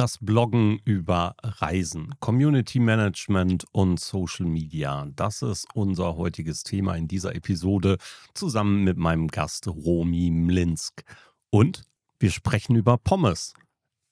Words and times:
Das 0.00 0.16
Bloggen 0.16 0.80
über 0.86 1.36
Reisen, 1.42 2.14
Community 2.20 2.78
Management 2.78 3.66
und 3.70 4.00
Social 4.00 4.46
Media. 4.46 5.06
Das 5.14 5.42
ist 5.42 5.66
unser 5.74 6.16
heutiges 6.16 6.62
Thema 6.62 6.94
in 6.94 7.06
dieser 7.06 7.34
Episode 7.34 7.98
zusammen 8.32 8.82
mit 8.82 8.96
meinem 8.96 9.28
Gast 9.28 9.68
Romy 9.68 10.30
Mlinsk. 10.30 11.04
Und 11.50 11.82
wir 12.18 12.30
sprechen 12.30 12.76
über 12.76 12.96
Pommes 12.96 13.52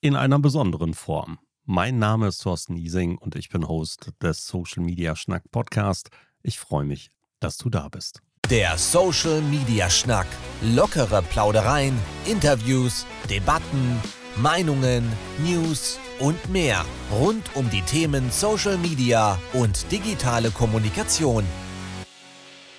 in 0.03 0.15
einer 0.15 0.39
besonderen 0.39 0.93
Form. 0.93 1.39
Mein 1.65 1.99
Name 1.99 2.29
ist 2.29 2.43
Thorsten 2.43 2.77
Ising 2.77 3.17
und 3.17 3.35
ich 3.35 3.49
bin 3.49 3.67
Host 3.67 4.13
des 4.23 4.47
Social 4.47 4.83
Media 4.83 5.17
Schnack 5.17 5.51
Podcast. 5.51 6.11
Ich 6.43 6.59
freue 6.59 6.85
mich, 6.85 7.13
dass 7.41 7.57
du 7.57 7.71
da 7.71 7.89
bist. 7.89 8.21
Der 8.51 8.77
Social 8.77 9.41
Media 9.41 9.89
Schnack. 9.89 10.27
Lockere 10.61 11.23
Plaudereien, 11.23 11.97
Interviews, 12.27 13.07
Debatten 13.31 13.99
Meinungen, 14.41 15.03
News 15.45 15.99
und 16.21 16.49
mehr 16.49 16.85
rund 17.11 17.57
um 17.57 17.69
die 17.71 17.83
Themen 17.83 18.31
Social 18.31 18.79
Media 18.79 19.37
und 19.53 19.91
digitale 19.91 20.53
Kommunikation. 20.53 21.45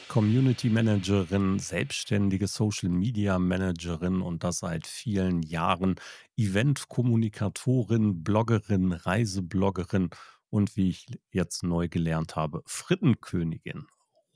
Community 0.08 0.70
Managerin, 0.70 1.60
selbstständige 1.60 2.48
Social 2.48 2.88
Media 2.88 3.38
Managerin 3.40 4.22
und 4.22 4.46
das 4.46 4.60
seit 4.60 4.88
vielen 4.88 5.44
Jahren, 5.44 5.96
Event-Kommunikatorin, 6.38 8.24
Bloggerin, 8.24 8.94
Reisebloggerin 8.94 10.12
und 10.50 10.78
wie 10.78 10.92
ich 10.92 11.08
jetzt 11.32 11.64
neu 11.64 11.90
gelernt 11.90 12.38
habe, 12.38 12.64
Frittenkönigin. 12.68 13.86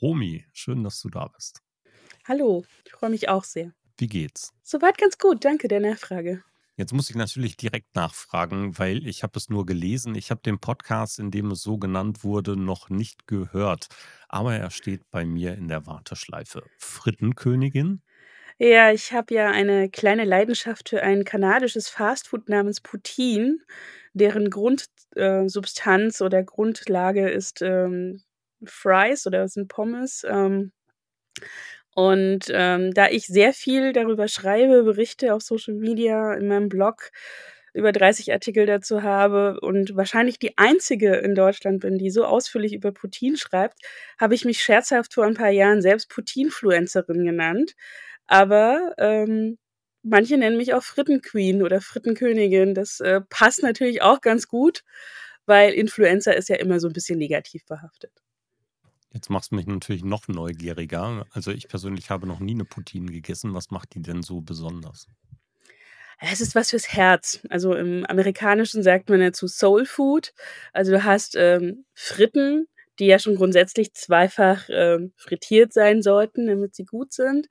Romy, 0.02 0.46
schön, 0.52 0.84
dass 0.84 1.00
du 1.00 1.08
da 1.10 1.30
bist. 1.30 1.62
Hallo, 2.28 2.66
ich 2.84 2.92
freue 2.92 3.12
mich 3.12 3.30
auch 3.30 3.46
sehr. 3.46 3.72
Wie 3.98 4.08
geht's? 4.08 4.54
Soweit 4.62 4.98
ganz 4.98 5.18
gut, 5.18 5.46
danke 5.46 5.70
der 5.70 5.80
Nachfrage. 5.80 6.44
Jetzt 6.76 6.92
muss 6.92 7.10
ich 7.10 7.16
natürlich 7.16 7.56
direkt 7.56 7.96
nachfragen, 7.96 8.80
weil 8.80 9.06
ich 9.06 9.22
habe 9.22 9.38
es 9.38 9.50
nur 9.50 9.66
gelesen. 9.66 10.16
Ich 10.16 10.32
habe 10.32 10.42
den 10.42 10.60
Podcast, 10.60 11.20
in 11.20 11.30
dem 11.30 11.52
es 11.52 11.62
so 11.62 11.78
genannt 11.78 12.24
wurde, 12.24 12.58
noch 12.58 12.90
nicht 12.90 13.28
gehört. 13.28 13.88
Aber 14.28 14.56
er 14.56 14.72
steht 14.72 15.10
bei 15.12 15.24
mir 15.24 15.54
in 15.54 15.68
der 15.68 15.86
Warteschleife. 15.86 16.64
Frittenkönigin? 16.80 18.02
Ja, 18.58 18.92
ich 18.92 19.14
habe 19.14 19.34
ja 19.36 19.52
eine 19.52 19.90
kleine 19.90 20.26
Leidenschaft 20.26 20.90
für 20.90 21.04
ein 21.04 21.24
kanadisches 21.26 21.90
Fastfood 21.90 22.50
namens 22.50 22.82
Poutine, 22.82 23.58
deren 24.14 24.50
Grundsubstanz 24.50 26.22
äh, 26.22 26.24
oder 26.24 26.44
Grundlage 26.44 27.30
ist 27.30 27.62
ähm, 27.62 28.22
Fries 28.64 29.28
oder 29.28 29.48
sind 29.48 29.68
Pommes. 29.68 30.26
Ähm, 30.28 30.72
und 31.96 32.46
ähm, 32.50 32.94
da 32.94 33.10
ich 33.10 33.28
sehr 33.28 33.54
viel 33.54 33.94
darüber 33.94 34.28
schreibe, 34.28 34.84
berichte 34.84 35.34
auf 35.34 35.44
Social 35.44 35.76
Media, 35.76 36.34
in 36.34 36.48
meinem 36.48 36.70
Blog, 36.70 37.12
über 37.74 37.92
30 37.92 38.32
Artikel 38.32 38.66
dazu 38.66 39.04
habe 39.04 39.60
und 39.62 39.96
wahrscheinlich 39.96 40.38
die 40.40 40.58
einzige 40.58 41.16
in 41.16 41.36
Deutschland 41.36 41.82
bin, 41.82 41.98
die 41.98 42.12
so 42.12 42.26
ausführlich 42.26 42.74
über 42.74 42.92
Putin 42.92 43.36
schreibt, 43.36 43.80
habe 44.20 44.36
ich 44.36 44.46
mich 44.46 44.62
scherzhaft 44.62 45.14
vor 45.14 45.26
ein 45.26 45.34
paar 45.34 45.50
Jahren 45.50 45.82
selbst 45.82 46.10
Putin-Fluencerin 46.10 47.26
genannt. 47.26 47.74
Aber 48.28 48.94
ähm, 49.00 49.58
manche 50.04 50.38
nennen 50.38 50.58
mich 50.58 50.74
auch 50.74 50.84
Frittenqueen 50.84 51.64
oder 51.64 51.82
Frittenkönigin. 51.82 52.76
Das 52.76 53.00
äh, 53.00 53.22
passt 53.30 53.64
natürlich 53.64 54.02
auch 54.04 54.22
ganz 54.22 54.48
gut, 54.48 54.84
weil 55.46 55.74
Influencer 55.74 56.36
ist 56.36 56.50
ja 56.50 56.58
immer 56.58 56.80
so 56.80 56.88
ein 56.88 56.94
bisschen 56.94 57.18
negativ 57.20 57.66
behaftet. 57.66 58.23
Jetzt 59.14 59.30
machst 59.30 59.52
du 59.52 59.56
mich 59.56 59.68
natürlich 59.68 60.04
noch 60.04 60.28
neugieriger. 60.28 61.26
Also 61.32 61.52
ich 61.52 61.68
persönlich 61.68 62.10
habe 62.10 62.28
noch 62.28 62.40
nie 62.40 62.54
eine 62.54 62.66
Poutine 62.66 63.12
gegessen. 63.12 63.54
Was 63.54 63.70
macht 63.70 63.94
die 63.94 64.02
denn 64.02 64.24
so 64.24 64.42
besonders? 64.42 65.08
Es 66.20 66.42
ist 66.42 66.56
was 66.56 66.72
fürs 66.72 66.90
Herz. 66.90 67.40
Also 67.50 67.76
im 67.76 68.06
Amerikanischen 68.08 68.82
sagt 68.82 69.10
man 69.10 69.20
dazu 69.20 69.48
Soul 69.48 69.86
Food. 69.86 70.34
Also 70.72 70.94
du 70.94 71.04
hast 71.04 71.36
ähm, 71.36 71.86
Fritten, 71.94 72.68
die 73.00 73.06
ja 73.06 73.20
schon 73.20 73.36
grundsätzlich 73.36 73.94
zweifach 73.94 74.68
ähm, 74.70 75.14
frittiert 75.16 75.74
sein 75.74 76.02
sollten, 76.02 76.48
damit 76.48 76.76
sie 76.76 76.86
gut 76.86 77.14
sind 77.14 77.48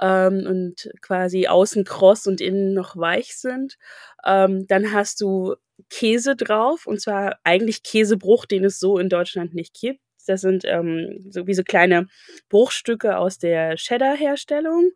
ähm, 0.00 0.44
und 0.46 0.90
quasi 1.00 1.46
außen 1.46 1.84
kross 1.84 2.26
und 2.26 2.42
innen 2.42 2.74
noch 2.74 2.96
weich 2.96 3.36
sind. 3.36 3.76
Ähm, 4.24 4.66
dann 4.66 4.92
hast 4.92 5.20
du 5.20 5.54
Käse 5.88 6.36
drauf 6.36 6.86
und 6.86 7.00
zwar 7.00 7.38
eigentlich 7.44 7.82
Käsebruch, 7.82 8.44
den 8.44 8.64
es 8.64 8.78
so 8.78 8.98
in 8.98 9.08
Deutschland 9.08 9.54
nicht 9.54 9.74
gibt. 9.74 10.00
Das 10.30 10.40
sind 10.40 10.64
ähm, 10.64 11.26
so 11.28 11.46
wie 11.46 11.54
so 11.54 11.62
kleine 11.62 12.06
Bruchstücke 12.48 13.18
aus 13.18 13.38
der 13.38 13.76
Cheddar-Herstellung. 13.76 14.90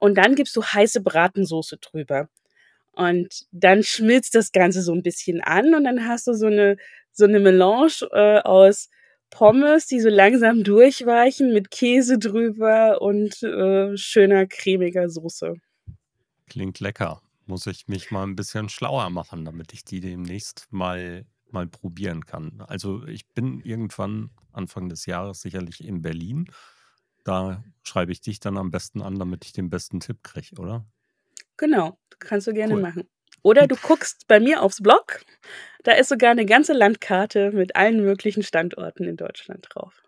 Und 0.00 0.16
dann 0.16 0.34
gibst 0.34 0.56
du 0.56 0.62
heiße 0.62 1.00
Bratensoße 1.00 1.78
drüber. 1.78 2.28
Und 2.92 3.46
dann 3.52 3.82
schmilzt 3.82 4.34
das 4.34 4.52
Ganze 4.52 4.82
so 4.82 4.92
ein 4.92 5.02
bisschen 5.02 5.40
an 5.40 5.74
und 5.74 5.84
dann 5.84 6.06
hast 6.06 6.26
du 6.26 6.32
so 6.32 6.46
eine, 6.46 6.76
so 7.12 7.24
eine 7.24 7.38
Melange 7.38 8.08
äh, 8.12 8.40
aus 8.40 8.88
Pommes, 9.30 9.86
die 9.86 10.00
so 10.00 10.08
langsam 10.08 10.64
durchweichen 10.64 11.52
mit 11.52 11.70
Käse 11.70 12.18
drüber 12.18 13.00
und 13.02 13.42
äh, 13.42 13.96
schöner 13.96 14.46
cremiger 14.46 15.08
Soße. 15.08 15.54
Klingt 16.48 16.80
lecker. 16.80 17.20
Muss 17.46 17.66
ich 17.66 17.88
mich 17.88 18.10
mal 18.10 18.24
ein 18.24 18.36
bisschen 18.36 18.68
schlauer 18.68 19.10
machen, 19.10 19.44
damit 19.44 19.72
ich 19.72 19.84
die 19.84 20.00
demnächst 20.00 20.66
mal 20.70 21.24
mal 21.52 21.66
probieren 21.66 22.26
kann. 22.26 22.60
Also 22.66 23.06
ich 23.06 23.26
bin 23.28 23.60
irgendwann 23.60 24.30
Anfang 24.52 24.88
des 24.88 25.06
Jahres 25.06 25.40
sicherlich 25.40 25.84
in 25.84 26.02
Berlin. 26.02 26.50
Da 27.24 27.62
schreibe 27.82 28.12
ich 28.12 28.20
dich 28.20 28.40
dann 28.40 28.56
am 28.56 28.70
besten 28.70 29.02
an, 29.02 29.18
damit 29.18 29.44
ich 29.44 29.52
den 29.52 29.70
besten 29.70 30.00
Tipp 30.00 30.22
kriege, 30.22 30.60
oder? 30.60 30.86
Genau, 31.56 31.98
kannst 32.18 32.46
du 32.46 32.52
gerne 32.52 32.74
cool. 32.74 32.82
machen. 32.82 33.08
Oder 33.42 33.66
du 33.66 33.76
guckst 33.76 34.26
bei 34.28 34.40
mir 34.40 34.62
aufs 34.62 34.82
Blog. 34.82 35.24
Da 35.84 35.92
ist 35.92 36.08
sogar 36.08 36.30
eine 36.30 36.46
ganze 36.46 36.72
Landkarte 36.72 37.52
mit 37.52 37.76
allen 37.76 38.02
möglichen 38.02 38.42
Standorten 38.42 39.04
in 39.04 39.16
Deutschland 39.16 39.66
drauf. 39.70 40.02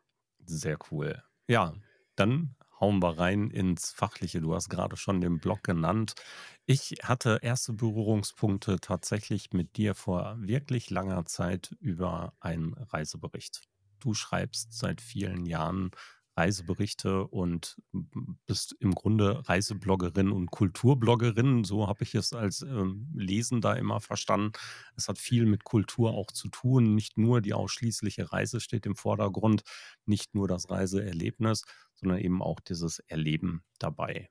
Sehr 0.46 0.78
cool. 0.90 1.22
Ja, 1.46 1.74
dann 2.16 2.54
hauen 2.80 3.02
wir 3.02 3.18
rein 3.18 3.50
ins 3.50 3.92
Fachliche. 3.92 4.40
Du 4.40 4.54
hast 4.54 4.68
gerade 4.68 4.96
schon 4.96 5.20
den 5.20 5.38
Blog 5.38 5.62
genannt. 5.62 6.14
Ich 6.66 6.96
hatte 7.02 7.38
erste 7.42 7.72
Berührungspunkte 7.72 8.80
tatsächlich 8.80 9.52
mit 9.52 9.76
dir 9.76 9.94
vor 9.94 10.36
wirklich 10.40 10.90
langer 10.90 11.26
Zeit 11.26 11.76
über 11.80 12.32
einen 12.40 12.74
Reisebericht. 12.74 13.62
Du 14.00 14.14
schreibst 14.14 14.72
seit 14.72 15.00
vielen 15.00 15.44
Jahren 15.46 15.90
Reiseberichte 16.36 17.26
und 17.26 17.76
bist 18.46 18.74
im 18.80 18.94
Grunde 18.94 19.46
Reisebloggerin 19.48 20.30
und 20.30 20.50
Kulturbloggerin. 20.50 21.64
So 21.64 21.86
habe 21.86 22.04
ich 22.04 22.14
es 22.14 22.32
als 22.32 22.62
ähm, 22.62 23.08
Lesender 23.14 23.76
immer 23.76 24.00
verstanden. 24.00 24.52
Es 24.96 25.08
hat 25.08 25.18
viel 25.18 25.44
mit 25.44 25.64
Kultur 25.64 26.12
auch 26.12 26.30
zu 26.30 26.48
tun. 26.48 26.94
Nicht 26.94 27.18
nur 27.18 27.40
die 27.40 27.52
ausschließliche 27.52 28.32
Reise 28.32 28.60
steht 28.60 28.86
im 28.86 28.96
Vordergrund, 28.96 29.62
nicht 30.06 30.34
nur 30.34 30.48
das 30.48 30.70
Reiseerlebnis, 30.70 31.64
sondern 32.00 32.18
eben 32.18 32.42
auch 32.42 32.60
dieses 32.60 32.98
Erleben 33.00 33.62
dabei. 33.78 34.30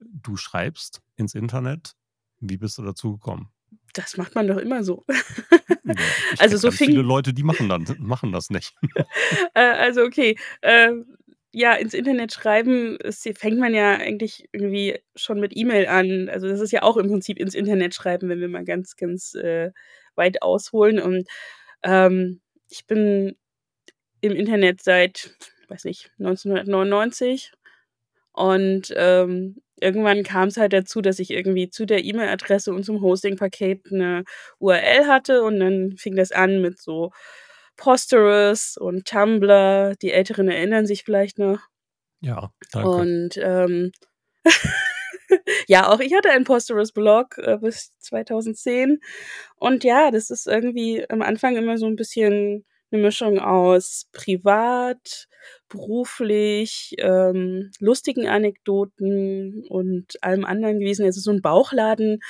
Du 0.00 0.36
schreibst 0.36 1.02
ins 1.16 1.34
Internet. 1.34 1.94
Wie 2.40 2.56
bist 2.56 2.78
du 2.78 2.82
dazu 2.82 3.12
gekommen? 3.12 3.50
Das 3.92 4.16
macht 4.16 4.34
man 4.34 4.46
doch 4.46 4.56
immer 4.56 4.82
so. 4.84 5.04
Ja, 5.08 5.94
also 6.38 6.56
so 6.56 6.70
fing 6.70 6.88
viele 6.88 7.02
Leute, 7.02 7.32
die 7.32 7.42
machen, 7.42 7.68
dann, 7.68 7.84
machen 7.98 8.32
das 8.32 8.50
nicht. 8.50 8.74
Äh, 9.56 9.60
also 9.60 10.02
okay, 10.02 10.36
äh, 10.62 10.90
ja, 11.52 11.74
ins 11.74 11.94
Internet 11.94 12.32
schreiben, 12.32 12.98
es 13.00 13.22
fängt 13.36 13.58
man 13.60 13.72
ja 13.72 13.96
eigentlich 13.96 14.48
irgendwie 14.50 14.98
schon 15.14 15.38
mit 15.38 15.56
E-Mail 15.56 15.86
an. 15.86 16.28
Also 16.28 16.48
das 16.48 16.60
ist 16.60 16.72
ja 16.72 16.82
auch 16.82 16.96
im 16.96 17.06
Prinzip 17.08 17.38
ins 17.38 17.54
Internet 17.54 17.94
schreiben, 17.94 18.28
wenn 18.28 18.40
wir 18.40 18.48
mal 18.48 18.64
ganz, 18.64 18.96
ganz 18.96 19.34
äh, 19.36 19.70
weit 20.16 20.42
ausholen. 20.42 20.98
Und 20.98 21.28
ähm, 21.84 22.40
ich 22.68 22.86
bin 22.86 23.36
im 24.20 24.32
Internet 24.32 24.82
seit, 24.82 25.36
weiß 25.68 25.84
nicht, 25.84 26.10
1999 26.18 27.52
und 28.32 28.92
ähm, 28.96 29.62
irgendwann 29.80 30.24
kam 30.24 30.48
es 30.48 30.56
halt 30.56 30.72
dazu, 30.72 31.00
dass 31.00 31.18
ich 31.18 31.30
irgendwie 31.30 31.70
zu 31.70 31.86
der 31.86 32.04
E-Mail-Adresse 32.04 32.72
und 32.72 32.84
zum 32.84 33.00
Hosting-Paket 33.00 33.92
eine 33.92 34.24
URL 34.58 35.06
hatte 35.06 35.42
und 35.42 35.60
dann 35.60 35.96
fing 35.96 36.16
das 36.16 36.32
an 36.32 36.60
mit 36.60 36.80
so 36.80 37.12
Posterous 37.76 38.76
und 38.76 39.06
Tumblr. 39.06 39.94
Die 40.00 40.12
Älteren 40.12 40.48
erinnern 40.48 40.86
sich 40.86 41.04
vielleicht 41.04 41.38
noch. 41.38 41.60
Ja, 42.20 42.50
danke. 42.72 42.88
Und 42.88 43.30
ähm, 43.36 43.92
ja, 45.68 45.88
auch 45.88 46.00
ich 46.00 46.14
hatte 46.14 46.30
einen 46.30 46.44
Posterous-Blog 46.44 47.38
äh, 47.38 47.58
bis 47.58 47.96
2010. 48.00 49.00
Und 49.56 49.84
ja, 49.84 50.10
das 50.10 50.30
ist 50.30 50.46
irgendwie 50.46 51.08
am 51.08 51.22
Anfang 51.22 51.56
immer 51.56 51.78
so 51.78 51.86
ein 51.86 51.96
bisschen 51.96 52.64
eine 52.94 53.02
Mischung 53.02 53.38
aus 53.38 54.06
privat, 54.12 55.28
beruflich, 55.68 56.94
ähm, 56.98 57.70
lustigen 57.80 58.28
Anekdoten 58.28 59.64
und 59.68 60.22
allem 60.22 60.44
anderen 60.44 60.80
gewesen. 60.80 61.04
Also 61.04 61.20
so 61.20 61.30
ein 61.32 61.42
Bauchladen, 61.42 62.20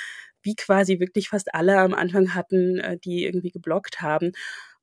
wie 0.41 0.55
quasi 0.55 0.99
wirklich 0.99 1.29
fast 1.29 1.53
alle 1.55 1.79
am 1.79 1.93
Anfang 1.93 2.33
hatten, 2.35 2.79
äh, 2.79 2.97
die 2.97 3.25
irgendwie 3.25 3.51
gebloggt 3.51 4.01
haben. 4.01 4.33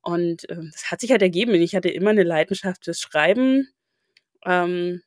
Und 0.03 0.51
ähm, 0.51 0.71
das 0.73 0.91
hat 0.91 1.01
sich 1.01 1.11
halt 1.13 1.23
ergeben. 1.23 1.55
Ich 1.55 1.75
hatte 1.77 1.89
immer 1.91 2.11
eine 2.11 2.25
Leidenschaft 2.25 2.85
fürs 2.85 3.01
Schreiben. 3.01 3.69
Ähm, 4.47 5.03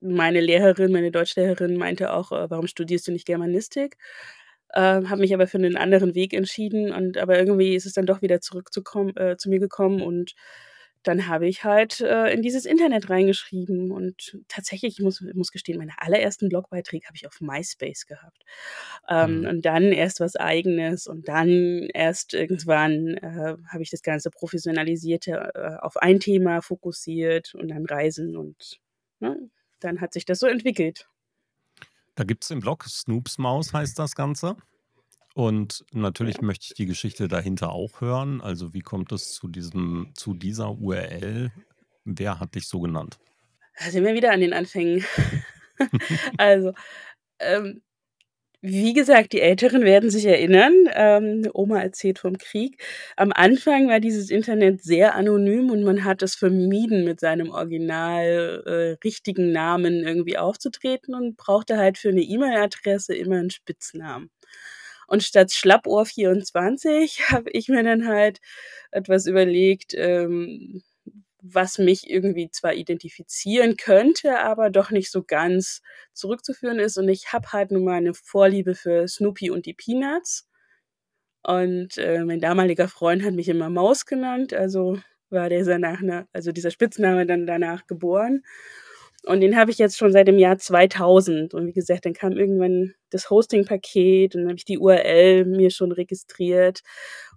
meine 0.00 0.40
Lehrerin, 0.40 0.92
meine 0.92 1.10
Deutschlehrerin 1.12 1.76
meinte 1.76 2.12
auch, 2.12 2.32
äh, 2.32 2.50
warum 2.50 2.66
studierst 2.66 3.06
du 3.08 3.12
nicht 3.12 3.26
Germanistik? 3.26 3.96
Ähm, 4.74 5.10
habe 5.10 5.20
mich 5.22 5.34
aber 5.34 5.46
für 5.46 5.58
einen 5.58 5.76
anderen 5.76 6.14
Weg 6.14 6.32
entschieden 6.34 6.92
und 6.92 7.18
aber 7.18 7.38
irgendwie 7.38 7.74
ist 7.74 7.86
es 7.86 7.92
dann 7.94 8.06
doch 8.06 8.22
wieder 8.22 8.40
zurückzukommen 8.40 9.16
äh, 9.16 9.36
zu 9.36 9.48
mir 9.50 9.60
gekommen 9.60 10.02
und 10.02 10.34
dann 11.04 11.26
habe 11.26 11.48
ich 11.48 11.64
halt, 11.64 12.00
äh, 12.00 12.32
in 12.32 12.42
dieses 12.42 12.64
Internet 12.64 13.10
reingeschrieben 13.10 13.90
und 13.90 14.38
tatsächlich, 14.48 14.98
ich 14.98 15.04
muss 15.04 15.20
muss 15.34 15.50
gestehen, 15.50 15.78
meine 15.78 15.94
allerersten 15.98 16.48
Blogbeiträge 16.48 17.06
habe 17.08 17.16
ich 17.16 17.26
auf 17.26 17.40
MySpace 17.40 18.06
gehabt. 18.06 18.44
Ähm, 19.08 19.40
Mhm. 19.40 19.46
und 19.46 19.62
dann 19.66 19.92
erst 19.92 20.20
was 20.20 20.36
Eigenes 20.36 21.06
und 21.08 21.28
dann 21.28 21.88
erst 21.94 22.34
irgendwann, 22.34 23.16
äh, 23.18 23.56
habe 23.72 23.82
ich 23.82 23.90
das 23.90 24.02
Ganze 24.02 24.30
professionalisiert, 24.30 25.26
äh, 25.28 25.38
auf 25.80 25.96
ein 25.96 26.20
Thema 26.20 26.62
fokussiert 26.62 27.54
und 27.54 27.68
dann 27.68 27.84
Reisen 27.86 28.36
und, 28.36 28.78
ne, 29.20 29.36
dann 29.80 30.00
hat 30.00 30.12
sich 30.12 30.24
das 30.24 30.38
so 30.38 30.46
entwickelt. 30.46 31.08
Da 32.22 32.24
gibt's 32.24 32.46
den 32.46 32.60
Blog 32.60 32.84
Snoops 32.84 33.36
Maus 33.38 33.72
heißt 33.72 33.98
das 33.98 34.14
Ganze. 34.14 34.54
Und 35.34 35.84
natürlich 35.90 36.40
möchte 36.40 36.66
ich 36.66 36.74
die 36.74 36.86
Geschichte 36.86 37.26
dahinter 37.26 37.72
auch 37.72 38.00
hören. 38.00 38.40
Also, 38.40 38.72
wie 38.72 38.80
kommt 38.80 39.10
es 39.10 39.32
zu 39.32 39.48
diesem 39.48 40.12
zu 40.14 40.32
dieser 40.32 40.70
URL? 40.70 41.50
Wer 42.04 42.38
hat 42.38 42.54
dich 42.54 42.68
so 42.68 42.78
genannt? 42.78 43.18
Da 43.76 43.90
sind 43.90 44.04
wir 44.04 44.14
wieder 44.14 44.30
an 44.30 44.38
den 44.38 44.52
Anfängen. 44.52 45.04
Also, 46.38 46.74
ähm, 47.40 47.82
wie 48.62 48.92
gesagt, 48.94 49.32
die 49.32 49.40
Älteren 49.40 49.82
werden 49.84 50.08
sich 50.10 50.24
erinnern, 50.26 50.72
ähm, 50.94 51.48
Oma 51.52 51.80
erzählt 51.82 52.20
vom 52.20 52.38
Krieg. 52.38 52.80
Am 53.16 53.32
Anfang 53.32 53.88
war 53.88 54.00
dieses 54.00 54.30
Internet 54.30 54.82
sehr 54.84 55.14
anonym 55.16 55.70
und 55.70 55.82
man 55.84 56.04
hat 56.04 56.22
es 56.22 56.36
vermieden, 56.36 57.04
mit 57.04 57.20
seinem 57.20 57.50
original, 57.50 58.62
äh, 58.66 59.04
richtigen 59.04 59.52
Namen 59.52 60.04
irgendwie 60.06 60.38
aufzutreten 60.38 61.14
und 61.14 61.36
brauchte 61.36 61.76
halt 61.76 61.98
für 61.98 62.12
'ne 62.12 62.22
E-Mail-Adresse 62.22 63.14
immer 63.16 63.36
'n 63.40 63.50
Spitznamen. 63.50 64.30
Und 65.08 65.22
statt 65.24 65.50
Schlappohr24 65.52 67.18
habe 67.30 67.50
ich 67.52 67.68
mir 67.68 67.82
dann 67.84 68.06
halt 68.08 68.38
etwas 68.92 69.26
überlegt, 69.26 69.94
ähm, 69.96 70.82
was 71.42 71.78
mich 71.78 72.08
irgendwie 72.10 72.50
zwar 72.50 72.74
identifizieren 72.74 73.76
könnte, 73.76 74.40
aber 74.40 74.70
doch 74.70 74.90
nicht 74.92 75.10
so 75.12 75.24
ganz 75.24 75.82
zurückzuführen 76.14 76.78
ist. 76.80 76.98
Und 76.98 77.08
ich 77.08 77.32
habe 77.32 77.52
halt 77.52 77.72
nun 77.72 77.84
mal 77.84 78.00
'ne 78.00 78.14
Vorliebe 78.14 78.74
für 78.76 79.08
Snoopy 79.08 79.50
und 79.50 79.66
die 79.66 79.74
Peanuts. 79.74 80.42
Und, 81.44 81.98
äh, 81.98 82.24
mein 82.24 82.40
damaliger 82.40 82.86
Freund 82.88 83.22
hat 83.24 83.34
mich 83.34 83.48
immer 83.48 83.68
Maus 83.68 84.06
genannt, 84.06 84.54
also 84.54 84.98
war 85.30 85.48
dieser 85.48 85.78
Nachna 85.78 86.26
also 86.32 86.52
dieser 86.52 86.70
Spitzname 86.70 87.26
dann 87.26 87.46
danach 87.46 87.86
geboren. 87.86 88.42
Und 89.24 89.40
den 89.40 89.56
habe 89.56 89.70
ich 89.70 89.78
jetzt 89.78 89.96
schon 89.98 90.12
seit 90.12 90.28
dem 90.28 90.38
Jahr 90.38 90.58
2000. 90.58 91.54
Und 91.54 91.66
wie 91.66 91.72
gesagt, 91.72 92.06
dann 92.06 92.12
kam 92.14 92.32
irgendwann 92.32 92.94
das 93.10 93.30
Hosting-Paket 93.30 94.34
und 94.34 94.42
dann 94.42 94.48
habe 94.50 94.56
ich 94.58 94.64
die 94.64 94.78
URL 94.78 95.44
mir 95.46 95.70
schon 95.70 95.92
registriert. 95.92 96.82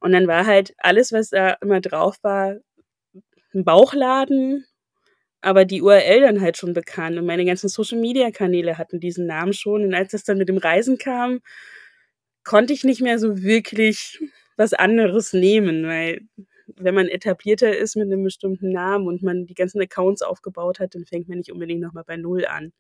Und 0.02 0.12
dann 0.14 0.28
war 0.28 0.46
halt 0.48 0.74
alles, 0.80 1.12
was 1.14 1.30
da 1.30 1.52
immer 1.62 1.82
drauf 1.82 2.18
war, 2.24 2.56
'n 3.56 3.64
Bauchladen, 3.66 4.66
aber 5.42 5.66
die 5.66 5.82
URL 5.84 6.22
dann 6.22 6.42
halt 6.42 6.58
schon 6.58 6.74
bekannt 6.74 7.18
und 7.20 7.26
meine 7.28 7.46
ganzen 7.46 7.70
Social-Media-Kanäle 7.70 8.78
hatten 8.80 9.00
diesen 9.02 9.28
Namen 9.28 9.54
schon. 9.54 9.84
Und 9.86 9.94
als 9.96 10.14
es 10.14 10.24
dann 10.26 10.38
mit 10.40 10.50
dem 10.50 10.58
Reisen 10.60 10.98
kam, 11.00 11.42
konnte 12.46 12.74
ich 12.74 12.84
nicht 12.86 13.02
mehr 13.02 13.20
so 13.20 13.42
wirklich 13.44 14.20
was 14.58 14.74
anderes 14.74 15.34
nehmen, 15.34 15.86
weil 15.88 16.22
wenn 16.78 16.96
man 16.96 17.08
etablierter 17.10 17.76
ist 17.78 17.96
mit 17.98 18.08
'nem 18.10 18.24
bestimmten 18.24 18.72
Namen 18.72 19.08
und 19.08 19.24
man 19.24 19.46
die 19.48 19.56
ganzen 19.56 19.82
Accounts 19.82 20.22
aufgebaut 20.24 20.80
hat, 20.80 20.96
dann 20.96 21.06
fängt 21.06 21.28
man 21.30 21.40
nicht 21.40 21.52
unbedingt 21.52 21.82
noch 21.82 21.94
mal 21.94 22.04
bei 22.06 22.18
Null 22.18 22.46
an. 22.46 22.74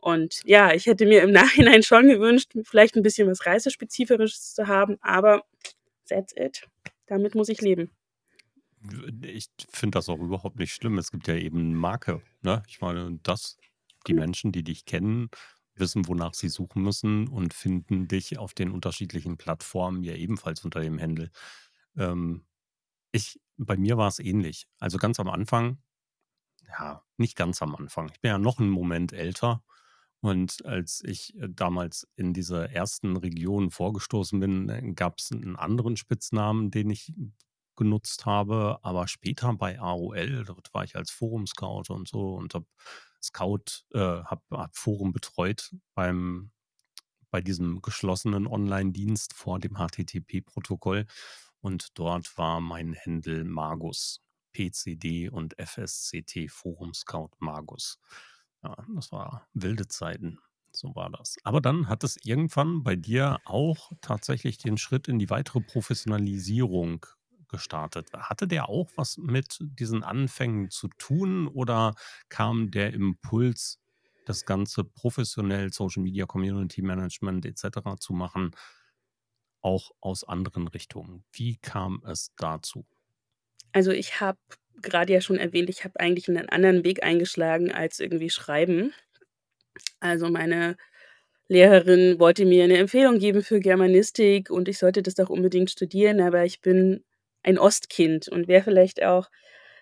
Und 0.00 0.40
ja, 0.44 0.72
ich 0.74 0.86
hätte 0.86 1.06
mir 1.06 1.22
im 1.22 1.32
Nachhinein 1.72 1.82
schon 1.84 2.08
gewünscht, 2.08 2.52
vielleicht 2.64 2.96
'n 2.96 3.02
bisschen 3.04 3.28
was 3.30 3.46
Reisespezifisches 3.46 4.54
zu 4.54 4.66
haben, 4.68 4.98
aber 5.02 5.44
that's 6.08 6.34
it. 6.36 6.66
Damit 7.08 7.34
muss 7.36 7.48
ich 7.50 7.60
leben. 7.62 7.90
Ich 9.22 9.48
finde 9.70 9.98
das 9.98 10.08
auch 10.08 10.20
überhaupt 10.20 10.58
nicht 10.58 10.72
schlimm. 10.72 10.98
Es 10.98 11.10
gibt 11.10 11.28
ja 11.28 11.34
eben 11.34 11.74
Marke, 11.74 12.22
ne? 12.42 12.62
Ich 12.68 12.80
meine, 12.80 13.18
dass 13.22 13.56
die 14.06 14.14
Menschen, 14.14 14.52
die 14.52 14.62
dich 14.64 14.84
kennen, 14.84 15.28
wissen, 15.74 16.06
wonach 16.08 16.34
sie 16.34 16.48
suchen 16.48 16.82
müssen 16.82 17.28
und 17.28 17.54
finden 17.54 18.08
dich 18.08 18.38
auf 18.38 18.54
den 18.54 18.70
unterschiedlichen 18.70 19.36
Plattformen 19.36 20.02
ja 20.02 20.14
ebenfalls 20.14 20.64
unter 20.64 20.80
dem 20.80 21.00
Handle. 21.00 21.30
Ähm, 21.96 22.46
ich 23.12 23.40
bei 23.58 23.76
mir 23.76 23.98
war's 23.98 24.18
ähnlich. 24.20 24.68
Also, 24.80 24.98
ganz 24.98 25.20
am 25.20 25.28
Anfang 25.30 25.78
ja, 26.68 27.02
nicht 27.16 27.36
ganz 27.36 27.62
am 27.62 27.74
Anfang. 27.76 28.10
Ich 28.12 28.20
bin 28.20 28.30
ja 28.30 28.38
noch 28.38 28.58
'n 28.60 28.68
Moment 28.70 29.12
älter 29.12 29.62
und 30.20 30.64
als 30.66 31.02
ich, 31.04 31.36
äh, 31.38 31.48
damals 31.50 32.08
in 32.16 32.32
diese 32.34 32.70
ersten 32.72 33.16
Regionen 33.16 33.70
vorgestoßen 33.70 34.40
bin, 34.40 34.68
äh, 34.68 34.92
gab's 34.94 35.30
'n 35.32 35.56
anderen 35.56 35.96
Spitznamen, 35.96 36.70
den 36.70 36.90
ich 36.90 37.12
genutzt 37.78 38.26
habe. 38.26 38.78
Aber 38.82 39.08
später 39.08 39.54
bei 39.54 39.80
AOL, 39.80 40.44
dort 40.44 40.74
war 40.74 40.84
ich 40.84 40.96
als 40.96 41.10
Forum-Scout 41.10 41.84
und 41.88 42.08
so 42.08 42.34
und 42.34 42.54
habe 42.54 42.66
Scout 43.22 43.84
äh, 43.94 43.98
habe 43.98 44.42
habe 44.50 44.72
Forum 44.74 45.12
betreut 45.12 45.74
beim 45.94 46.50
bei 47.30 47.40
diesem 47.40 47.82
geschlossenen 47.82 48.46
Onlinedienst 48.46 49.34
vor 49.34 49.58
dem 49.58 49.76
HTTP-Protokoll. 49.76 51.06
Und 51.60 51.98
dort 51.98 52.38
war 52.38 52.60
mein 52.60 52.94
Handle 52.94 53.44
Magus, 53.44 54.22
PCD 54.52 55.28
und 55.28 55.54
FSCT 55.58 56.50
Forum-Scout 56.50 57.30
Magus. 57.38 57.98
Ja, 58.62 58.76
das 58.94 59.12
war 59.12 59.46
wilde 59.52 59.88
Zeiten. 59.88 60.38
So 60.72 60.94
war 60.94 61.10
das. 61.10 61.36
Aber 61.44 61.60
dann 61.60 61.88
hat 61.88 62.04
es 62.04 62.18
irgendwann 62.24 62.82
bei 62.82 62.94
dir 62.94 63.40
auch 63.44 63.92
tatsächlich 64.00 64.58
den 64.58 64.78
Schritt 64.78 65.08
in 65.08 65.18
die 65.18 65.30
weitere 65.30 65.60
Professionalisierung 65.60 67.06
gestartet. 67.48 68.12
Hatte 68.14 68.46
der 68.48 68.68
auch 68.68 68.90
was 68.96 69.16
mit 69.18 69.58
diesen 69.60 70.02
Anfängen 70.04 70.70
zu 70.70 70.88
tun 70.98 71.48
oder 71.48 71.94
kam 72.28 72.70
der 72.70 72.92
Impuls, 72.94 73.80
das 74.26 74.44
Ganze 74.44 74.84
professionell, 74.84 75.72
Social 75.72 76.02
Media, 76.02 76.26
Community 76.26 76.82
Management 76.82 77.46
et 77.46 77.58
cetera 77.58 77.96
zu 77.98 78.12
machen 78.12 78.52
auch 79.64 79.90
aus 80.00 80.22
anderen 80.24 80.68
Richtungen? 80.68 81.24
Wie 81.32 81.56
kam 81.56 82.02
es 82.06 82.32
dazu? 82.36 82.86
Also, 83.74 83.90
ich 83.92 84.20
habe 84.20 84.38
grade 84.82 85.12
ja 85.12 85.20
schon 85.20 85.36
erwähnt, 85.38 85.68
ich 85.70 85.84
habe 85.84 85.98
eigentlich 86.00 86.28
'nen 86.28 86.48
anderen 86.48 86.84
Weg 86.84 87.02
eingeschlagen 87.02 87.72
als 87.72 88.00
irgendwie 88.00 88.30
Schreiben. 88.30 88.92
Also, 90.02 90.28
meine 90.30 90.76
Lehrerin 91.48 92.20
wollte 92.20 92.46
mir 92.46 92.66
'ne 92.68 92.78
Empfehlung 92.78 93.18
geben 93.20 93.42
für 93.42 93.60
Germanistik 93.60 94.50
und 94.50 94.68
ich 94.68 94.78
sollte 94.78 95.02
das 95.02 95.14
doch 95.16 95.30
unbedingt 95.30 95.70
studieren, 95.70 96.20
aber 96.20 96.44
ich 96.44 96.60
bin 96.62 97.04
ein 97.48 97.58
Ostkind. 97.58 98.28
Und 98.28 98.48
wer 98.48 98.62
vielleicht 98.64 99.02
auch 99.04 99.28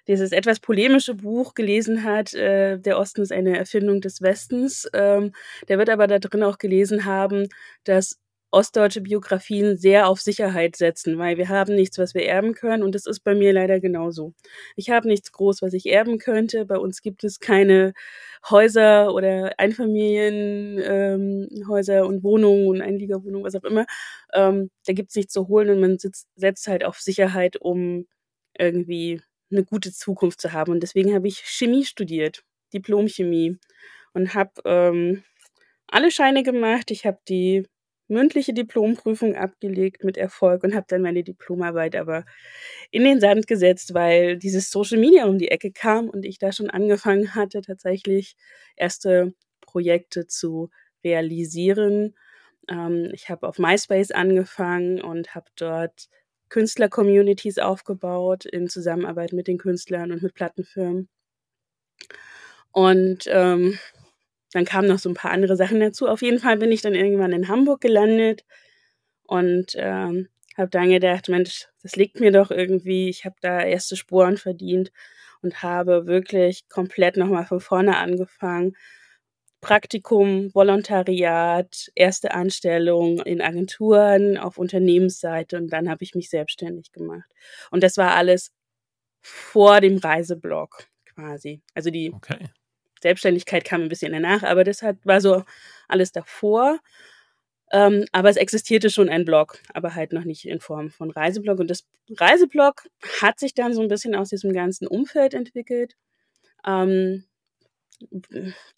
dieses 0.08 0.32
etwas 0.32 0.60
polemische 0.60 1.14
Buch 1.14 1.54
gelesen 1.54 2.04
hat, 2.04 2.34
äh, 2.34 2.78
„Der 2.78 2.98
Osten 2.98 3.22
ist 3.22 3.32
eine 3.32 3.58
Erfindung 3.58 4.00
des 4.02 4.22
Westens“, 4.22 4.88
ähm, 4.94 5.32
der 5.68 5.78
wird 5.78 5.90
aber 5.90 6.06
da 6.08 6.18
drin 6.20 6.44
auch 6.44 6.58
gelesen 6.58 7.04
haben, 7.06 7.48
dass 7.84 8.18
ostdeutsche 8.52 9.00
Biografien 9.02 9.76
sehr 9.76 10.08
auf 10.08 10.20
Sicherheit 10.20 10.76
setzen, 10.76 11.18
weil 11.18 11.36
wir 11.38 11.48
haben 11.48 11.74
nichts, 11.74 11.98
was 11.98 12.14
wir 12.14 12.24
erben 12.26 12.54
können 12.54 12.82
und 12.82 12.94
das 12.94 13.06
ist 13.06 13.20
bei 13.20 13.34
mir 13.34 13.52
leider 13.52 13.80
genauso. 13.80 14.34
Ich 14.76 14.90
habe 14.90 15.08
nichts 15.08 15.32
groß, 15.32 15.62
was 15.62 15.72
ich 15.74 15.86
erben 15.86 16.18
könnte. 16.18 16.64
Bei 16.66 16.78
uns 16.78 17.02
gibt 17.02 17.24
es 17.24 17.40
keine 17.40 17.92
Häuser 18.50 19.12
oder 19.14 19.58
Einfamilien 19.58 20.78
ähm, 20.82 21.48
und 21.68 22.22
Wohnungen 22.22 22.66
und 22.68 22.80
Einliegerwohnungen, 22.82 23.44
was 23.46 23.54
auch 23.56 23.64
immer. 23.64 23.86
Ähm, 24.32 24.70
da 24.86 24.92
gibt's 24.92 25.16
nichts 25.16 25.32
zu 25.32 25.48
holen 25.48 25.70
und 25.70 25.80
man 25.80 25.98
sitzt 25.98 26.28
setzt 26.36 26.68
halt 26.68 26.84
auf 26.84 26.98
Sicherheit, 27.00 27.56
um 27.60 28.06
irgendwie 28.58 29.20
'ne 29.50 29.64
gute 29.64 29.92
Zukunft 29.92 30.40
zu 30.40 30.52
haben. 30.52 30.72
Und 30.72 30.80
deswegen 30.82 31.14
habe 31.14 31.28
ich 31.28 31.38
Chemie 31.46 31.84
studiert, 31.84 32.42
Diplom-Chemie 32.74 33.58
und 34.14 34.34
habe, 34.34 34.52
ähm, 34.64 35.24
alle 35.88 36.10
Scheine 36.12 36.42
gemacht. 36.44 36.90
Ich 36.92 37.06
habe 37.06 37.18
die 37.28 37.66
mündliche 38.08 38.54
Diplomprüfung 38.54 39.36
abgelegt 39.36 40.04
mit 40.04 40.16
Erfolg 40.16 40.64
und 40.64 40.74
habe 40.74 40.86
dann 40.88 41.02
meine 41.02 41.24
Diplomarbeit 41.24 41.96
aber 41.96 42.24
in 42.90 43.04
den 43.04 43.20
Sand 43.20 43.46
gesetzt, 43.46 43.94
weil 43.94 44.36
dieses 44.38 44.70
Social 44.70 44.98
Media 44.98 45.26
um 45.26 45.38
die 45.38 45.48
Ecke 45.50 45.72
kam 45.72 46.08
und 46.08 46.24
ich 46.24 46.38
da 46.38 46.52
schon 46.52 46.70
angefangen 46.70 47.34
hatte, 47.34 47.60
tatsächlich 47.62 48.36
erste 48.76 49.34
Projekte 49.60 50.26
zu 50.26 50.70
realisieren. 51.04 52.14
Ähm, 52.68 53.10
ich 53.14 53.28
habe 53.30 53.48
auf 53.48 53.58
MySpace 53.58 54.10
angefangen 54.12 55.00
und 55.00 55.34
habe 55.34 55.46
dort 55.56 56.08
Künstler-Communities 56.48 57.58
aufgebaut 57.58 58.44
in 58.46 58.68
Zusammenarbeit 58.68 59.32
mit 59.32 59.48
den 59.48 59.58
Künstlern 59.58 60.12
und 60.12 60.22
mit 60.22 60.34
Plattenfirmen. 60.34 61.08
Und, 62.72 63.24
ähm, 63.28 63.78
dann 64.52 64.64
kamen 64.64 64.88
noch 64.88 64.98
so 64.98 65.08
'n 65.10 65.14
paar 65.14 65.30
andere 65.32 65.56
Sachen 65.56 65.80
dazu. 65.80 66.08
Auf 66.08 66.22
jeden 66.22 66.38
Fall 66.40 66.56
bin 66.58 66.72
ich 66.72 66.82
dann 66.82 66.94
irgendwann 66.94 67.32
in 67.32 67.48
Hamburg 67.48 67.80
gelandet 67.82 68.44
und, 69.24 69.74
ähm, 69.76 70.28
habe 70.58 70.70
dann 70.70 70.90
gedacht: 70.90 71.28
„Mensch, 71.30 71.68
das 71.82 71.96
liegt 71.96 72.20
mir 72.20 72.32
doch 72.32 72.50
irgendwie.“ 72.52 73.08
Ich 73.10 73.24
habe 73.26 73.36
da 73.42 73.62
erste 73.62 73.96
Sporen 73.96 74.36
verdient 74.38 74.92
und 75.42 75.62
habe 75.62 76.06
wirklich 76.06 76.68
komplett 76.70 77.16
noch 77.18 77.28
mal 77.28 77.44
von 77.46 77.60
vorne 77.60 77.98
angefangen 77.98 78.76
Praktikum, 79.62 80.54
Volontariat, 80.54 81.90
erste 81.96 82.32
Anstellung 82.34 83.20
in 83.22 83.40
Agenturen, 83.42 84.38
auf 84.38 84.58
Unternehmensseite 84.58 85.56
und 85.58 85.70
dann 85.72 85.88
habe 85.90 86.04
ich 86.04 86.14
mich 86.14 86.30
selbstständig 86.30 86.92
gemacht. 86.92 87.30
Und 87.72 87.82
das 87.82 87.96
war 87.98 88.14
alles 88.16 88.52
vor 89.22 89.80
dem 89.82 89.98
Reiseblog 89.98 90.86
quasi. 91.06 91.62
Also 91.74 91.90
die 91.90 92.14
Okay. 92.14 92.48
Selbstständigkeit 93.06 93.64
kam 93.64 93.82
ein 93.82 93.88
bisschen 93.88 94.12
danach, 94.12 94.42
aber 94.42 94.64
das 94.64 94.82
hat 94.82 94.96
war 95.04 95.20
so 95.20 95.44
alles 95.88 96.12
davor. 96.12 96.80
Ähm, 97.72 98.04
aber 98.12 98.30
es 98.30 98.36
existierte 98.36 98.90
schon 98.90 99.08
ein 99.08 99.24
Blog, 99.24 99.60
aber 99.74 99.94
halt 99.94 100.12
noch 100.12 100.24
nicht 100.24 100.46
in 100.46 100.60
Form 100.60 100.90
von 100.90 101.10
Reiseblog. 101.10 101.58
Und 101.58 101.68
das 101.70 101.84
Reiseblog 102.10 102.88
hat 103.20 103.40
sich 103.40 103.54
dann 103.54 103.74
so 103.74 103.82
ein 103.82 103.88
bisschen 103.88 104.14
aus 104.14 104.28
diesem 104.30 104.52
ganzen 104.52 104.86
Umfeld 104.86 105.34
entwickelt. 105.34 105.96
Ähm, 106.64 107.24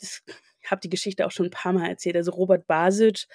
das 0.00 0.22
ich 0.68 0.70
habe 0.70 0.80
die 0.82 0.90
Geschichte 0.90 1.26
auch 1.26 1.30
schon 1.30 1.46
ein 1.46 1.50
paar 1.50 1.72
Mal 1.72 1.88
erzählt. 1.88 2.16
Also, 2.16 2.30
Robert 2.32 2.66
Basic 2.66 3.26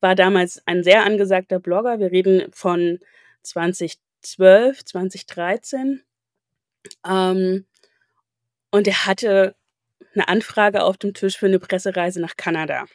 war 0.00 0.14
damals 0.14 0.62
ein 0.66 0.84
sehr 0.84 1.04
angesagter 1.04 1.60
Blogger. 1.60 1.98
Wir 1.98 2.12
reden 2.12 2.52
von 2.52 2.98
2012, 3.42 4.84
2013. 4.84 6.02
Ähm, 7.06 7.66
und 8.70 8.86
er 8.86 9.06
hatte 9.06 9.56
eine 10.14 10.28
Anfrage 10.28 10.82
auf 10.84 10.96
dem 10.98 11.14
Tisch 11.14 11.36
für 11.38 11.46
eine 11.46 11.58
Pressereise 11.58 12.20
nach 12.20 12.36
Kanada. 12.36 12.86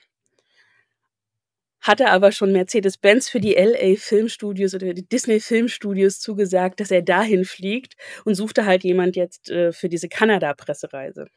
Hatte 1.81 2.09
aber 2.09 2.31
schon 2.31 2.51
Mercedes-Benz 2.51 3.29
für 3.29 3.39
die 3.39 3.55
LA 3.57 3.95
Filmstudios 3.97 4.73
oder 4.73 4.93
die 4.93 5.07
Disney 5.07 5.39
Filmstudios 5.39 6.19
zugesagt, 6.19 6.79
dass 6.79 6.91
er 6.91 7.01
dahin 7.01 7.45
fliegt 7.45 7.95
und 8.25 8.35
suchte 8.35 8.65
halt 8.65 8.83
jemand 8.83 9.15
jetzt, 9.17 9.49
äh, 9.51 9.71
für 9.73 9.89
diese 9.89 10.07
Kanada-Pressereise. 10.09 11.27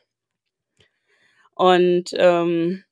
Und, 1.55 2.11
ähm, 2.19 2.85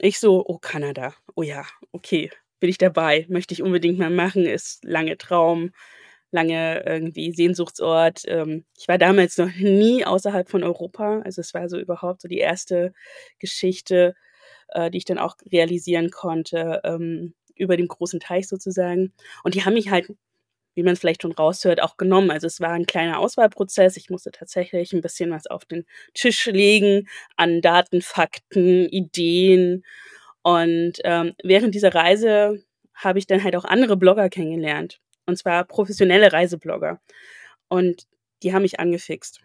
ich 0.00 0.18
so: 0.20 0.44
„Oh, 0.46 0.58
Kanada. 0.58 1.14
Oh 1.36 1.42
ja, 1.42 1.64
okay, 1.92 2.30
bin 2.60 2.70
ich 2.70 2.78
dabei. 2.78 3.26
Möchte 3.28 3.54
ich 3.54 3.62
unbedingt 3.62 3.98
mal 3.98 4.10
machen, 4.10 4.46
ist 4.46 4.84
lange 4.84 5.18
Traum, 5.18 5.72
lange 6.32 6.84
irgendwie 6.86 7.32
Sehnsuchtsort.“ 7.32 8.22
Ähm, 8.26 8.64
ich 8.78 8.88
war 8.88 8.98
damals 8.98 9.38
noch 9.38 9.54
nie 9.56 10.04
außerhalb 10.04 10.48
von 10.50 10.64
Europa. 10.64 11.20
Also, 11.24 11.40
es 11.40 11.54
war 11.54 11.68
so 11.68 11.78
überhaupt 11.78 12.22
so 12.22 12.28
die 12.28 12.38
erste 12.38 12.92
Geschichte, 13.38 14.14
äh, 14.70 14.90
die 14.90 14.98
ich 14.98 15.04
dann 15.06 15.18
auch 15.18 15.36
realisieren 15.52 16.10
konnte, 16.10 16.80
ähm, 16.84 17.34
über 17.56 17.76
dem 17.76 17.88
großen 17.88 18.20
Teich 18.20 18.48
sozusagen. 18.48 19.12
Und 19.44 19.54
die 19.54 19.64
haben 19.64 19.74
mich 19.74 19.90
halt 19.90 20.08
wie 20.74 20.84
man 20.84 20.96
vielleicht 20.96 21.22
schon 21.22 21.32
raushört, 21.32 21.82
auch 21.82 21.96
genommen. 21.96 22.30
Also 22.30 22.46
es 22.46 22.60
war 22.60 22.70
ein 22.70 22.86
kleiner 22.86 23.18
Auswahlprozess. 23.18 23.96
Ich 23.96 24.10
musste 24.10 24.30
tatsächlich 24.30 24.92
ein 24.92 25.00
bisschen 25.00 25.30
was 25.32 25.46
auf 25.48 25.64
den 25.64 25.84
Tisch 26.14 26.46
legen 26.46 27.08
an 27.36 27.60
Daten, 27.60 28.00
Fakten, 28.00 28.88
Ideen. 28.88 29.84
Und 30.42 30.94
ähm, 31.04 31.34
während 31.42 31.74
dieser 31.74 31.94
Reise 31.94 32.62
habe 32.94 33.18
ich 33.18 33.26
dann 33.26 33.42
halt 33.42 33.56
auch 33.56 33.64
andere 33.64 33.96
Blogger 33.96 34.28
kennengelernt. 34.30 35.00
Und 35.28 35.36
zwar 35.36 35.64
professionelle 35.64 36.32
Reiseblogger. 36.32 37.02
Und 37.68 38.04
die 38.42 38.54
haben 38.54 38.62
mich 38.62 38.80
angefixt. 38.80 39.42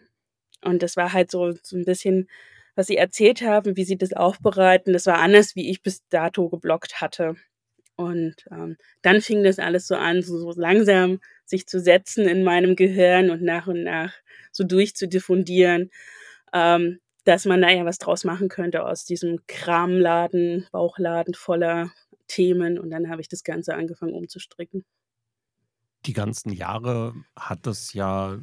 Und 0.62 0.82
das 0.82 0.96
war 0.96 1.12
halt 1.12 1.30
so, 1.30 1.52
so 1.62 1.76
ein 1.76 1.84
bisschen, 1.84 2.30
was 2.74 2.86
sie 2.86 2.96
erzählt 2.96 3.42
haben, 3.42 3.76
wie 3.76 3.84
sie 3.84 3.98
das 3.98 4.14
aufbereiten. 4.14 4.94
Das 4.94 5.04
war 5.04 5.18
anders, 5.18 5.54
wie 5.56 5.70
ich 5.70 5.82
bis 5.82 6.02
dato 6.08 6.48
gebloggt 6.48 7.02
hatte. 7.02 7.36
Und 7.96 8.36
ähm, 8.50 8.78
dann 9.02 9.20
fing 9.20 9.44
das 9.44 9.58
alles 9.58 9.86
so 9.86 9.94
an, 9.94 10.22
so, 10.22 10.38
so 10.38 10.58
langsam 10.58 11.20
sich 11.44 11.66
zu 11.66 11.78
setzen 11.78 12.26
in 12.26 12.44
meinem 12.44 12.76
Gehirn 12.76 13.28
und 13.28 13.42
nach 13.42 13.66
und 13.66 13.82
nach 13.84 14.14
so 14.52 14.64
durchzudiffundieren, 14.64 15.90
ähm, 16.54 16.98
dass 17.24 17.44
man 17.44 17.60
da 17.60 17.68
ja 17.68 17.84
was 17.84 17.98
draus 17.98 18.24
machen 18.24 18.48
könnte 18.48 18.86
aus 18.86 19.04
diesem 19.04 19.40
Kramladen, 19.48 20.66
Bauchladen 20.72 21.34
voller 21.34 21.92
Themen. 22.26 22.78
Und 22.78 22.88
dann 22.88 23.10
habe 23.10 23.20
ich 23.20 23.28
das 23.28 23.44
Ganze 23.44 23.74
angefangen 23.74 24.14
umzustricken. 24.14 24.82
Die 26.06 26.12
ganzen 26.12 26.52
Jahre 26.52 27.14
hat 27.36 27.66
es 27.66 27.92
ja 27.94 28.38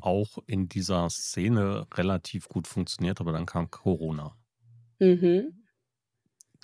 auch 0.00 0.38
in 0.46 0.68
dieser 0.68 1.10
Szene 1.10 1.86
relativ 1.94 2.48
gut 2.48 2.66
funktioniert, 2.68 3.20
aber 3.20 3.32
dann 3.32 3.46
kam 3.46 3.70
Corona. 3.70 4.36
Mhm 5.00 5.60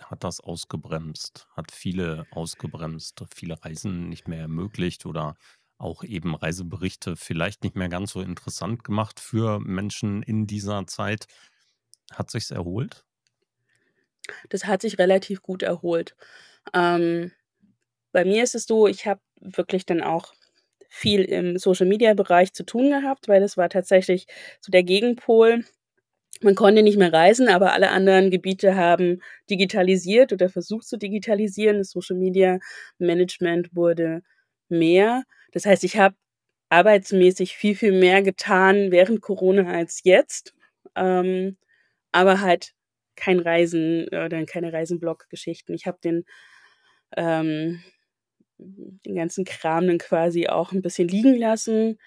hat 0.02 0.24
das 0.24 0.40
ausgebremst, 0.40 1.48
hat 1.52 1.72
viele 1.72 2.26
ausgebremst, 2.30 3.24
viele 3.34 3.62
Reisen 3.64 4.08
nicht 4.08 4.28
mehr 4.28 4.40
ermöglicht 4.40 5.06
oder 5.06 5.36
auch 5.78 6.02
eben 6.04 6.34
Reiseberichte 6.34 7.16
vielleicht 7.16 7.62
nicht 7.62 7.76
mehr 7.76 7.88
ganz 7.88 8.12
so 8.12 8.20
interessant 8.20 8.84
gemacht 8.84 9.20
für 9.20 9.60
Menschen 9.60 10.22
in 10.22 10.46
dieser 10.46 10.86
Zeit. 10.86 11.26
Hat 12.12 12.30
sich's 12.30 12.50
erholt? 12.50 13.04
Das 14.48 14.64
hat 14.66 14.82
sich 14.82 14.98
relativ 14.98 15.42
gut 15.42 15.62
erholt. 15.62 16.16
Ähm, 16.74 17.32
bei 18.16 18.24
mir 18.24 18.42
ist 18.42 18.54
es 18.54 18.64
so, 18.64 18.86
ich 18.88 19.06
habe 19.06 19.20
wirklich 19.42 19.84
dann 19.84 20.00
auch 20.02 20.32
viel 20.88 21.20
im 21.22 21.58
Social-Media-Bereich 21.58 22.54
zu 22.54 22.64
tun 22.64 22.88
gehabt, 22.90 23.28
weil 23.28 23.42
das 23.42 23.58
war 23.58 23.68
tatsächlich 23.68 24.26
so 24.62 24.70
der 24.72 24.84
Gegenpol 24.84 25.64
man 26.42 26.54
konnte 26.54 26.82
nicht 26.82 26.98
mehr 26.98 27.12
reisen, 27.12 27.48
aber 27.48 27.72
alle 27.74 27.90
anderen 27.90 28.30
Gebiete 28.30 28.76
haben 28.76 29.22
digitalisiert 29.50 30.32
oder 30.32 30.48
versucht 30.48 30.86
zu 30.86 30.96
digitalisieren. 30.98 31.78
Das 31.78 31.90
Social 31.90 32.16
Media 32.16 32.58
Management 32.98 33.74
wurde 33.76 34.22
mehr. 34.68 35.24
Das 35.52 35.66
heißt, 35.66 35.84
ich 35.84 35.98
habe 35.98 36.14
arbeitsmäßig 36.70 37.56
viel, 37.56 37.76
viel 37.76 37.92
mehr 37.92 38.22
getan 38.22 38.90
während 38.90 39.22
Corona 39.22 39.70
als 39.72 40.00
jetzt. 40.04 40.54
Ähm, 40.96 41.56
aber 42.12 42.40
halt 42.40 42.72
kein 43.16 43.40
Reisen 43.40 44.06
oder 44.08 44.44
keine 44.46 44.72
Reisenblog-Geschichten. 44.72 45.74
Ich 45.74 45.86
habe 45.86 45.98
den, 46.02 46.24
ähm, 47.16 47.82
den 48.58 49.14
ganzen 49.14 49.44
Kram 49.44 49.86
dann 49.86 49.98
quasi 49.98 50.48
auch 50.48 50.72
ein 50.72 50.82
bisschen 50.82 51.08
liegen 51.08 51.34
lassen. 51.36 51.98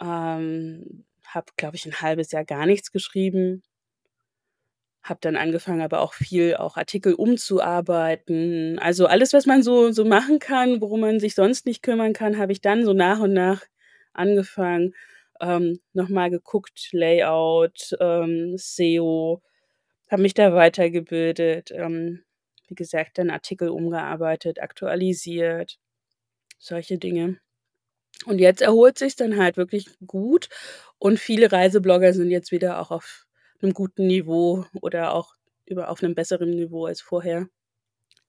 Ähm, 0.00 1.04
habe, 1.24 1.46
glaube 1.56 1.76
ich, 1.76 1.86
ein 1.86 2.00
halbes 2.00 2.32
Jahr 2.32 2.44
gar 2.44 2.66
nichts 2.66 2.92
geschrieben. 2.92 3.62
Habe 5.02 5.18
dann 5.20 5.36
angefangen, 5.36 5.82
aber 5.82 6.00
auch 6.00 6.14
viel 6.14 6.54
auch 6.56 6.76
Artikel 6.76 7.14
umzuarbeiten. 7.14 8.78
Also, 8.78 9.06
alles, 9.06 9.32
was 9.32 9.46
man 9.46 9.62
so 9.62 9.90
so 9.92 10.04
machen 10.04 10.38
kann, 10.38 10.80
worum 10.80 11.00
man 11.00 11.20
sich 11.20 11.34
sonst 11.34 11.66
nicht 11.66 11.82
kümmern 11.82 12.12
kann, 12.12 12.38
habe 12.38 12.52
ich 12.52 12.60
dann 12.60 12.84
so 12.84 12.92
nach 12.92 13.18
und 13.20 13.32
nach 13.32 13.62
angefangen. 14.12 14.94
Ähm, 15.40 15.80
noch 15.92 16.08
mal 16.08 16.30
geguckt, 16.30 16.90
Layout, 16.92 17.96
ähm, 18.00 18.54
SEO, 18.56 19.42
habe 20.10 20.22
mich 20.22 20.34
da 20.34 20.54
weitergebildet, 20.54 21.72
ähm, 21.72 22.22
wie 22.72 22.76
gesagt, 22.76 23.18
dann 23.18 23.30
Artikel 23.30 23.70
umgearbeitet, 23.70 24.60
aktualisiert, 24.62 25.78
solche 26.58 26.98
Dinge. 26.98 27.38
Und 28.26 28.38
jetzt 28.40 28.62
erholt 28.62 28.98
sich's 28.98 29.16
dann 29.16 29.36
halt 29.38 29.56
wirklich 29.58 29.86
gut 30.06 30.48
und 30.98 31.18
viele 31.20 31.52
Reiseblogger 31.52 32.12
sind 32.14 32.30
jetzt 32.30 32.52
wieder 32.52 32.80
auch 32.80 32.90
auf 32.92 33.26
'nem 33.62 33.72
guten 33.74 34.06
Niveau 34.08 34.66
oder 34.82 35.14
auch 35.14 35.34
über 35.66 35.90
auf 35.90 36.02
'nem 36.02 36.14
besseren 36.16 36.50
Niveau 36.50 36.86
als 36.86 37.00
vorher. 37.02 37.48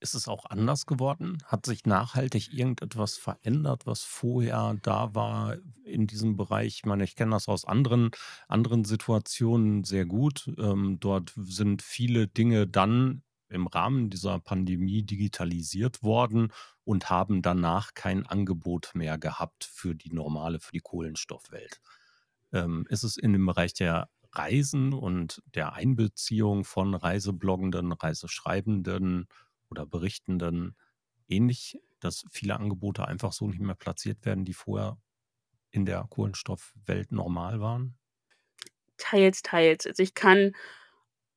Ist 0.01 0.15
es 0.15 0.27
auch 0.27 0.45
anders 0.49 0.85
geworden? 0.85 1.37
Hat 1.45 1.65
sich 1.65 1.85
nachhaltig 1.85 2.51
irgendetwas 2.53 3.15
verändert, 3.17 3.85
was 3.85 4.03
vorher 4.03 4.75
da 4.81 5.15
war 5.15 5.55
in 5.85 6.07
diesem 6.07 6.35
Bereich? 6.35 6.75
Ich 6.79 6.85
meine, 6.85 7.05
ich 7.05 7.15
kenne 7.15 7.31
das 7.31 7.47
aus 7.47 7.63
anderen 7.63 8.11
anderen 8.49 8.83
Situationen 8.83 9.85
sehr 9.85 10.05
gut. 10.05 10.51
Ähm, 10.57 10.97
dort 10.99 11.33
sind 11.37 11.81
viele 11.81 12.27
Dinge 12.27 12.67
dann 12.67 13.23
im 13.53 13.67
Rahmen 13.67 14.09
dieser 14.09 14.39
Pandemie 14.39 15.03
digitalisiert 15.03 16.03
worden 16.03 16.51
und 16.83 17.09
haben 17.09 17.41
danach 17.41 17.93
kein 17.93 18.25
Angebot 18.25 18.91
mehr 18.93 19.17
gehabt 19.17 19.63
für 19.63 19.95
die 19.95 20.11
normale 20.11 20.59
für 20.59 20.71
die 20.71 20.81
Kohlenstoffwelt. 20.81 21.81
Ähm, 22.51 22.85
ist 22.89 23.03
es 23.03 23.17
in 23.17 23.33
dem 23.33 23.45
Bereich 23.45 23.73
der 23.73 24.09
Reisen 24.31 24.93
und 24.93 25.41
der 25.53 25.73
Einbeziehung 25.73 26.65
von 26.65 26.95
Reisebloggenden, 26.95 27.91
Reiseschreibenden 27.91 29.27
oder 29.69 29.85
Berichtenden 29.85 30.75
ähnlich, 31.27 31.79
dass 31.99 32.25
viele 32.31 32.55
Angebote 32.55 33.07
einfach 33.07 33.31
so 33.31 33.47
nicht 33.47 33.61
mehr 33.61 33.75
platziert 33.75 34.25
werden, 34.25 34.45
die 34.45 34.53
vorher 34.53 34.97
in 35.69 35.85
der 35.85 36.05
Kohlenstoffwelt 36.09 37.11
normal 37.11 37.59
waren? 37.61 37.97
Teils, 38.97 39.41
teils. 39.41 39.85
Also, 39.87 40.03
ich 40.03 40.13
kann 40.13 40.53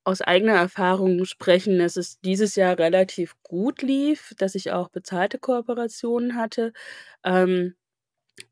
aus 0.07 0.23
eigener 0.23 0.55
Erfahrung 0.55 1.25
sprechen, 1.27 1.79
dass 1.81 1.97
es 1.97 2.21
dieses 2.21 2.57
Jahr 2.57 2.79
relativ 2.79 3.35
gut 3.43 3.83
lief, 3.83 4.35
dass 4.39 4.55
ich 4.57 4.73
auch 4.73 4.89
bezahlte 4.91 5.39
Kooperationen 5.41 6.37
hatte. 6.37 6.73
Ähm, 7.25 7.75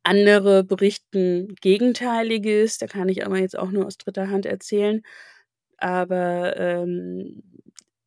andere 0.04 0.64
berichten 0.64 1.54
Gegenteiliges, 1.60 2.78
da 2.78 2.86
kann 2.88 3.08
ich 3.08 3.26
aber 3.26 3.38
jetzt 3.38 3.58
auch 3.58 3.70
nur 3.70 3.86
aus 3.86 3.98
dritter 3.98 4.30
Hand 4.30 4.46
erzählen. 4.46 5.02
Aber, 5.78 6.56
ähm, 6.58 7.42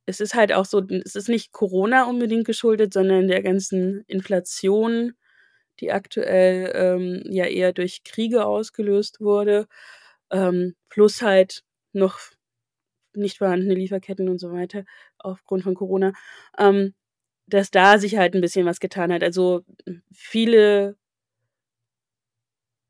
es 0.07 0.21
ist 0.21 0.35
halt 0.35 0.53
auch 0.53 0.65
so 0.65 0.81
es 1.05 1.15
ist 1.15 1.29
nicht 1.29 1.51
Corona 1.53 2.05
unbedingt 2.05 2.45
geschuldet, 2.47 2.93
sondern 2.93 3.27
der 3.27 3.43
ganzen 3.43 4.03
Inflation, 4.07 5.13
die 5.81 5.91
aktuell, 5.91 6.71
ähm, 6.75 7.23
ja 7.31 7.45
eher 7.45 7.73
durch 7.73 8.03
Kriege 8.03 8.45
ausgelöst 8.45 9.21
wurde, 9.21 9.67
ähm, 10.31 10.75
plus 10.89 11.21
halt 11.23 11.63
noch 11.93 12.19
nicht 13.17 13.37
vorhandene 13.39 13.73
Lieferketten 13.75 14.29
und 14.29 14.39
so 14.39 14.51
weiter 14.51 14.83
aufgrund 15.19 15.63
von 15.63 15.75
Corona, 15.75 16.13
ähm, 16.57 16.93
dass 17.47 17.71
da 17.71 17.97
sich 17.99 18.17
halt 18.17 18.35
ein 18.35 18.41
bisschen 18.41 18.65
was 18.65 18.79
getan 18.79 19.11
hat. 19.13 19.23
Also, 19.23 19.63
viele 20.13 20.97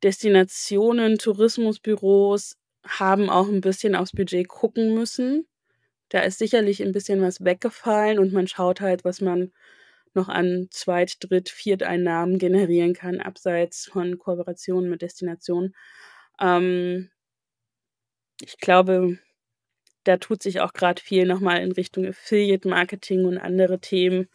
Destinationen, 0.03 1.17
Tourismusbüros 1.17 2.57
haben 2.85 3.29
auch 3.29 3.47
ein 3.47 3.61
bisschen 3.61 3.95
aufs 3.95 4.11
Budget 4.11 4.47
gucken 4.47 4.93
müssen. 4.93 5.47
Da 6.09 6.21
ist 6.21 6.39
sicherlich 6.39 6.81
ein 6.81 6.91
bisschen 6.93 7.21
was 7.21 7.43
weggefallen 7.43 8.19
und 8.19 8.31
man 8.33 8.47
schaut 8.47 8.81
halt, 8.81 9.03
was 9.03 9.21
man 9.21 9.51
noch 10.13 10.29
an 10.29 10.67
Zweit-, 10.71 11.17
Dritt-, 11.19 11.49
Vierteinnahmen 11.49 12.39
generieren 12.39 12.93
kann, 12.93 13.19
abseits 13.19 13.85
von 13.85 14.17
Kooperationen 14.17 14.89
mit 14.89 15.01
Destinationen. 15.01 15.75
Ähm 16.39 17.09
ich 18.41 18.57
glaube, 18.59 19.17
da 20.07 20.17
tut 20.17 20.43
sich 20.43 20.59
auch 20.61 20.73
gerade 20.73 21.01
viel 21.01 21.25
nochmal 21.25 21.61
in 21.61 21.71
Richtung 21.71 22.05
Affiliate-Marketing 22.05 23.25
und 23.25 23.37
andere 23.37 23.79
Themen. 23.79 24.27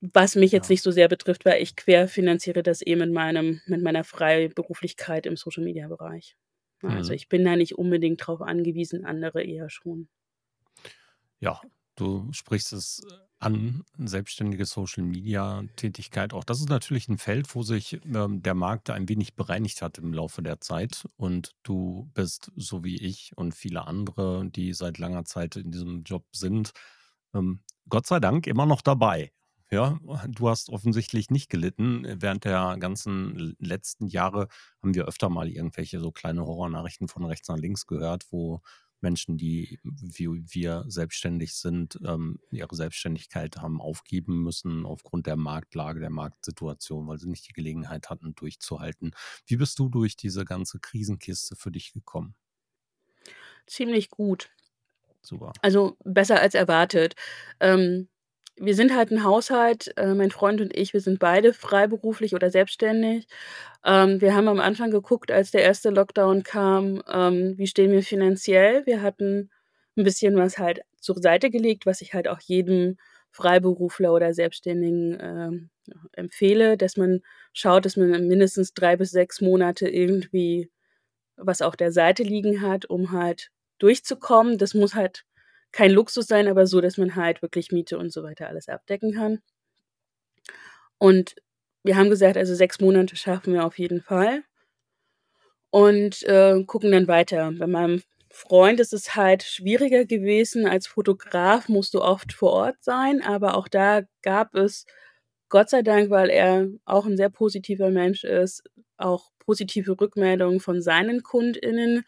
Was 0.00 0.34
mich 0.36 0.52
jetzt 0.52 0.68
Ja. 0.68 0.72
nicht 0.72 0.82
so 0.82 0.90
sehr 0.92 1.08
betrifft, 1.08 1.44
weil 1.44 1.60
ich 1.62 1.74
querfinanziere 1.76 2.62
das 2.62 2.84
eh 2.86 2.94
mit 2.96 3.12
meinem 3.12 3.60
mit 3.66 3.82
meiner 3.82 4.04
Freiberuflichkeit 4.04 5.26
im 5.26 5.36
Social-Media-Bereich. 5.36 6.36
Ja, 6.82 6.90
also, 6.90 7.12
Mhm. 7.12 7.16
ich 7.16 7.28
bin 7.28 7.44
da 7.44 7.56
nicht 7.56 7.76
unbedingt 7.78 8.24
drauf 8.26 8.40
angewiesen, 8.40 9.04
andere 9.04 9.42
eher 9.42 9.70
schon. 9.70 10.08
Ja, 11.40 11.60
du 11.96 12.28
sprichst 12.32 12.72
es 12.72 13.00
äh, 13.10 13.27
an, 13.40 13.84
selbstständige 13.98 14.64
Social-Media-Tätigkeit. 14.64 16.32
Auch 16.32 16.44
das 16.44 16.60
ist 16.60 16.68
natürlich 16.68 17.08
ein 17.08 17.18
Feld, 17.18 17.54
wo 17.54 17.62
sich, 17.62 18.00
ähm, 18.04 18.42
der 18.42 18.54
Markt 18.54 18.90
ein 18.90 19.08
wenig 19.08 19.34
bereinigt 19.36 19.82
hat 19.82 19.98
im 19.98 20.12
Laufe 20.12 20.42
der 20.42 20.60
Zeit. 20.60 21.06
Und 21.16 21.54
du 21.62 22.10
bist 22.14 22.50
so 22.56 22.84
wie 22.84 22.96
ich 22.96 23.32
und 23.36 23.54
viele 23.54 23.86
andere, 23.86 24.48
die 24.50 24.72
seit 24.72 24.98
langer 24.98 25.24
Zeit 25.24 25.56
in 25.56 25.70
diesem 25.70 26.02
Job 26.02 26.24
sind, 26.32 26.72
ähm, 27.34 27.60
Gott 27.88 28.06
sei 28.06 28.20
Dank 28.20 28.46
immer 28.46 28.66
noch 28.66 28.82
dabei. 28.82 29.32
Ja, 29.70 29.98
du 30.28 30.48
hast 30.48 30.70
offensichtlich 30.70 31.30
nicht 31.30 31.50
gelitten. 31.50 32.06
Während 32.20 32.44
der 32.44 32.76
ganzen 32.78 33.54
letzten 33.58 34.06
Jahre 34.06 34.48
haben 34.82 34.94
wir 34.94 35.04
öfter 35.04 35.28
mal 35.28 35.48
irgendwelche 35.48 36.00
so 36.00 36.10
kleine 36.10 36.46
Horrornachrichten 36.46 37.08
von 37.08 37.24
rechts 37.24 37.48
nach 37.48 37.58
links 37.58 37.86
gehört, 37.86 38.24
wo 38.30 38.62
Menschen, 39.00 39.36
die 39.38 39.78
wie 39.82 40.28
wir 40.28 40.84
selbstständig 40.88 41.54
sind, 41.54 41.98
ähm, 42.04 42.40
ihre 42.50 42.74
Selbstständigkeit 42.74 43.56
haben 43.58 43.80
aufgeben 43.80 44.42
müssen 44.42 44.84
aufgrund 44.86 45.26
der 45.26 45.36
Marktlage, 45.36 46.00
der 46.00 46.10
Marktsituation, 46.10 47.06
weil 47.08 47.18
sie 47.18 47.28
nicht 47.28 47.48
die 47.48 47.52
Gelegenheit 47.52 48.10
hatten, 48.10 48.34
durchzuhalten. 48.34 49.12
Wie 49.46 49.56
bist 49.56 49.78
du 49.78 49.88
durch 49.88 50.16
diese 50.16 50.44
ganze 50.44 50.78
Krisenkiste 50.80 51.56
für 51.56 51.70
dich 51.70 51.92
gekommen? 51.92 52.34
Ziemlich 53.66 54.10
gut. 54.10 54.50
Super. 55.22 55.58
Also, 55.62 55.96
besser 56.04 56.40
als 56.40 56.54
erwartet. 56.54 57.14
Ähm, 57.60 58.08
wir 58.60 58.74
sind 58.74 58.94
halt 58.94 59.10
ein 59.10 59.24
Haushalt, 59.24 59.92
äh, 59.96 60.14
mein 60.14 60.30
Freund 60.30 60.60
und 60.60 60.76
ich, 60.76 60.92
wir 60.92 61.00
sind 61.00 61.18
beide 61.18 61.52
freiberuflich 61.52 62.34
oder 62.34 62.50
selbstständig. 62.50 63.26
Ähm, 63.84 64.20
wir 64.20 64.34
haben 64.34 64.48
am 64.48 64.60
Anfang 64.60 64.90
geguckt, 64.90 65.30
als 65.30 65.50
der 65.50 65.62
erste 65.62 65.90
Lockdown 65.90 66.42
kam, 66.42 67.02
ähm, 67.08 67.54
wie 67.56 67.66
stehen 67.66 67.92
wir 67.92 68.02
finanziell. 68.02 68.86
Wir 68.86 69.02
hatten 69.02 69.50
ein 69.96 70.04
bisschen 70.04 70.36
was 70.36 70.58
halt 70.58 70.80
zur 71.00 71.16
Seite 71.20 71.50
gelegt, 71.50 71.86
was 71.86 72.00
ich 72.00 72.14
halt 72.14 72.28
auch 72.28 72.40
jedem 72.40 72.96
Freiberufler 73.30 74.12
oder 74.12 74.34
Selbstständigen, 74.34 75.18
ja, 75.20 75.50
empfehle, 76.12 76.76
dass 76.76 76.96
man 76.96 77.20
schaut, 77.52 77.84
dass 77.84 77.96
man 77.96 78.26
mindestens 78.26 78.74
3 78.74 78.96
bis 78.96 79.10
6 79.10 79.40
Monate 79.40 79.88
irgendwie 79.88 80.70
was 81.36 81.62
auf 81.62 81.76
der 81.76 81.92
Seite 81.92 82.22
liegen 82.22 82.60
hat, 82.62 82.86
um 82.86 83.12
halt 83.12 83.50
durchzukommen. 83.78 84.58
Das 84.58 84.74
muss 84.74 84.94
halt 84.94 85.24
kein 85.72 85.90
Luxus 85.92 86.26
sein, 86.26 86.48
aber 86.48 86.66
so, 86.66 86.80
dass 86.80 86.98
man 86.98 87.16
halt 87.16 87.42
wirklich 87.42 87.72
Miete 87.72 87.98
und 87.98 88.12
so 88.12 88.22
weiter 88.22 88.48
alles 88.48 88.68
abdecken 88.68 89.12
kann. 89.14 89.40
Und 91.00 91.34
wir 91.84 91.96
haben 91.96 92.10
gesagt, 92.10 92.36
also 92.36 92.54
6 92.54 92.80
Monate 92.80 93.16
schaffen 93.16 93.52
wir 93.54 93.64
auf 93.64 93.78
jeden 93.78 94.02
Fall 94.02 94.42
und, 95.72 96.22
äh, 96.24 96.62
gucken 96.64 96.92
dann 96.92 97.08
weiter. 97.08 97.52
Bei 97.58 97.66
meinem 97.66 98.02
Freund 98.30 98.80
ist 98.80 98.92
es 98.92 99.14
halt 99.16 99.42
schwieriger 99.42 100.04
gewesen. 100.04 100.66
Als 100.66 100.86
Fotograf 100.86 101.68
musst 101.68 101.94
du 101.94 102.02
oft 102.02 102.32
vor 102.32 102.52
Ort 102.52 102.76
sein, 102.80 103.22
aber 103.22 103.56
auch 103.56 103.68
da 103.68 104.02
gab 104.22 104.54
es 104.54 104.86
Gott 105.50 105.70
sei 105.70 105.82
Dank, 105.82 106.10
weil 106.10 106.28
er 106.30 106.68
auch 106.84 107.06
'n 107.06 107.16
sehr 107.16 107.30
positiver 107.30 107.90
Mensch 107.90 108.24
ist, 108.24 108.62
auch 108.98 109.30
positive 109.38 109.98
Rückmeldungen 109.98 110.60
von 110.60 110.82
seinen 110.82 111.22
KundInnen, 111.22 112.04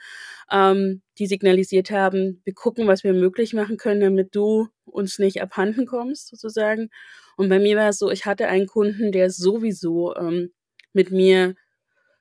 ähm, 0.53 1.03
die 1.18 1.26
signalisiert 1.26 1.90
haben: 1.90 2.42
„Wir 2.44 2.55
gucken, 2.55 2.87
was 2.87 3.03
wir 3.05 3.14
möglich 3.14 3.55
machen 3.55 3.79
können, 3.79 4.00
damit 4.03 4.35
du 4.37 4.68
uns 4.85 5.18
nicht 5.18 5.40
abhanden 5.42 5.87
kommst“, 5.87 6.29
sozusagen. 6.29 6.90
Und 7.37 7.48
bei 7.48 7.59
mir 7.59 7.76
war 7.79 7.88
es 7.90 7.98
so, 7.98 8.11
ich 8.11 8.26
hatte 8.26 8.48
einen 8.48 8.66
Kunden, 8.66 9.12
der 9.12 9.31
sowieso, 9.31 10.14
ähm, 10.16 10.53
mit 10.92 11.11
mir 11.11 11.55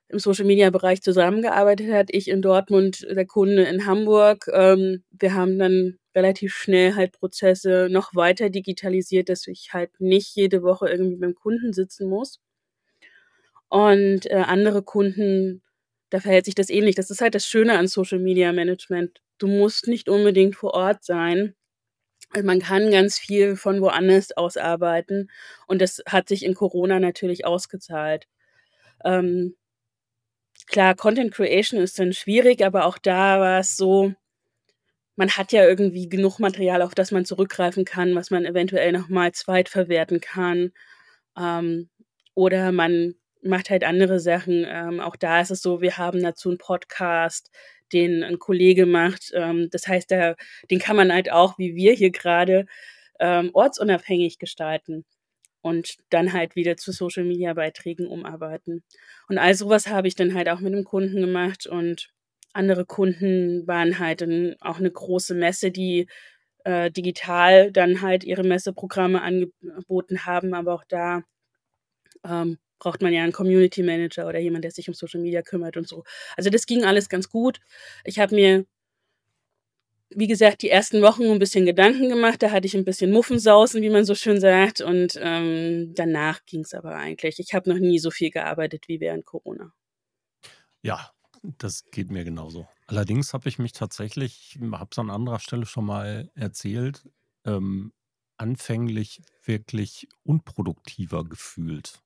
im 0.10 0.20
Social-Media-Bereich 0.20 1.02
zusammengearbeitet 1.04 1.92
hat. 1.94 2.10
Ich 2.12 2.30
in 2.30 2.42
Dortmund, 2.44 3.08
der 3.12 3.26
Kunde 3.28 3.64
in 3.64 3.86
Hamburg. 3.88 4.48
Ähm, 4.54 5.04
wir 5.12 5.34
haben 5.36 5.60
dann 5.60 5.98
relativ 6.20 6.54
schnell 6.56 6.96
halt 6.96 7.14
Prozesse 7.14 7.90
noch 7.92 8.16
weiter 8.16 8.50
digitalisiert, 8.52 9.30
dass 9.30 9.48
ich 9.48 9.74
halt 9.74 10.00
nicht 10.02 10.36
jede 10.36 10.64
Woche 10.64 10.90
irgendwie 10.90 11.18
beim 11.18 11.36
Kunden 11.36 11.74
sitzen 11.74 12.10
muss. 12.10 12.40
Und, 13.70 14.26
äh, 14.32 14.36
andere 14.48 14.82
Kunden, 14.84 15.62
da 16.10 16.20
verhält 16.20 16.46
sich 16.46 16.56
das 16.56 16.70
ähnlich. 16.70 16.96
Das 16.96 17.12
ist 17.12 17.22
halt 17.22 17.36
das 17.36 17.46
Schöne 17.46 17.78
an 17.78 17.88
Social-Media-Management. 17.88 19.22
Du 19.38 19.48
musst 19.48 19.88
nicht 19.88 20.10
unbedingt 20.10 20.56
vor 20.56 20.74
Ort 20.74 21.04
sein. 21.04 21.56
Äh, 22.36 22.44
man 22.44 22.60
kann 22.62 22.92
ganz 22.92 23.20
viel 23.20 23.56
von 23.58 23.82
woanders 23.82 24.32
aus 24.38 24.58
arbeiten 24.58 25.30
und 25.68 25.82
das 25.82 26.04
hat 26.08 26.30
sich 26.30 26.46
in 26.46 26.56
Corona 26.56 27.00
natürlich 27.00 27.46
ausgezahlt. 27.46 28.28
Ähm 29.06 29.56
Klar, 30.68 30.96
Content 30.96 31.34
Creation 31.34 31.80
ist 31.82 32.00
dann 32.00 32.14
schwierig, 32.14 32.64
aber 32.64 32.86
auch 32.86 32.98
da 32.98 33.40
war's 33.40 33.76
so 33.76 34.14
man 35.20 35.32
hat 35.38 35.54
ja 35.54 35.66
irgendwie 35.68 36.10
genug 36.10 36.40
Material, 36.40 36.82
auf 36.84 36.96
das 36.96 37.12
man 37.12 37.26
zurückgreifen 37.26 37.86
kann, 37.86 38.16
was 38.16 38.32
man 38.32 38.46
eventuell 38.46 38.94
noch 38.94 39.10
mal 39.10 39.34
zweitverwerten 39.34 40.22
kann. 40.22 40.74
Ähm, 41.40 41.90
oder 42.36 42.72
man 42.74 43.16
macht 43.44 43.70
halt 43.72 43.84
andere 43.86 44.20
Sachen. 44.22 44.66
Ähm, 44.70 45.00
auch 45.02 45.16
da 45.18 45.42
ist 45.42 45.52
es 45.52 45.62
so, 45.64 45.82
wir 45.82 45.98
haben 46.00 46.24
dazu 46.24 46.52
'n 46.52 46.58
Podcast, 46.60 47.52
den 47.94 48.24
'n 48.24 48.40
Kollege 48.40 48.86
macht. 48.88 49.32
Ähm, 49.36 49.70
das 49.72 49.88
heißt, 49.88 50.12
da 50.12 50.36
den 50.72 50.80
kann 50.80 50.96
man 50.98 51.14
halt 51.14 51.32
auch, 51.32 51.58
wie 51.60 51.76
wir 51.76 51.94
hier 51.94 52.12
grade, 52.12 52.66
ähm, 53.20 53.52
ortsunabhängig 53.54 54.40
gestalten 54.40 55.06
und 55.64 55.98
dann 56.12 56.34
halt 56.34 56.56
wieder 56.58 56.78
zu 56.78 56.92
Social-Media-Beiträgen 56.94 58.08
umarbeiten. 58.08 58.84
Und 59.30 59.38
all 59.40 59.56
so 59.56 59.70
was 59.70 59.88
habe 59.90 60.08
ich 60.10 60.16
dann 60.16 60.34
halt 60.36 60.50
auch 60.50 60.60
mit 60.62 60.74
'nem 60.74 60.86
Kunden 60.86 61.22
gemacht 61.22 61.68
und 61.68 62.10
andere 62.54 62.86
Kunden 62.86 63.68
waren 63.68 64.00
halt 64.00 64.22
dann 64.22 64.56
auch 64.62 64.80
'ne 64.80 64.92
große 64.92 65.36
Messe, 65.36 65.72
die, 65.72 66.08
äh, 66.66 66.92
digital 66.92 67.72
dann 67.72 68.02
halt 68.02 68.24
ihre 68.26 68.44
Messeprogramme 68.44 69.22
angeboten 69.24 70.26
haben, 70.26 70.54
aber 70.56 70.74
auch 70.76 70.86
da, 70.90 71.24
ähm, 72.26 72.58
braucht 72.80 73.02
man 73.04 73.14
ja 73.14 73.24
'n 73.26 73.32
Community 73.34 73.84
Manager 73.84 74.28
oder 74.28 74.40
jemand, 74.40 74.64
der 74.66 74.72
sich 74.72 74.88
um 74.90 74.96
Social 74.96 75.22
Media 75.22 75.42
kümmert 75.44 75.78
und 75.78 75.88
so. 75.88 76.04
Also, 76.38 76.50
das 76.52 76.66
ging 76.68 76.86
alles 76.86 77.10
ganz 77.10 77.30
gut. 77.30 77.60
Ich 78.06 78.20
habe 78.20 78.36
mir 78.36 78.66
wie 80.16 80.26
gesagt, 80.28 80.64
die 80.64 80.70
ersten 80.72 81.02
Wochen 81.04 81.24
'n 81.26 81.38
bisschen 81.38 81.66
Gedanken 81.68 82.10
gemacht. 82.10 82.42
Da 82.42 82.50
hatte 82.52 82.66
ich 82.66 82.74
'n 82.76 82.84
bisschen 82.84 83.12
Muffensausen, 83.12 83.84
wie 83.84 83.92
man 83.92 84.06
so 84.06 84.16
schön 84.16 84.40
sagt, 84.40 84.82
und, 84.82 85.20
ähm, 85.22 85.94
danach 85.96 86.44
ging's 86.48 86.74
aber 86.74 86.96
eigentlich. 86.96 87.38
Ich 87.40 87.54
habe 87.54 87.70
noch 87.70 87.78
nie 87.78 88.00
so 88.00 88.10
viel 88.10 88.32
gearbeitet 88.32 88.86
wie 88.88 89.00
während 89.00 89.26
Corona. 89.26 89.72
Ja, 90.86 91.12
das 91.44 91.90
geht 91.92 92.12
mir 92.12 92.24
genauso. 92.24 92.68
Allerdings 92.88 93.34
habe 93.34 93.50
ich 93.50 93.60
mich 93.60 93.72
tatsächlich 93.74 94.58
habe 94.72 94.90
es 94.92 95.00
an 95.00 95.10
anderer 95.10 95.40
Stelle 95.40 95.66
schon 95.66 95.86
mal 95.86 96.32
erzählt, 96.36 97.10
ähm, 97.46 97.94
anfänglich 98.38 99.22
wirklich 99.44 100.08
unproduktiver 100.24 101.24
gefühlt. 101.24 102.02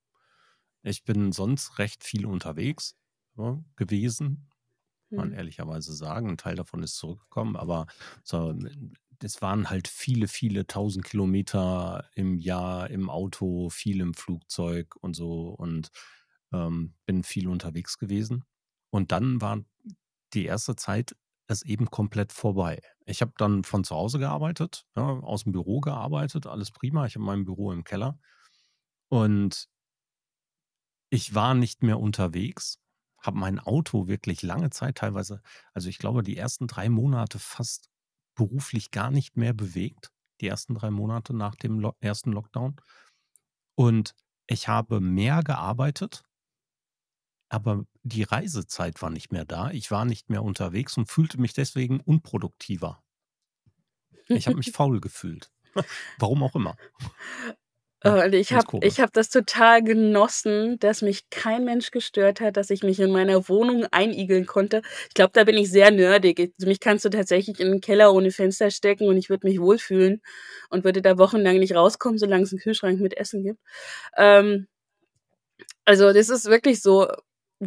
Ich 0.84 1.04
bin 1.06 1.32
sonst 1.34 1.80
recht 1.80 2.04
viel 2.04 2.26
unterwegs, 2.26 2.96
ne, 3.36 3.66
gewesen, 3.78 4.50
muss 5.16 5.18
man 5.18 5.32
Mhm. 5.32 5.34
ehrlicherweise 5.34 5.94
sagen. 5.96 6.30
'N 6.30 6.38
Teil 6.38 6.56
davon 6.56 6.84
ist 6.84 6.98
zurückgekommen, 6.98 7.56
aber 7.58 7.88
so 8.24 8.54
das 9.20 9.42
waren 9.42 9.70
halt 9.70 9.88
viele, 9.90 10.28
viele 10.30 10.62
1.000 10.62 11.06
Kilometer 11.06 12.10
im 12.16 12.38
Jahr 12.40 12.90
im 12.92 13.10
Auto, 13.10 13.70
viel 13.70 14.02
im 14.02 14.14
Flugzeug 14.16 14.96
und 15.02 15.16
so 15.16 15.50
und, 15.50 15.92
ähm, 16.54 16.96
bin 17.06 17.24
viel 17.24 17.48
unterwegs 17.50 17.98
gewesen. 18.00 18.46
Und 18.94 19.12
dann 19.12 19.42
war 19.42 19.60
die 20.34 20.46
erste 20.46 20.76
Zeit 20.76 21.16
ist 21.50 21.66
eben 21.66 21.90
komplett 21.92 22.32
vorbei. 22.32 22.82
Ich 23.06 23.22
habe 23.22 23.34
dann 23.38 23.64
von 23.64 23.84
zu 23.84 23.96
Hause 23.96 24.20
gearbeitet, 24.20 24.86
ja, 24.96 25.04
aus'm 25.04 25.52
Büro 25.52 25.82
gearbeitet, 25.82 26.48
alles 26.48 26.72
prima. 26.72 27.06
Ich 27.08 27.16
habe 27.16 27.26
mein 27.26 27.44
Büro 27.46 27.72
im 27.72 27.84
Keller 27.84 28.20
und 29.10 29.68
ich 31.12 31.36
war 31.36 31.54
nicht 31.54 31.84
mehr 31.84 32.00
unterwegs, 32.00 32.80
habe 33.20 33.38
mein 33.38 33.60
Auto 33.60 34.08
wirklich 34.08 34.42
lange 34.42 34.70
Zeit 34.72 34.96
teilweise 34.98 35.42
also, 35.74 35.88
ich 35.90 36.00
glaube, 36.00 36.24
die 36.24 36.38
ersten 36.38 36.68
3 36.68 36.90
Monate 36.90 37.38
fast 37.40 37.90
beruflich 38.36 38.90
gar 38.92 39.12
nicht 39.12 39.38
mehr 39.38 39.54
bewegt, 39.54 40.10
die 40.42 40.48
ersten 40.48 40.74
3 40.76 40.90
Monate 40.90 41.36
nach 41.36 41.56
dem 41.56 41.88
ersten 42.00 42.32
Lockdown. 42.32 42.78
Und 43.76 44.16
ich 44.48 44.68
habe 44.68 45.02
mehr 45.02 45.44
gearbeitet 45.44 46.24
aber 47.50 47.86
die 48.04 48.24
Reisezeit 48.24 49.02
war 49.02 49.10
nicht 49.10 49.32
mehr 49.32 49.46
da. 49.46 49.72
Ich 49.72 49.92
war 49.92 50.06
nicht 50.06 50.30
mehr 50.30 50.44
unterwegs 50.44 50.98
und 50.98 51.10
fühlte 51.10 51.40
mich 51.40 51.54
deswegen 51.54 52.00
unproduktiver. 52.02 53.02
Ich 54.34 54.48
habe 54.48 54.58
mich 54.58 54.70
faul 54.72 55.00
gefühlt. 55.02 55.52
Warum 56.18 56.44
auch 56.44 56.56
immer. 56.56 56.78
Ja, 58.06 58.16
Äh, 58.16 58.26
und 58.26 58.34
ich 58.36 58.54
habe 58.54 58.68
habe 59.00 59.12
das 59.14 59.30
total 59.30 59.82
genossen, 59.84 60.78
dass 60.80 61.02
mich 61.02 61.30
kein 61.30 61.64
Mensch 61.66 61.92
gestört 61.92 62.42
hat, 62.42 62.58
dass 62.58 62.70
ich 62.70 62.84
mich 62.84 63.00
in 63.00 63.12
meiner 63.12 63.48
Wohnung 63.48 63.86
einigeln 63.92 64.46
konnte. 64.46 64.82
Ich 65.08 65.14
glaube, 65.14 65.32
da 65.34 65.44
bin 65.46 65.56
ich 65.58 65.72
sehr 65.72 65.90
nerdig. 65.92 66.54
Mich 66.60 66.80
kannst 66.82 67.06
du 67.06 67.10
tatsächlich 67.10 67.60
in 67.60 67.68
'n 67.74 67.82
Keller 67.82 68.14
ohne 68.14 68.32
Fenster 68.32 68.72
stecken 68.72 69.08
und 69.08 69.18
ich 69.18 69.30
würde 69.30 69.48
mich 69.48 69.60
wohlfühlen 69.62 70.22
und 70.70 70.84
würde 70.84 71.02
da 71.02 71.18
wochenlang 71.18 71.60
nicht 71.60 71.76
rauskommen, 71.76 72.18
solange 72.18 72.44
es 72.44 72.52
'n 72.54 72.60
Kühlschrank 72.60 73.00
mit 73.00 73.16
Essen 73.18 73.44
gibt. 73.44 73.60
Ähm 74.18 74.68
also, 75.86 76.14
das 76.14 76.30
ist 76.30 76.46
wirklich 76.46 76.82
so. 76.82 77.08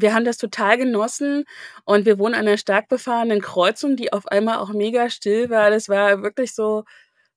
Wir 0.01 0.15
haben 0.15 0.25
das 0.25 0.39
total 0.39 0.77
genossen 0.79 1.45
und 1.85 2.07
wir 2.07 2.19
wohnen 2.19 2.35
an 2.35 2.45
'ner 2.47 2.59
stark 2.59 2.89
befahrenen 2.89 3.41
Kreuzung, 3.41 3.97
die 3.97 4.13
auf 4.13 4.27
einmal 4.29 4.59
auch 4.59 4.71
mega 4.71 5.11
still 5.11 5.51
war. 5.51 5.71
Das 5.71 5.89
war 5.89 6.23
wirklich 6.23 6.55
so 6.55 6.85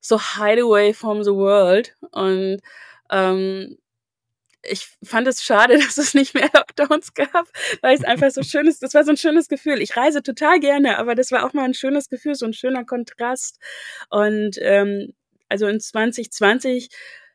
so 0.02 0.20
hideaway 0.20 0.94
from 0.94 1.24
the 1.24 1.32
world 1.34 1.96
und, 2.12 2.60
ähm, 3.12 3.78
ich 4.64 4.88
fand 5.04 5.28
es 5.28 5.44
schade, 5.44 5.78
dass 5.80 5.98
es 6.00 6.14
nicht 6.16 6.36
mehr 6.36 6.50
Lockdowns 6.54 7.14
gab, 7.16 7.48
weil's 7.82 8.04
einfach 8.06 8.32
so 8.32 8.44
schön 8.44 8.68
ist 8.68 8.84
das 8.84 8.94
war 8.96 9.04
so 9.06 9.12
'n 9.12 9.18
schönes 9.18 9.48
Gefühl. 9.50 9.82
Ich 9.82 9.98
reise 9.98 10.24
total 10.24 10.60
gerne, 10.62 10.98
aber 11.00 11.16
das 11.16 11.32
war 11.32 11.46
auch 11.46 11.54
mal 11.54 11.66
'n 11.66 11.74
schönes 11.76 12.10
Gefühl, 12.10 12.36
so 12.36 12.46
'n 12.48 12.54
schöner 12.54 12.86
Kontrast. 12.86 13.60
Und, 14.12 14.58
ähm, 14.62 15.14
also, 15.50 15.68
in 15.68 15.80
2020 15.82 16.90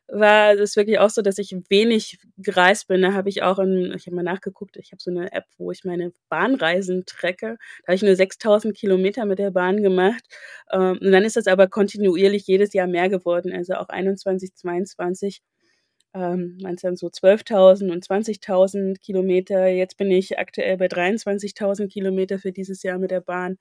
war 0.09 0.55
das 0.55 0.75
wirklich 0.75 0.99
auch 0.99 1.09
so, 1.09 1.21
dass 1.21 1.37
ich 1.39 1.55
wenig 1.69 2.19
gereist 2.37 2.87
bin. 2.87 3.01
Da 3.01 3.13
habe 3.13 3.29
ich 3.29 3.43
auch 3.43 3.59
in 3.59 3.93
ich 3.95 4.05
habe 4.07 4.15
mal 4.15 4.23
nachgeguckt, 4.23 4.77
ich 4.77 4.91
habe 4.91 5.01
so 5.01 5.11
'ne 5.11 5.31
App, 5.33 5.45
wo 5.57 5.71
ich 5.71 5.83
meine 5.85 6.11
Bahnreisen 6.29 7.05
tracke. 7.05 7.57
Da 7.83 7.87
habe 7.89 7.95
ich 7.95 8.03
nur 8.03 8.15
6.000 8.15 8.75
Kilometer 8.77 9.25
mit 9.25 9.39
der 9.39 9.51
Bahn 9.51 9.81
gemacht. 9.83 10.23
Ähm, 10.71 10.99
und 11.01 11.11
dann 11.11 11.23
ist 11.25 11.37
das 11.37 11.47
aber 11.47 11.67
kontinuierlich 11.67 12.47
jedes 12.47 12.73
Jahr 12.73 12.87
mehr 12.87 13.09
geworden, 13.09 13.53
also 13.53 13.75
auch 13.75 13.89
21, 13.89 14.55
22, 14.55 15.41
ähm, 16.15 16.57
waren's 16.63 16.81
dann 16.83 16.95
so 16.97 17.09
12.000 17.09 17.91
und 17.91 18.03
20.000 18.05 19.01
Kilometer. 19.01 19.67
Jetzt 19.67 19.97
bin 19.97 20.11
ich 20.11 20.39
aktuell 20.39 20.77
bei 20.77 20.87
23.000 20.89 21.91
Kilometer 21.93 22.39
für 22.39 22.51
dieses 22.53 22.83
Jahr 22.83 22.99
mit 22.99 23.11
der 23.11 23.21
Bahn. 23.21 23.57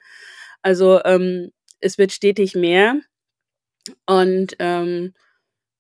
Also, 0.63 1.03
ähm, 1.05 1.51
es 1.81 1.99
wird 1.99 2.13
stetig 2.13 2.55
mehr 2.57 3.01
und, 4.07 4.57
ähm, 4.59 5.15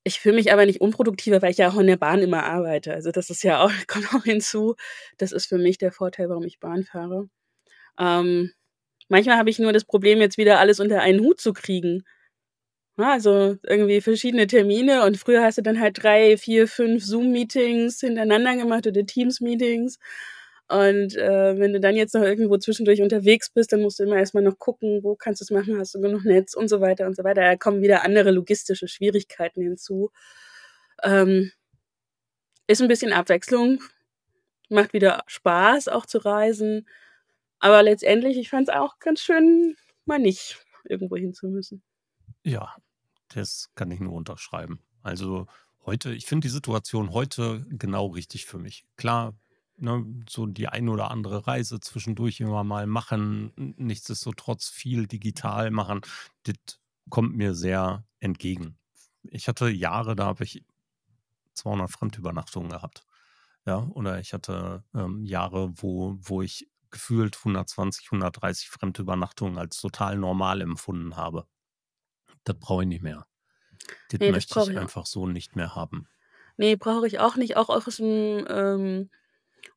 ich 0.04 0.20
fühle 0.20 0.36
mich 0.36 0.52
aber 0.52 0.66
nicht 0.66 0.80
unproduktiver, 0.80 1.42
weil 1.42 1.50
ich 1.50 1.58
ja 1.58 1.70
auch 1.70 1.78
in 1.78 1.86
der 1.86 1.96
Bahn 1.96 2.20
immer 2.22 2.44
arbeite. 2.44 2.92
Also, 2.94 3.10
das 3.10 3.30
ist 3.30 3.42
ja 3.42 3.62
auch 3.64 3.72
kommt 3.88 4.14
auch 4.14 4.24
hinzu. 4.24 4.76
Das 5.18 5.32
ist 5.32 5.46
für 5.46 5.58
mich 5.58 5.78
der 5.78 5.92
Vorteil, 5.92 6.28
warum 6.28 6.44
ich 6.44 6.60
Bahn 6.60 6.84
fahre. 6.84 7.28
Ähm, 7.98 8.52
manchmal 9.08 9.38
habe 9.38 9.50
ich 9.50 9.58
nur 9.60 9.72
das 9.72 9.84
Problem, 9.84 10.20
jetzt 10.20 10.38
wieder 10.38 10.60
alles 10.60 10.80
unter 10.80 11.00
einen 11.02 11.20
Hut 11.20 11.40
zu 11.40 11.52
kriegen. 11.54 12.04
Also, 12.96 13.56
irgendwie 13.64 14.00
verschiedene 14.00 14.46
Termine 14.46 15.04
und 15.04 15.16
früher 15.18 15.42
hast 15.42 15.58
du 15.58 15.62
dann 15.62 15.80
halt 15.80 16.02
3, 16.02 16.36
4, 16.38 16.68
5 16.68 17.04
Zoom-Meetings 17.04 18.00
hintereinander 18.00 18.56
gemacht 18.56 18.86
oder 18.86 19.04
Teams-Meetings. 19.04 19.98
Und, 20.70 21.14
äh, 21.16 21.58
wenn 21.58 21.74
du 21.74 21.80
dann 21.80 21.94
jetzt 21.94 22.14
noch 22.14 22.22
irgendwo 22.22 22.56
zwischendurch 22.56 23.02
unterwegs 23.02 23.50
bist, 23.50 23.72
dann 23.72 23.82
musst 23.82 23.98
du 23.98 24.04
immer 24.04 24.16
erst 24.16 24.34
mal 24.34 24.42
noch 24.42 24.58
gucken, 24.58 25.00
wo 25.02 25.14
kannst 25.14 25.40
du's 25.42 25.50
machen, 25.50 25.78
hast 25.78 25.94
du 25.94 26.00
genug 26.00 26.24
Netz 26.24 26.54
und 26.54 26.68
so 26.68 26.80
weiter 26.80 27.06
und 27.06 27.16
so 27.16 27.22
weiter. 27.24 27.42
Da 27.42 27.56
kommen 27.56 27.82
wieder 27.82 28.02
andere 28.04 28.30
logistische 28.30 28.88
Schwierigkeiten 28.88 29.60
hinzu. 29.62 30.10
Ähm 31.04 31.52
ist 32.68 32.80
'n 32.80 32.88
bisschen 32.88 33.12
Abwechslung, 33.12 33.82
macht 34.70 34.92
wieder 34.94 35.24
Spaß, 35.28 35.88
auch 35.88 36.06
zu 36.06 36.18
reisen, 36.18 36.88
aber 37.60 37.82
letztendlich, 37.82 38.38
ich 38.38 38.50
fand's 38.50 38.70
auch 38.70 38.98
ganz 39.00 39.20
schön, 39.22 39.76
mal 40.06 40.18
nicht 40.20 40.58
irgendwo 40.84 41.16
hin 41.16 41.34
zu 41.34 41.48
müssen. 41.48 41.82
Ja, 42.46 42.74
das 43.34 43.70
kann 43.74 43.90
ich 43.90 44.00
nur 44.00 44.12
unterschreiben. 44.14 44.80
Also, 45.02 45.46
heute 45.86 46.12
ich 46.14 46.26
finde 46.26 46.46
die 46.48 46.52
Situation 46.52 47.12
heute 47.12 47.66
genau 47.70 48.06
richtig 48.08 48.46
für 48.46 48.58
mich. 48.58 48.84
Klar, 48.96 49.34
ne, 49.76 50.04
so 50.28 50.46
die 50.46 50.68
ein 50.68 50.88
oder 50.88 51.10
andere 51.10 51.46
Reise 51.46 51.80
zwischendurch 51.80 52.40
immer 52.40 52.64
mal 52.64 52.86
machen, 52.86 53.52
nichtsdestotrotz 53.78 54.68
viel 54.68 55.06
digital 55.06 55.70
machen, 55.70 56.00
das 56.44 56.56
kommt 57.10 57.36
mir 57.36 57.54
sehr 57.54 58.04
entgegen. 58.20 58.78
Ich 59.24 59.48
hatte 59.48 59.68
Jahre, 59.70 60.16
da 60.16 60.26
habe 60.26 60.44
ich 60.44 60.64
200 61.54 61.90
Fremdübernachtungen 61.92 62.70
gehabt, 62.70 63.04
ja? 63.66 63.78
Oder 63.94 64.20
ich 64.20 64.32
hatte, 64.34 64.84
ähm, 64.94 65.24
Jahre, 65.24 65.72
wo 65.76 66.16
wo 66.20 66.42
ich 66.42 66.70
gefühlt 66.90 67.44
120, 67.44 68.10
130 68.12 68.68
Fremdübernachtungen 68.70 69.58
als 69.58 69.80
total 69.80 70.18
normal 70.18 70.60
empfunden 70.62 71.16
habe. 71.16 71.46
Das 72.44 72.58
brauche 72.58 72.82
ich 72.84 72.88
nicht 72.88 73.02
mehr. 73.02 73.26
Das 74.08 74.20
Ne, 74.20 74.32
das 74.32 74.44
möchte 74.44 74.48
brauche 74.48 74.72
ich 74.72 74.74
ich 74.74 74.78
einfach 74.78 75.06
so 75.06 75.26
nicht 75.28 75.56
mehr 75.56 75.74
haben. 75.76 76.08
Ne, 76.58 76.76
brauche 76.76 77.06
ich 77.06 77.18
auch 77.18 77.36
nicht, 77.36 77.56
auch 77.56 77.68
aus'm, 77.68 78.46
ähm, 78.48 79.10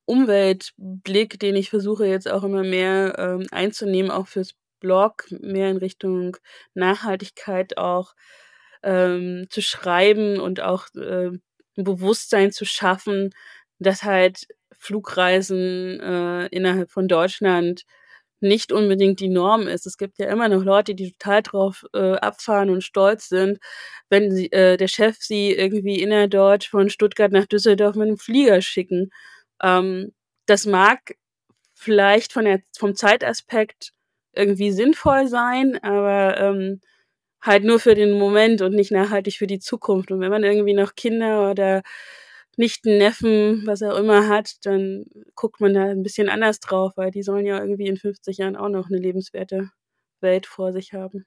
Umweltblick, 0.06 1.40
den 1.40 1.56
ich 1.56 1.70
versuche 1.70 2.06
jetzt 2.08 2.30
auch 2.32 2.44
immer 2.44 2.64
mehr, 2.64 3.16
ähm, 3.20 3.48
einzunehmen, 3.52 4.12
auch 4.12 4.28
fürs 4.28 4.54
Blog, 4.80 5.26
mehr 5.32 5.70
in 5.72 5.78
Richtung 5.78 6.38
Nachhaltigkeit 6.76 7.78
auch, 7.78 8.14
ähm, 8.84 9.48
zu 9.50 9.62
schreiben 9.62 10.40
und 10.40 10.62
auch, 10.62 10.88
ähm, 10.96 11.42
'n 11.78 11.84
Bewusstsein 11.84 12.52
zu 12.52 12.66
schaffen, 12.66 13.32
dass 13.80 14.04
halt 14.04 14.48
Flugreisen, 14.80 16.00
äh, 16.00 16.48
innerhalb 16.48 16.92
von 16.92 17.08
Deutschland 17.08 17.84
nicht 18.42 18.72
unbedingt 18.72 19.20
die 19.22 19.30
Norm 19.30 19.68
ist. 19.68 19.88
Es 19.88 19.98
gibt 19.98 20.20
ja 20.20 20.28
immer 20.30 20.50
noch 20.50 20.64
Leute, 20.64 20.96
die 20.96 21.12
total 21.14 21.42
drauf, 21.44 21.86
äh, 21.94 22.14
abfahren 22.18 22.70
und 22.70 22.84
stolz 22.84 23.30
sind, 23.30 23.60
wenn 24.10 24.32
sie 24.32 24.52
äh, 24.52 24.78
der 24.78 24.88
Chef 24.90 25.18
sie 25.20 25.52
irgendwie 25.54 26.02
innerdeutsch 26.02 26.70
von 26.70 26.90
Stuttgart 26.92 27.32
nach 27.32 27.48
Düsseldorf 27.48 27.96
mit 27.96 28.08
'nem 28.10 28.18
Flieger 28.20 28.62
schicken. 28.62 29.10
Ähm, 29.64 30.14
das 30.48 30.66
mag 30.66 31.16
vielleicht 31.76 32.34
von 32.34 32.46
der 32.46 32.62
vom 32.78 32.96
Zeitaspekt 32.96 33.94
irgendwie 34.34 34.72
sinnvoll 34.72 35.28
sein, 35.28 35.82
aber, 35.84 36.38
ähm, 36.40 36.82
halt 37.42 37.64
nur 37.66 37.80
für 37.80 37.96
den 37.96 38.14
Moment 38.20 38.62
und 38.64 38.76
nicht 38.76 38.92
nachhaltig 38.92 39.38
für 39.38 39.48
die 39.48 39.60
Zukunft. 39.60 40.12
Und 40.12 40.22
wenn 40.22 40.32
man 40.32 40.44
irgendwie 40.46 40.74
noch 40.76 40.96
Kinder 40.96 41.52
oder 41.52 41.84
Nichten, 42.58 42.98
Neffen, 43.00 43.64
was 43.68 43.84
auch 43.84 43.98
immer 43.98 44.28
hat, 44.30 44.56
dann 44.66 45.06
guckt 45.36 45.62
man 45.62 45.74
da 45.76 45.86
'n 45.92 46.04
bisschen 46.04 46.30
anders 46.30 46.60
drauf, 46.62 46.94
weil 46.98 47.12
die 47.12 47.24
sollen 47.24 47.46
ja 47.48 47.60
irgendwie 47.62 47.88
in 47.88 47.98
50 47.98 48.40
Jahren 48.40 48.56
auch 48.58 48.70
noch 48.70 48.90
'ne 48.90 48.98
lebenswerte 49.00 49.72
Welt 50.22 50.48
vor 50.48 50.74
sich 50.74 50.94
haben. 50.94 51.26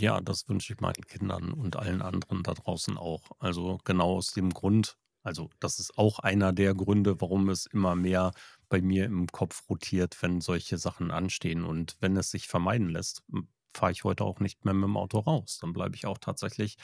Ja, 0.00 0.20
das 0.22 0.48
wünsche 0.48 0.72
ich 0.72 0.80
meinen 0.80 1.06
Kindern 1.06 1.52
und 1.52 1.76
allen 1.76 2.00
anderen 2.00 2.42
da 2.42 2.54
draußen 2.54 2.96
auch. 2.96 3.30
Also, 3.38 3.78
genau 3.84 4.16
aus 4.16 4.32
dem 4.32 4.50
Grund 4.50 4.96
also, 5.22 5.50
das 5.60 5.78
ist 5.78 5.98
auch 5.98 6.18
einer 6.20 6.52
der 6.52 6.74
Gründe, 6.74 7.20
warum 7.20 7.48
es 7.50 7.66
immer 7.66 7.94
mehr 7.96 8.32
bei 8.68 8.80
mir 8.82 9.04
im 9.06 9.26
Kopf 9.28 9.62
rotiert, 9.70 10.20
wenn 10.22 10.40
solche 10.40 10.78
Sachen 10.78 11.10
anstehen. 11.10 11.64
Und 11.64 11.96
wenn 12.00 12.16
es 12.16 12.30
sich 12.30 12.48
vermeiden 12.48 12.88
lässt, 12.90 13.22
fahre 13.74 13.92
ich 13.92 14.04
heute 14.04 14.24
auch 14.24 14.40
nicht 14.40 14.64
mehr 14.64 14.74
mit'm 14.74 14.96
Auto 14.98 15.18
raus. 15.20 15.58
Dann 15.60 15.72
bleibe 15.72 15.96
ich 15.96 16.06
auch 16.06 16.18
tatsächlich 16.18 16.76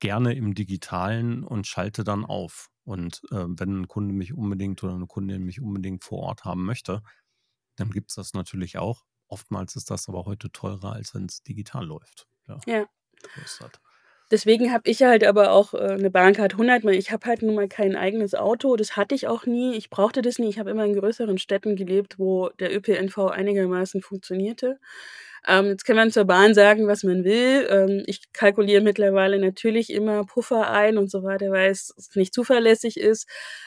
gerne 0.00 0.34
im 0.34 0.54
Digitalen 0.54 1.44
und 1.44 1.66
schalte 1.66 2.04
dann 2.04 2.24
auf. 2.24 2.68
Und, 2.84 3.22
äh, 3.32 3.44
wenn 3.48 3.82
'n 3.84 3.88
Kunde 3.88 4.14
mich 4.14 4.34
unbedingt 4.34 4.82
oder 4.84 4.96
'ne 4.98 5.06
Kundin 5.06 5.44
mich 5.44 5.60
unbedingt 5.60 6.04
vor 6.04 6.20
Ort 6.20 6.44
haben 6.44 6.64
möchte, 6.64 7.02
dann 7.76 7.90
gibt's 7.92 8.14
das 8.16 8.34
natürlich 8.34 8.78
auch. 8.78 9.04
Oftmals 9.28 9.76
ist 9.76 9.90
das 9.90 10.08
aber 10.08 10.24
heute 10.26 10.50
teurer, 10.52 10.94
als 10.94 11.14
wenn's 11.14 11.42
digital 11.44 11.86
läuft. 11.86 12.28
Ja, 12.48 12.64
Ja. 12.66 12.88
so 13.34 13.42
ist 13.42 13.60
das. 13.62 13.72
Deswegen 14.30 14.72
habe 14.72 14.90
ich 14.90 15.02
halt 15.02 15.24
aber 15.24 15.52
auch, 15.52 15.72
äh, 15.74 15.96
'ne 15.96 16.10
Bahncard 16.10 16.56
100, 16.58 16.84
weil 16.84 16.94
ich 16.96 17.10
habe 17.12 17.24
halt 17.26 17.40
nun 17.42 17.54
mal 17.54 17.66
kein 17.68 17.96
eigenes 17.96 18.34
Auto. 18.34 18.76
Das 18.76 18.94
hatte 18.96 19.14
ich 19.14 19.26
auch 19.26 19.46
nie. 19.46 19.74
Ich 19.76 19.88
brauchte 19.88 20.20
das 20.20 20.38
nie. 20.38 20.48
Ich 20.50 20.58
habe 20.58 20.70
immer 20.70 20.84
in 20.84 20.94
größeren 20.94 21.38
Städten 21.38 21.76
gelebt, 21.76 22.18
wo 22.18 22.50
der 22.60 22.74
ÖPNV 22.76 23.28
einigermaßen 23.30 24.02
funktionierte. 24.02 24.78
Ähm, 25.46 25.66
jetzt 25.68 25.84
kann 25.86 25.96
man 25.96 26.10
zur 26.10 26.24
Bahn 26.26 26.52
sagen, 26.54 26.86
was 26.88 27.04
man 27.04 27.24
will. 27.24 27.66
Ähm, 27.70 28.02
ich 28.06 28.32
kalkuliere 28.32 28.82
mittlerweile 28.82 29.38
natürlich 29.38 29.90
immer 29.92 30.24
Puffer 30.26 30.70
ein 30.70 30.98
und 30.98 31.10
so 31.10 31.22
weiter, 31.22 31.50
weil's 31.50 31.94
s 31.96 32.10
nicht 32.16 32.34
zuverlässig 32.34 32.98
ist. 32.98 33.26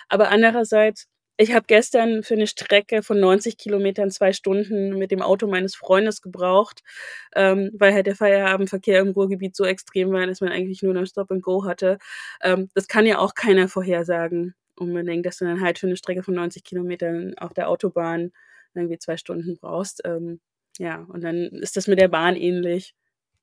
Aber 0.10 0.30
andererseits, 0.30 1.08
ich 1.42 1.54
habe 1.54 1.66
gestern 1.68 2.24
für 2.24 2.36
'ne 2.36 2.48
Strecke 2.48 3.04
von 3.04 3.20
90 3.20 3.58
Kilometern 3.58 4.12
2 4.12 4.34
Stunden 4.34 4.98
mit 4.98 5.12
dem 5.12 5.22
Auto 5.22 5.48
meines 5.48 5.76
Freundes 5.76 6.22
gebraucht, 6.22 6.82
ähm, 7.36 7.72
weil 7.74 7.94
halt 7.94 8.08
der 8.08 8.16
Feierabendverkehr 8.16 9.00
im 9.02 9.10
Ruhrgebiet 9.12 9.56
so 9.56 9.66
extrem 9.66 10.12
war, 10.12 10.28
dass 10.28 10.42
man 10.42 10.52
eigentlich 10.52 10.84
nur 10.84 10.94
noch 10.94 11.06
Stop 11.08 11.32
and 11.32 11.44
Go 11.44 11.66
hatte. 11.66 11.98
Ähm, 12.42 12.70
das 12.76 12.88
kann 12.88 13.06
ja 13.06 13.20
auch 13.20 13.36
keiner 13.36 13.68
vorhersagen 13.70 14.56
unbedingt, 14.78 15.26
dass 15.26 15.38
du 15.38 15.46
dann 15.46 15.62
halt 15.62 15.80
für 15.80 15.88
'ne 15.88 15.98
Strecke 15.98 16.24
von 16.24 16.36
90 16.36 16.64
Kilometern 16.64 17.36
auf 17.38 17.54
der 17.54 17.70
Autobahn 17.70 18.32
irgendwie 18.76 18.98
2 19.00 19.18
Stunden 19.18 19.58
brauchst. 19.60 20.02
Ähm, 20.06 20.42
ja, 20.80 21.06
und 21.10 21.22
dann 21.24 21.38
ist 21.38 21.78
das 21.78 21.88
mit 21.88 22.00
der 22.00 22.08
Bahn 22.10 22.36
ähnlich. 22.38 22.96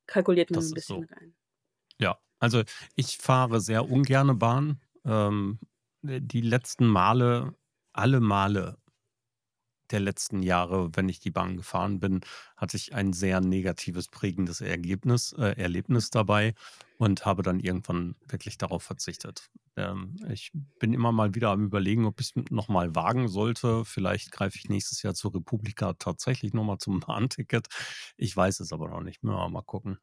kalkuliert 0.09 0.51
man 0.51 0.65
Das 0.65 0.71
ein 0.71 0.75
bisschen 0.75 1.01
so. 1.01 1.03
mit 1.03 1.13
ein. 1.15 1.35
Ja, 2.01 2.19
also 2.41 2.65
ich 2.97 3.19
fahre 3.19 3.61
sehr 3.61 3.91
ungerne 3.91 4.35
Bahn. 4.37 4.81
Ähm, 5.07 5.61
äh, 6.07 6.21
die 6.23 6.43
letzten 6.43 6.87
Male 6.89 7.55
alle 7.99 8.21
Male 8.21 8.79
der 9.91 10.01
letzten 10.01 10.43
Jahre, 10.43 10.91
wenn 10.95 11.09
ich 11.09 11.19
die 11.19 11.31
Bahn 11.31 11.57
gefahren 11.57 11.99
bin, 11.99 12.21
hatte 12.57 12.77
ich 12.77 12.95
ein 12.95 13.13
sehr 13.13 13.41
negatives, 13.41 14.09
prägendes 14.09 14.61
Ergebnis 14.61 15.33
äh, 15.33 15.55
Erlebnis 15.57 16.11
dabei 16.11 16.55
und 16.99 17.25
habe 17.25 17.43
dann 17.43 17.59
irgendwann 17.59 18.15
wirklich 18.27 18.59
darauf 18.59 18.83
verzichtet. 18.83 19.51
Ähm, 19.77 20.17
ich 20.29 20.53
bin 20.79 20.93
immer 20.93 21.11
mal 21.11 21.35
wieder 21.35 21.51
am 21.51 21.65
Überlegen, 21.65 22.05
ob 22.05 22.21
ich's 22.21 22.35
noch 22.51 22.69
mal 22.69 22.95
wagen 22.95 23.29
sollte. 23.29 23.85
Vielleicht 23.85 24.31
greife 24.31 24.59
ich 24.59 24.69
nächstes 24.69 25.03
Jahr 25.03 25.15
zur 25.15 25.35
Republika 25.35 25.95
tatsächlich 25.95 26.53
noch 26.53 26.65
mal 26.65 26.79
zum 26.79 27.01
Bahnticket. 27.07 27.69
Ich 28.17 28.37
weiß 28.37 28.61
es 28.61 28.73
aber 28.73 28.89
noch 28.89 29.01
nicht. 29.01 29.23
Wir 29.23 29.49
mal 29.49 29.63
gucken. 29.63 29.99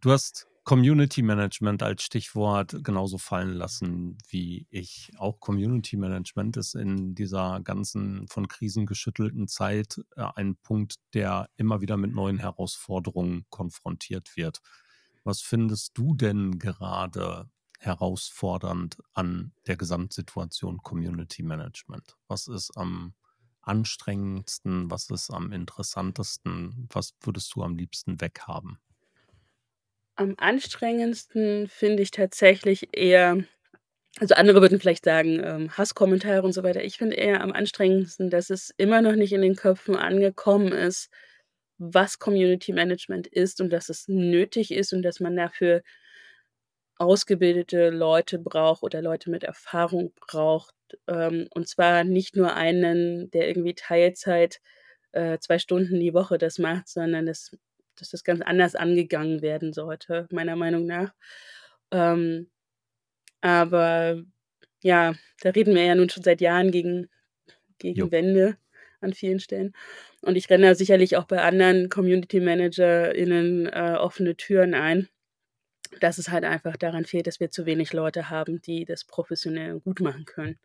Du 0.00 0.10
hast 0.10 0.48
Community 0.64 1.20
Management 1.20 1.82
als 1.82 2.02
Stichwort 2.02 2.82
genauso 2.82 3.18
fallen 3.18 3.52
lassen 3.52 4.16
wie 4.28 4.66
ich. 4.70 5.12
Auch 5.18 5.38
Community 5.38 5.98
Management 5.98 6.56
ist 6.56 6.74
in 6.74 7.14
dieser 7.14 7.60
ganzen 7.60 8.26
von 8.28 8.48
Krisen 8.48 8.86
geschüttelten 8.86 9.46
Zeit 9.46 10.00
äh, 10.16 10.24
ein 10.36 10.56
Punkt, 10.56 10.96
der 11.12 11.50
immer 11.58 11.82
wieder 11.82 11.98
mit 11.98 12.14
neuen 12.14 12.38
Herausforderungen 12.38 13.44
konfrontiert 13.50 14.36
wird. 14.36 14.62
Was 15.22 15.42
findest 15.42 15.98
du 15.98 16.14
denn 16.14 16.58
gerade 16.58 17.50
herausfordernd 17.78 18.96
an 19.12 19.52
der 19.66 19.76
Gesamtsituation 19.76 20.78
Community 20.78 21.42
Management? 21.42 22.16
Was 22.26 22.46
ist 22.46 22.74
am 22.74 23.12
anstrengendsten? 23.60 24.90
Was 24.90 25.10
ist 25.10 25.30
am 25.30 25.52
interessantesten? 25.52 26.88
Was 26.90 27.14
würdest 27.20 27.54
du 27.54 27.62
am 27.62 27.76
liebsten 27.76 28.22
weghaben? 28.22 28.78
Am 30.16 30.34
anstrengendsten 30.38 31.66
finde 31.68 32.02
ich 32.02 32.10
tatsächlich 32.10 32.88
eher 32.96 33.44
also 34.20 34.34
andere 34.36 34.62
würden 34.62 34.80
vielleicht 34.80 35.04
sagen, 35.06 35.40
ähm, 35.44 35.76
Hasskommentare 35.78 36.42
und 36.42 36.52
so 36.52 36.62
weiter. 36.64 36.84
Ich 36.84 36.98
finde 36.98 37.16
eher 37.16 37.40
am 37.42 37.52
anstrengendsten, 37.52 38.30
dass 38.30 38.50
es 38.50 38.72
immer 38.78 39.02
noch 39.02 39.14
nicht 39.16 39.32
in 39.32 39.42
den 39.42 39.56
Köpfen 39.56 39.96
angekommen 39.96 40.72
ist, 40.72 41.10
was 41.78 42.18
Community 42.20 42.72
Management 42.72 43.26
ist 43.28 43.60
und 43.60 43.70
dass 43.72 43.88
es 43.90 44.08
nötig 44.08 44.72
ist 44.72 44.92
und 44.92 45.02
dass 45.02 45.20
man 45.20 45.36
dafür 45.36 45.82
ausgebildete 46.98 47.90
Leute 47.90 48.38
braucht 48.38 48.82
oder 48.82 49.02
Leute 49.02 49.30
mit 49.30 49.42
Erfahrung 49.44 50.12
braucht. 50.20 50.74
Ähm, 51.08 51.48
und 51.54 51.68
zwar 51.68 52.04
nicht 52.04 52.36
nur 52.36 52.54
einen, 52.54 53.30
der 53.32 53.48
irgendwie 53.48 53.74
Teilzeit, 53.74 54.60
äh, 55.12 55.38
2 55.38 55.58
Stunden 55.58 55.98
die 56.00 56.14
Woche 56.14 56.38
das 56.38 56.58
macht, 56.58 56.88
sondern 56.88 57.26
dass 57.26 57.56
dass 57.96 58.10
das 58.10 58.24
ganz 58.24 58.40
anders 58.40 58.74
angegangen 58.74 59.42
werden 59.42 59.72
sollte, 59.72 60.26
meiner 60.30 60.56
Meinung 60.56 60.86
nach. 60.86 61.14
Ähm, 61.90 62.50
aber 63.40 64.22
ja, 64.82 65.14
da 65.40 65.50
reden 65.50 65.74
wir 65.74 65.84
ja 65.84 65.94
nun 65.94 66.10
schon 66.10 66.22
seit 66.22 66.40
Jahren 66.40 66.70
gegen 66.70 67.08
gegen 67.78 67.98
Jo. 67.98 68.10
Wände 68.10 68.56
an 69.00 69.12
vielen 69.12 69.40
Stellen. 69.40 69.74
Und 70.22 70.36
ich 70.36 70.48
renne 70.48 70.68
da 70.68 70.74
sicherlich 70.74 71.16
auch 71.16 71.24
bei 71.24 71.42
anderen 71.42 71.90
Community 71.90 72.40
ManagerInnen, 72.40 73.66
äh, 73.66 73.96
offene 73.98 74.36
Türen 74.36 74.74
ein, 74.74 75.08
dass 76.00 76.18
es 76.18 76.30
halt 76.30 76.44
einfach 76.44 76.76
daran 76.76 77.04
fehlt, 77.04 77.26
dass 77.26 77.40
wir 77.40 77.50
zu 77.50 77.66
wenig 77.66 77.92
Leute 77.92 78.30
haben, 78.30 78.62
die 78.62 78.84
das 78.84 79.04
professionell 79.04 79.80
gut 79.80 80.00
machen 80.00 80.24
können. 80.24 80.58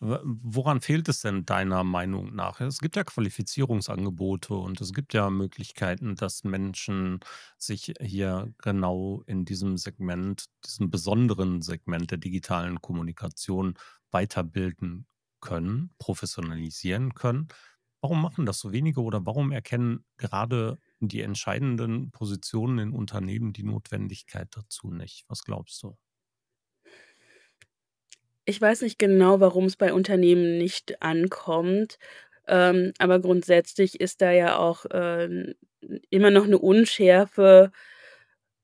Woran 0.00 0.80
fehlt 0.80 1.08
es 1.08 1.22
denn 1.22 1.44
deiner 1.44 1.82
Meinung 1.82 2.32
nach? 2.34 2.60
Es 2.60 2.78
gibt 2.78 2.94
ja 2.94 3.02
Qualifizierungsangebote 3.02 4.54
und 4.54 4.80
es 4.80 4.92
gibt 4.92 5.12
ja 5.12 5.28
Möglichkeiten, 5.28 6.14
dass 6.14 6.44
Menschen 6.44 7.18
sich 7.58 7.94
hier 8.00 8.52
genau 8.58 9.22
in 9.26 9.44
diesem 9.44 9.76
Segment, 9.76 10.44
diesem 10.64 10.90
besonderen 10.90 11.62
Segment 11.62 12.12
der 12.12 12.18
digitalen 12.18 12.80
Kommunikation 12.80 13.74
weiterbilden 14.12 15.06
können, 15.40 15.90
professionalisieren 15.98 17.14
können. 17.14 17.48
Warum 18.00 18.22
machen 18.22 18.46
das 18.46 18.60
so 18.60 18.70
wenige 18.70 19.00
oder 19.02 19.26
warum 19.26 19.50
erkennen 19.50 20.04
gerade 20.16 20.78
die 21.00 21.22
entscheidenden 21.22 22.12
Positionen 22.12 22.78
in 22.78 22.92
Unternehmen 22.92 23.52
die 23.52 23.64
Notwendigkeit 23.64 24.48
dazu 24.56 24.92
nicht? 24.92 25.24
Was 25.28 25.42
glaubst 25.42 25.82
du? 25.82 25.96
Ich 28.50 28.62
weiß 28.62 28.80
nicht 28.80 28.98
genau, 28.98 29.40
warum's 29.40 29.76
bei 29.76 29.92
Unternehmen 29.92 30.56
nicht 30.56 31.02
ankommt, 31.02 31.98
ähm, 32.46 32.94
aber 32.98 33.20
grundsätzlich 33.20 34.00
ist 34.00 34.22
da 34.22 34.30
ja 34.32 34.56
auch, 34.56 34.86
ähm, 34.90 35.52
immer 36.08 36.30
noch 36.30 36.46
'ne 36.46 36.58
Unschärfe 36.58 37.70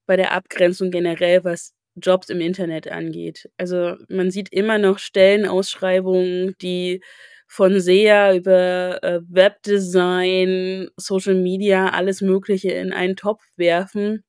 bei 0.09 0.15
der 0.17 0.31
Abgrenzung 0.33 0.91
generell, 0.91 1.43
was 1.43 1.73
Jobs 1.95 2.29
im 2.29 2.41
Internet 2.41 2.87
angeht. 2.91 3.49
Also, 3.57 3.95
man 4.09 4.31
sieht 4.31 4.49
immer 4.51 4.77
noch 4.77 4.99
Stellenausschreibungen, 4.99 6.55
die 6.61 7.01
von 7.47 7.79
SEA 7.79 8.35
über, 8.35 9.03
äh, 9.03 9.21
Webdesign, 9.29 10.89
Social 10.97 11.35
Media, 11.35 11.89
alles 11.91 12.21
Mögliche 12.21 12.71
in 12.71 12.93
einen 12.93 13.15
Topf 13.15 13.43
werfen 13.57 14.23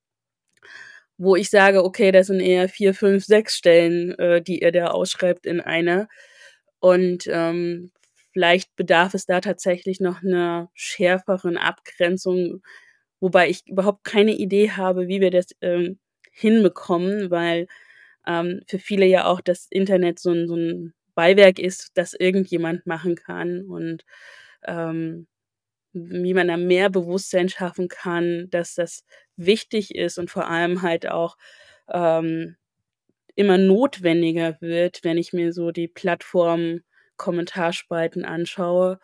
wo 1.18 1.36
ich 1.36 1.50
sage: 1.50 1.84
„Okay, 1.84 2.12
das 2.12 2.28
sind 2.28 2.40
eher 2.40 2.68
4, 2.68 2.94
5, 2.94 3.24
6 3.26 3.56
Stellen, 3.56 4.12
äh, 4.18 4.42
die 4.42 4.60
ihr 4.62 4.72
da 4.72 4.88
ausschreibt 4.88 5.46
in 5.46 5.60
einer.“ 5.60 6.08
Und, 6.80 7.26
ähm, 7.28 7.90
vielleicht 8.32 8.74
bedarf 8.76 9.14
es 9.14 9.26
da 9.26 9.40
tatsächlich 9.40 10.00
noch 10.00 10.22
'ner 10.22 10.70
schärferen 10.74 11.56
Abgrenzung, 11.58 12.62
wobei 13.20 13.48
ich 13.50 13.66
überhaupt 13.68 14.04
keine 14.04 14.32
Idee 14.36 14.70
habe, 14.72 15.08
wie 15.08 15.20
wir 15.22 15.30
das, 15.32 15.46
ähm, 15.62 15.98
hinbekommen, 16.32 17.30
weil, 17.30 17.66
ähm, 18.26 18.62
für 18.68 18.78
viele 18.80 19.06
ja 19.06 19.26
auch 19.26 19.40
das 19.42 19.66
Internet 19.70 20.18
so 20.20 20.30
'n 20.32 20.48
so 20.48 20.56
'n 20.56 20.94
Beiwerk 21.16 21.58
ist, 21.60 21.92
das 21.96 22.14
irgendjemand 22.14 22.86
machen 22.86 23.16
kann 23.16 23.62
und, 23.66 24.04
ähm, 24.66 25.26
wie 25.94 26.34
man 26.34 26.48
da 26.48 26.56
mehr 26.58 26.90
Bewusstsein 26.90 27.48
schaffen 27.50 27.88
kann, 27.88 28.48
dass 28.50 28.74
das 28.76 29.04
wichtig 29.36 29.94
ist 29.94 30.18
und 30.18 30.30
vor 30.30 30.48
allem 30.48 30.80
halt 30.82 31.08
auch, 31.10 31.36
ähm, 31.92 32.56
immer 33.36 33.58
notwendiger 33.58 34.56
wird, 34.60 35.00
wenn 35.04 35.18
ich 35.18 35.32
mir 35.34 35.52
so 35.52 35.72
die 35.72 35.88
Plattform-Kommentarspalten 35.88 38.24
anschaue. 38.26 38.98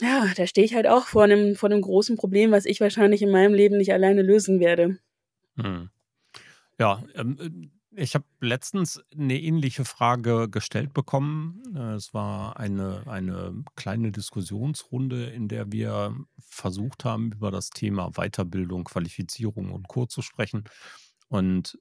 Ja, 0.00 0.28
da 0.36 0.46
stehe 0.46 0.64
ich 0.64 0.74
halt 0.74 0.86
auch 0.86 1.06
vor 1.06 1.26
'nem 1.26 1.56
vor 1.56 1.68
'nem 1.68 1.80
großen 1.80 2.16
Problem, 2.16 2.52
was 2.52 2.66
ich 2.66 2.80
wahrscheinlich 2.80 3.20
in 3.22 3.30
meinem 3.32 3.52
Leben 3.54 3.76
nicht 3.78 3.92
alleine 3.92 4.22
lösen 4.22 4.60
werde. 4.60 4.98
Mhm. 5.56 5.90
Ja, 6.78 7.02
ähm, 7.14 7.36
äh, 7.40 7.77
ich 7.98 8.14
habe 8.14 8.24
letztens 8.40 9.02
'ne 9.14 9.40
ähnliche 9.40 9.84
Frage 9.84 10.48
gestellt 10.48 10.94
bekommen. 10.94 11.62
Äh, 11.76 11.94
es 11.94 12.14
war 12.14 12.58
eine 12.58 13.02
eine 13.06 13.64
kleine 13.76 14.12
Diskussionsrunde, 14.12 15.26
in 15.26 15.48
der 15.48 15.72
wir 15.72 16.16
versucht 16.38 17.04
haben, 17.04 17.32
über 17.32 17.50
das 17.50 17.70
Thema 17.70 18.10
Weiterbildung, 18.12 18.84
Qualifizierung 18.84 19.70
und 19.72 19.88
Co. 19.88 20.06
zu 20.06 20.22
sprechen. 20.22 20.64
Und 21.28 21.78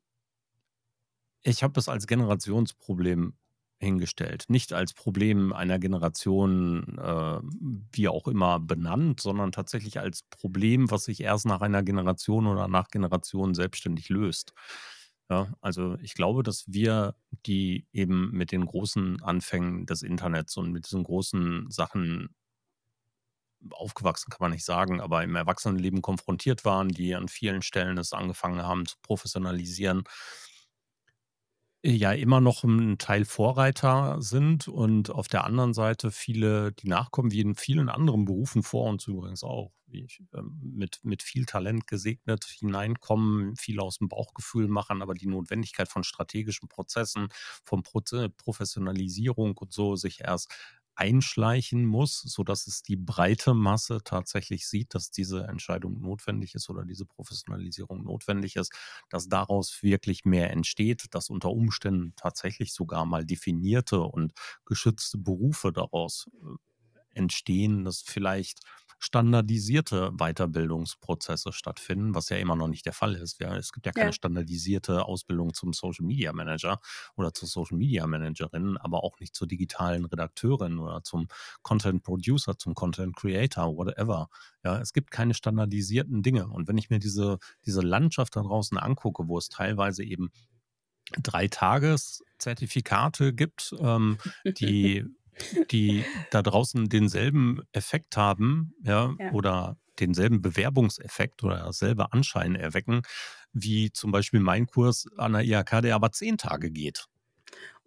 ich 1.44 1.64
habe 1.64 1.80
es 1.80 1.90
als 1.90 2.08
Generationsproblem 2.08 3.34
hingestellt. 3.80 4.46
Nicht 4.48 4.74
als 4.74 4.94
Problem 4.94 5.54
einer 5.54 5.78
Generation, 5.80 6.98
äh, 6.98 7.40
wie 7.92 8.08
auch 8.08 8.28
immer 8.28 8.60
benannt, 8.60 9.22
sondern 9.22 9.52
tatsächlich 9.52 10.00
als 10.00 10.24
Problem, 10.24 10.90
was 10.90 11.04
sich 11.06 11.22
erst 11.22 11.46
nach 11.46 11.62
einer 11.62 11.84
Generation 11.84 12.48
oder 12.48 12.68
nach 12.68 12.88
Generationen 12.90 13.54
selbstständig 13.54 14.10
löst. 14.10 14.54
Ja, 15.30 15.54
also 15.62 15.98
ich 16.02 16.14
glaube, 16.14 16.42
dass 16.44 16.64
wir, 16.72 17.16
die 17.46 17.86
eben 17.92 18.32
mit 18.32 18.52
den 18.54 18.66
großen 18.66 19.22
Anfängen 19.22 19.86
des 19.86 20.02
Internets 20.02 20.56
und 20.56 20.72
mit 20.72 20.86
diesen 20.86 21.04
großen 21.04 21.70
Sachen 21.70 22.30
aufgewachsen 23.72 24.30
kann 24.30 24.38
man 24.42 24.52
nicht 24.52 24.66
sagen, 24.66 25.02
aber 25.02 25.24
im 25.24 25.36
Erwachsenenleben 25.36 26.02
konfrontiert 26.02 26.64
waren, 26.64 26.90
die 26.90 27.16
an 27.16 27.28
vielen 27.28 27.62
Stellen 27.62 27.98
es 27.98 28.14
angefangen 28.14 28.62
haben 28.64 28.86
zu 28.86 28.96
professionalisieren 29.02 30.04
ja 31.96 32.12
immer 32.12 32.42
noch 32.42 32.64
'n 32.64 32.98
Teil 32.98 33.26
Vorreiter 33.26 34.22
sind 34.22 34.68
und 34.68 35.10
auf 35.10 35.28
der 35.28 35.44
anderen 35.46 35.74
Seite 35.74 36.12
viele, 36.12 36.72
die 36.74 36.88
nachkommen, 36.90 37.32
wie 37.32 37.40
in 37.42 37.56
vielen 37.56 37.90
anderen 37.90 38.26
Berufen 38.26 38.64
vor 38.64 38.90
uns 38.90 39.08
übrigens 39.08 39.44
auch, 39.44 39.72
ich 39.90 40.22
ähm, 40.36 40.60
mit 40.76 41.00
mit 41.04 41.24
viel 41.24 41.46
Talent 41.46 41.88
gesegnet 41.88 42.44
hineinkommen, 42.46 43.56
viel 43.56 43.80
aus'm 43.80 44.10
Bauchgefühl 44.10 44.68
machen, 44.68 45.02
aber 45.02 45.14
die 45.14 45.28
Notwendigkeit 45.28 45.88
von 45.88 46.04
strategischen 46.04 46.68
Prozessen, 46.68 47.30
von 47.64 47.84
Proze 47.84 48.30
Professionalisierung 48.30 49.56
und 49.58 49.72
so 49.72 49.96
sich 49.96 50.20
erst 50.22 50.52
einschleichen 50.98 51.86
muss, 51.86 52.22
sodass 52.22 52.68
es 52.68 52.82
die 52.84 52.96
breite 52.98 53.54
Masse 53.54 54.00
tatsächlich 54.04 54.68
sieht, 54.68 54.96
dass 54.96 55.12
diese 55.12 55.46
Entscheidung 55.48 56.02
notwendig 56.02 56.56
ist 56.56 56.70
oder 56.70 56.86
diese 56.86 57.06
Professionalisierung 57.06 58.04
notwendig 58.04 58.56
ist, 58.56 58.74
dass 59.10 59.30
daraus 59.30 59.82
wirklich 59.84 60.26
mehr 60.26 60.52
entsteht, 60.52 61.06
dass 61.12 61.30
unter 61.30 61.52
Umständen 61.52 62.14
tatsächlich 62.16 62.74
sogar 62.74 63.06
mal 63.06 63.26
definierte 63.26 64.02
und 64.02 64.34
geschützte 64.66 65.18
Berufe 65.18 65.72
daraus, 65.72 66.28
äh, 66.44 66.56
entstehen, 67.12 67.84
dass 67.84 68.02
vielleicht 68.02 68.60
standardisierte 69.00 70.12
Weiterbildungsprozesse 70.18 71.54
stattfinden, 71.54 72.16
was 72.16 72.30
ja 72.30 72.38
immer 72.38 72.56
noch 72.56 72.68
nicht 72.68 72.86
der 72.86 72.94
Fall 72.94 73.16
ist. 73.16 73.40
Es 73.42 73.72
gibt 73.72 73.86
ja 73.86 73.92
keine 73.92 74.12
Ja. 74.12 74.14
standardisierte 74.14 75.06
Ausbildung 75.06 75.54
zum 75.54 75.74
Social 75.74 76.06
Media 76.06 76.34
Manager 76.34 76.80
oder 77.16 77.34
zur 77.34 77.48
Social 77.48 77.78
Media 77.78 78.08
Managerin, 78.08 78.78
aber 78.78 79.04
auch 79.04 79.20
nicht 79.20 79.36
zur 79.36 79.48
digitalen 79.48 80.06
Redakteurin 80.06 80.80
oder 80.80 81.04
zum 81.04 81.28
Content 81.62 82.04
Producer, 82.04 82.58
zum 82.58 82.74
Content 82.74 83.16
Creator, 83.16 83.76
whatever. 83.76 84.30
Ja, 84.64 84.80
es 84.80 84.94
gibt 84.94 85.12
keine 85.12 85.34
standardisierten 85.34 86.24
Dinge. 86.24 86.48
Und 86.48 86.68
wenn 86.68 86.78
ich 86.78 86.90
mir 86.90 87.00
diese, 87.00 87.38
diese 87.66 87.82
Landschaft 87.82 88.36
da 88.36 88.42
draußen 88.42 88.78
angucke, 88.78 89.28
wo 89.28 89.38
es 89.38 89.50
teilweise 89.50 90.04
eben 90.04 90.32
drei 91.24 91.48
Tages-Zertifikate 91.48 93.34
gibt, 93.34 93.74
ähm, 93.80 94.18
die, 94.58 95.06
die 95.72 96.08
da 96.30 96.42
draußen 96.42 96.90
denselben 96.90 97.62
Effekt 97.74 98.18
haben, 98.18 98.74
ja, 98.84 99.14
Ja. 99.20 99.32
oder 99.32 99.78
denselben 100.00 100.42
Bewerbungseffekt 100.42 101.44
oder 101.44 101.58
dasselbe 101.60 102.14
Anschein 102.14 102.56
erwecken, 102.56 103.02
wie 103.54 103.92
zum 103.92 104.12
Beispiel 104.12 104.40
mein 104.40 104.68
Kurs 104.68 105.08
an 105.18 105.34
der 105.34 105.44
IHK, 105.44 105.82
der 105.82 105.96
aber 105.96 106.12
zehn 106.12 106.38
Tage 106.38 106.72
geht. 106.72 107.06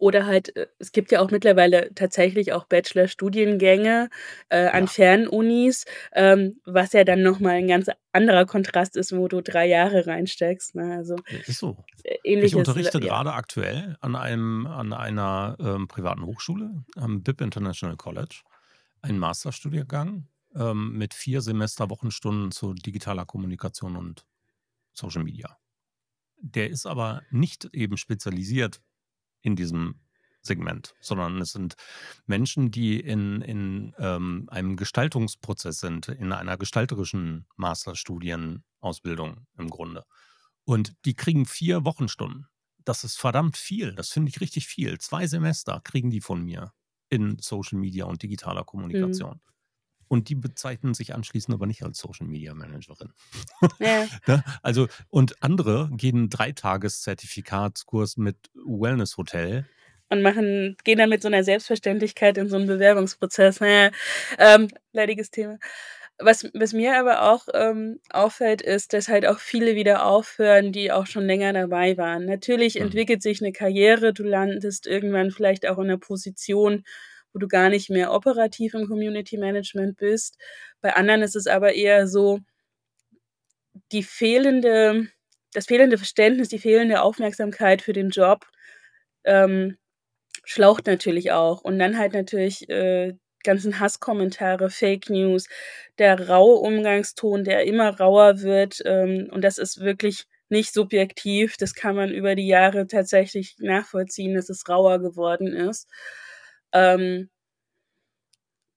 Oder 0.01 0.25
halt, 0.25 0.55
äh, 0.57 0.67
es 0.79 0.91
gibt 0.93 1.11
ja 1.11 1.19
auch 1.21 1.29
mittlerweile 1.31 1.93
tatsächlich 1.95 2.53
auch 2.53 2.65
Bachelorstudiengänge, 2.65 4.09
äh, 4.49 4.67
an 4.69 4.87
Ja. 4.87 4.89
Fernunis, 4.89 5.85
ähm, 6.13 6.59
was 6.65 6.93
ja 6.93 7.03
dann 7.03 7.21
noch 7.21 7.39
mal 7.39 7.57
'n 7.57 7.67
ganz 7.67 7.87
anderer 8.11 8.45
Kontrast 8.47 8.97
ist, 8.97 9.15
wo 9.15 9.27
du 9.27 9.41
3 9.43 9.67
Jahre 9.67 10.07
reinsteckst, 10.07 10.73
ne? 10.75 10.95
Also, 10.97 11.23
Ja, 11.29 11.39
ist 11.45 11.59
so. 11.59 11.85
äh, 12.03 12.17
Ich 12.39 12.55
ähnliches 12.55 12.55
unterrichte 12.55 12.99
ja. 12.99 12.99
gerade 12.99 13.33
aktuell 13.33 13.95
an 14.01 14.15
einem 14.15 14.65
an 14.67 14.93
einer, 14.93 15.55
ähm, 15.59 15.87
privaten 15.87 16.25
Hochschule, 16.25 16.83
am 16.95 17.21
BIP 17.23 17.41
International 17.41 17.97
College, 17.97 18.41
einen 19.01 19.19
Masterstudiengang, 19.19 20.27
ähm, 20.55 20.97
mit 20.97 21.13
4 21.13 21.41
Semesterwochenstunden 21.41 22.51
zu 22.51 22.73
digitaler 22.73 23.25
Kommunikation 23.25 23.95
und 23.95 24.25
Social 24.93 25.23
Media. 25.23 25.57
Der 26.37 26.69
ist 26.69 26.85
aber 26.87 27.23
nicht 27.31 27.69
eben 27.73 27.97
spezialisiert 27.97 28.81
in 29.41 29.55
diesem 29.55 30.01
Segment, 30.43 30.95
sondern 31.01 31.39
es 31.41 31.51
sind 31.51 31.75
Menschen, 32.25 32.71
die 32.71 32.99
in 32.99 33.41
in, 33.41 33.93
ähm, 33.99 34.47
einem 34.49 34.75
Gestaltungsprozess 34.77 35.79
sind, 35.79 36.07
in 36.09 36.31
einer 36.31 36.57
gestalterischen 36.57 37.45
Masterstudienausbildung 37.57 39.45
im 39.57 39.69
Grunde. 39.69 40.03
Und 40.65 40.95
die 41.05 41.15
kriegen 41.15 41.45
4 41.45 41.85
Wochenstunden. 41.85 42.47
Das 42.85 43.03
ist 43.03 43.17
verdammt 43.19 43.57
viel. 43.57 43.93
Das 43.95 44.09
finde 44.09 44.29
ich 44.29 44.41
richtig 44.41 44.67
viel. 44.67 44.97
2 44.99 45.27
Semester 45.27 45.81
kriegen 45.83 46.09
die 46.09 46.21
von 46.21 46.43
mir 46.43 46.73
in 47.09 47.37
Social 47.39 47.77
Media 47.79 48.05
und 48.05 48.23
digitaler 48.23 48.63
Mhm. 48.93 49.25
Kommunikation. 49.25 49.41
Und 50.07 50.29
die 50.29 50.35
bezeichnen 50.35 50.93
sich 50.93 51.15
anschließend 51.15 51.55
aber 51.55 51.67
nicht 51.67 51.83
als 51.83 51.99
Social 51.99 52.27
Media 52.27 52.53
Managerin. 52.53 53.13
Ja. 53.79 54.11
Ne? 54.27 54.43
Also 54.63 54.87
und 55.09 55.41
andere 55.43 55.89
gehen 55.93 56.25
'n 56.25 56.29
Dreitages-Zertifikatskurs 56.29 58.17
mit 58.17 58.50
Wellness-Hotel. 58.65 59.65
Und 60.11 60.21
machen 60.23 60.75
gehen 60.83 60.97
dann 60.97 61.09
mit 61.09 61.21
so 61.21 61.29
'ner 61.29 61.43
Selbstverständlichkeit 61.45 62.37
in 62.37 62.49
so 62.49 62.57
'n 62.57 62.67
Bewerbungsprozess. 62.67 63.61
Na 63.61 63.67
ja, 63.85 63.91
ähm, 64.39 64.67
leidiges 64.91 65.31
Thema. 65.31 65.57
Was 66.19 66.43
was 66.53 66.73
mir 66.73 66.97
aber 66.99 67.21
auch, 67.31 67.47
ähm, 67.53 67.99
auffällt, 68.11 68.61
ist, 68.61 68.91
dass 68.93 69.07
halt 69.07 69.25
auch 69.25 69.39
viele 69.39 69.75
wieder 69.75 70.05
aufhören, 70.05 70.73
die 70.73 70.91
auch 70.91 71.07
schon 71.07 71.25
länger 71.25 71.53
dabei 71.53 71.97
waren. 71.97 72.25
Natürlich 72.25 72.75
Mhm. 72.75 72.81
entwickelt 72.81 73.21
sich 73.23 73.39
'ne 73.41 73.53
Karriere, 73.53 74.11
du 74.13 74.23
landest 74.23 74.85
irgendwann 74.85 75.31
vielleicht 75.31 75.65
auch 75.65 75.77
in 75.79 75.87
'ner 75.87 75.97
Position, 75.97 76.83
wo 77.33 77.39
du 77.39 77.47
gar 77.47 77.69
nicht 77.69 77.89
mehr 77.89 78.11
operativ 78.13 78.73
im 78.73 78.87
Community 78.87 79.37
Management 79.37 79.95
bist. 79.97 80.37
Bei 80.81 80.93
anderen 80.95 81.21
ist 81.21 81.37
es 81.37 81.47
aber 81.47 81.71
eher 81.73 82.05
so 82.07 82.41
die 83.91 84.03
fehlende 84.03 85.07
das 85.53 85.67
fehlende 85.67 85.97
Verständnis, 85.97 86.49
die 86.49 86.59
fehlende 86.59 87.01
Aufmerksamkeit 87.01 87.81
für 87.81 87.93
den 87.93 88.09
Job, 88.09 88.45
ähm, 89.25 89.77
schlaucht 90.45 90.87
natürlich 90.87 91.31
auch. 91.33 91.61
Und 91.63 91.79
dann 91.79 91.97
halt 91.99 92.13
natürlich, 92.13 92.69
äh, 92.69 93.15
ganzen 93.43 93.79
Hasskommentare, 93.79 94.69
Fake 94.71 95.09
News, 95.09 95.47
der 95.99 96.29
raue 96.29 96.57
Umgangston, 96.59 97.43
der 97.45 97.65
immer 97.65 97.89
rauer 97.99 98.41
wird, 98.41 98.81
ähm, 98.85 99.29
und 99.31 99.43
das 99.43 99.57
ist 99.59 99.81
wirklich 99.81 100.25
nicht 100.49 100.73
subjektiv. 100.73 101.57
Das 101.57 101.75
kann 101.75 101.95
man 101.97 102.11
über 102.11 102.35
die 102.35 102.47
Jahre 102.47 102.87
tatsächlich 102.87 103.55
nachvollziehen, 103.59 104.35
dass 104.35 104.49
es 104.49 104.69
rauer 104.69 104.99
geworden 105.01 105.47
ist. 105.55 105.89
Ähm 106.73 107.30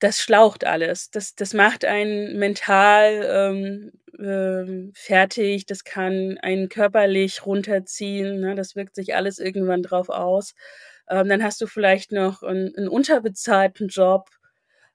das 0.05 0.21
schlaucht 0.21 0.65
alles. 0.67 1.11
Das 1.11 1.35
das 1.37 1.55
macht 1.55 1.85
einen 1.87 2.39
mental, 2.39 3.23
ähm, 3.29 3.93
ähm, 4.21 4.93
fertig. 4.97 5.67
Das 5.67 5.85
kann 5.85 6.39
einen 6.43 6.69
körperlich 6.71 7.47
runterziehen, 7.47 8.41
ne? 8.41 8.55
Das 8.57 8.77
wirkt 8.77 8.95
sich 8.97 9.15
alles 9.17 9.39
irgendwann 9.41 9.83
drauf 9.83 10.11
aus. 10.11 10.55
Ähm, 11.11 11.29
dann 11.29 11.43
hast 11.45 11.61
du 11.63 11.67
vielleicht 11.69 12.13
noch 12.13 12.43
'n 12.45 12.73
'n 12.77 12.89
unterbezahlten 12.89 13.89
Job, 13.89 14.29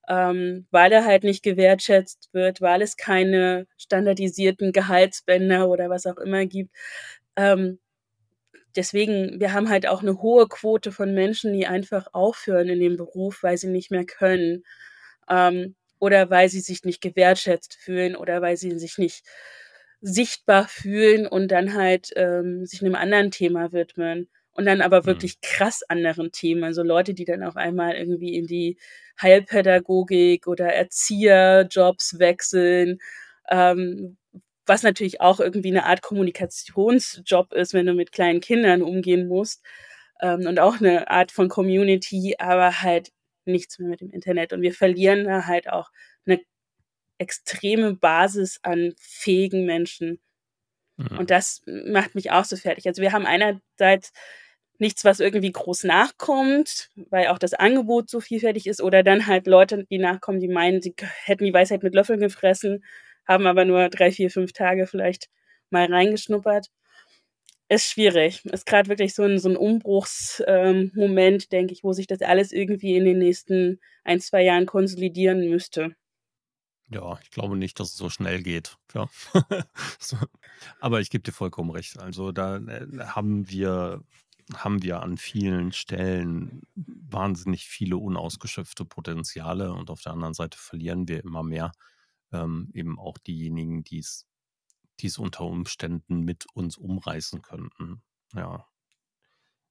ähm, 0.09 0.67
weil 0.71 0.91
er 0.93 1.05
halt 1.05 1.23
nicht 1.25 1.43
gewertschätzt 1.43 2.29
wird, 2.33 2.61
weil 2.61 2.81
es 2.83 2.97
keine 2.97 3.67
standardisierten 3.77 4.71
Gehaltsbänder 4.73 5.69
oder 5.69 5.89
was 5.89 6.05
auch 6.07 6.17
immer 6.19 6.45
gibt. 6.47 6.75
Ähm, 7.37 7.79
deswegen 8.77 9.39
wir 9.41 9.53
haben 9.53 9.69
halt 9.69 9.87
auch 9.87 10.03
'ne 10.03 10.21
hohe 10.23 10.47
Quote 10.49 10.91
von 10.93 11.13
Menschen, 11.15 11.53
die 11.53 11.67
einfach 11.67 12.07
aufhören 12.13 12.69
in 12.69 12.79
dem 12.81 12.97
Beruf, 12.97 13.43
weil 13.43 13.57
sie 13.57 13.69
nicht 13.69 13.91
mehr 13.91 14.05
können, 14.05 14.63
ähm, 15.29 15.75
oder 15.99 16.29
weil 16.29 16.49
sie 16.49 16.61
sich 16.61 16.83
nicht 16.85 17.01
gewertschätzt 17.01 17.75
fühlen 17.75 18.15
oder 18.15 18.41
weil 18.41 18.57
sie 18.57 18.77
sich 18.79 18.97
nicht 18.97 19.23
sichtbar 20.01 20.67
fühlen 20.69 21.27
und 21.27 21.49
dann 21.51 21.73
halt, 21.75 22.11
ähm, 22.17 22.65
sich 22.65 22.81
'nem 22.81 22.95
anderen 22.95 23.31
Thema 23.31 23.71
widmen 23.73 24.29
und 24.53 24.65
dann 24.65 24.81
aber 24.81 25.05
Mhm. 25.05 25.07
wirklich 25.07 25.41
krass 25.41 25.83
anderen 25.89 26.31
Themen. 26.33 26.63
Also, 26.65 26.83
Leute, 26.83 27.13
die 27.15 27.25
dann 27.25 27.43
auf 27.43 27.57
einmal 27.57 27.95
irgendwie 27.95 28.35
in 28.37 28.47
die 28.47 28.77
Heilpädagogik 29.21 30.47
oder 30.47 30.67
Erzieherjobs 30.73 32.19
wechseln, 32.19 32.99
ähm, 33.51 34.17
was 34.67 34.83
natürlich 34.83 35.21
auch 35.21 35.39
irgendwie 35.41 35.71
'ne 35.71 35.85
Art 35.85 36.01
Kommunikationsjob 36.03 37.53
ist, 37.53 37.73
wenn 37.73 37.85
du 37.87 37.93
mit 37.95 38.11
kleinen 38.13 38.41
Kindern 38.41 38.81
umgehen 38.83 39.27
musst, 39.27 39.63
ähm, 40.21 40.47
und 40.47 40.59
auch 40.59 40.79
'ne 40.81 41.09
Art 41.11 41.31
von 41.33 41.49
Community, 41.49 42.35
aber 42.39 42.81
halt 42.83 43.09
nichts 43.51 43.79
mehr 43.79 43.89
mit 43.89 44.01
dem 44.01 44.11
Internet. 44.11 44.53
Und 44.53 44.61
wir 44.63 44.73
verlieren 44.73 45.25
da 45.25 45.45
halt 45.47 45.69
auch 45.69 45.91
'ne 46.25 46.41
extreme 47.19 47.95
Basis 47.95 48.59
an 48.63 48.93
fähigen 48.99 49.65
Menschen. 49.65 50.19
Mhm. 50.97 51.19
Und 51.19 51.31
das 51.31 51.61
macht 51.67 52.15
mich 52.15 52.31
auch 52.31 52.45
so 52.45 52.57
fertig. 52.57 52.87
Also, 52.87 53.01
wir 53.03 53.13
haben 53.13 53.25
einerseits 53.27 54.13
nichts, 54.79 55.05
was 55.05 55.19
irgendwie 55.21 55.51
groß 55.53 55.85
nachkommt, 55.85 56.89
weil 57.11 57.27
auch 57.29 57.39
das 57.39 57.53
Angebot 57.55 58.09
so 58.09 58.21
vielfältig 58.21 58.67
ist 58.67 58.81
oder 58.81 59.03
dann 59.03 59.27
halt 59.27 59.47
Leute, 59.47 59.85
die 59.91 59.99
nachkommen, 59.99 60.39
die 60.41 60.47
meinen, 60.49 60.81
sie 60.81 60.95
hätten 61.25 61.45
die 61.45 61.53
Weisheit 61.53 61.83
mit 61.83 61.95
Löffeln 61.95 62.19
gefressen, 62.21 62.83
haben 63.27 63.47
aber 63.47 63.65
nur 63.65 63.89
3, 63.89 64.11
4, 64.11 64.31
5 64.31 64.53
Tage 64.53 64.87
vielleicht 64.87 65.29
mal 65.71 65.85
reingeschnuppert. 65.87 66.67
Ist 67.71 67.91
schwierig. 67.91 68.43
Ist 68.45 68.65
grad 68.65 68.87
wirklich 68.89 69.13
so 69.13 69.21
'n 69.23 69.37
so 69.37 69.47
'n 69.47 69.55
Umbruchs 69.55 70.41
ähm, 70.47 70.91
denke 71.51 71.71
ich, 71.73 71.83
wo 71.83 71.93
sich 71.93 72.07
das 72.07 72.21
alles 72.23 72.51
irgendwie 72.51 72.95
in 72.97 73.05
den 73.05 73.19
nächsten 73.19 73.79
1, 74.03 74.19
2 74.21 74.43
Jahren 74.43 74.65
konsolidieren 74.65 75.47
müsste. 75.47 75.95
Ja, 76.91 77.19
ich 77.21 77.29
glaube 77.29 77.55
nicht, 77.55 77.79
dass 77.79 77.89
es 77.91 77.97
so 77.97 78.09
schnell 78.09 78.41
geht, 78.41 78.77
ja. 78.95 79.07
So, 79.99 80.17
aber 80.79 81.01
ich 81.01 81.09
gebe 81.11 81.23
dir 81.23 81.31
vollkommen 81.31 81.69
recht. 81.71 81.99
Also, 81.99 82.31
da, 82.31 82.57
äh, 82.57 82.87
haben 83.05 83.49
wir 83.49 84.03
haben 84.55 84.81
wir 84.81 85.01
an 85.03 85.17
vielen 85.17 85.71
Stellen 85.73 86.63
wahnsinnig 86.75 87.67
viele 87.67 87.97
unausgeschöpfte 87.97 88.83
Potenziale 88.85 89.71
und 89.73 89.91
auf 89.91 90.01
der 90.01 90.13
anderen 90.13 90.33
Seite 90.33 90.57
verlieren 90.57 91.07
wir 91.07 91.23
immer 91.23 91.43
mehr, 91.43 91.71
ähm, 92.33 92.69
eben 92.73 92.99
auch 92.99 93.17
diejenigen, 93.19 93.83
die's 95.01 95.13
die's 95.13 95.17
unter 95.17 95.45
Umständen 95.45 96.21
mit 96.21 96.45
uns 96.53 96.77
umreißen 96.77 97.41
könnten, 97.41 98.01
ja. 98.33 98.65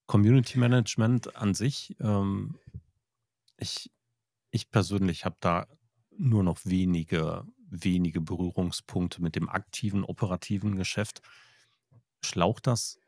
Community 0.06 0.58
Management 0.58 1.36
an 1.36 1.54
sich, 1.54 1.96
ähm 2.00 2.58
ich 3.58 3.90
ich 4.50 4.70
persönlich 4.70 5.24
habe 5.24 5.36
da 5.40 5.66
nur 6.16 6.42
noch 6.42 6.60
wenige 6.64 7.44
wenige 7.70 8.20
Berührungspunkte 8.20 9.22
mit 9.22 9.36
dem 9.36 9.48
aktiven 9.48 10.04
operativen 10.04 10.76
Geschäft. 10.76 11.20
Schlaucht 12.24 12.66
das 12.66 12.98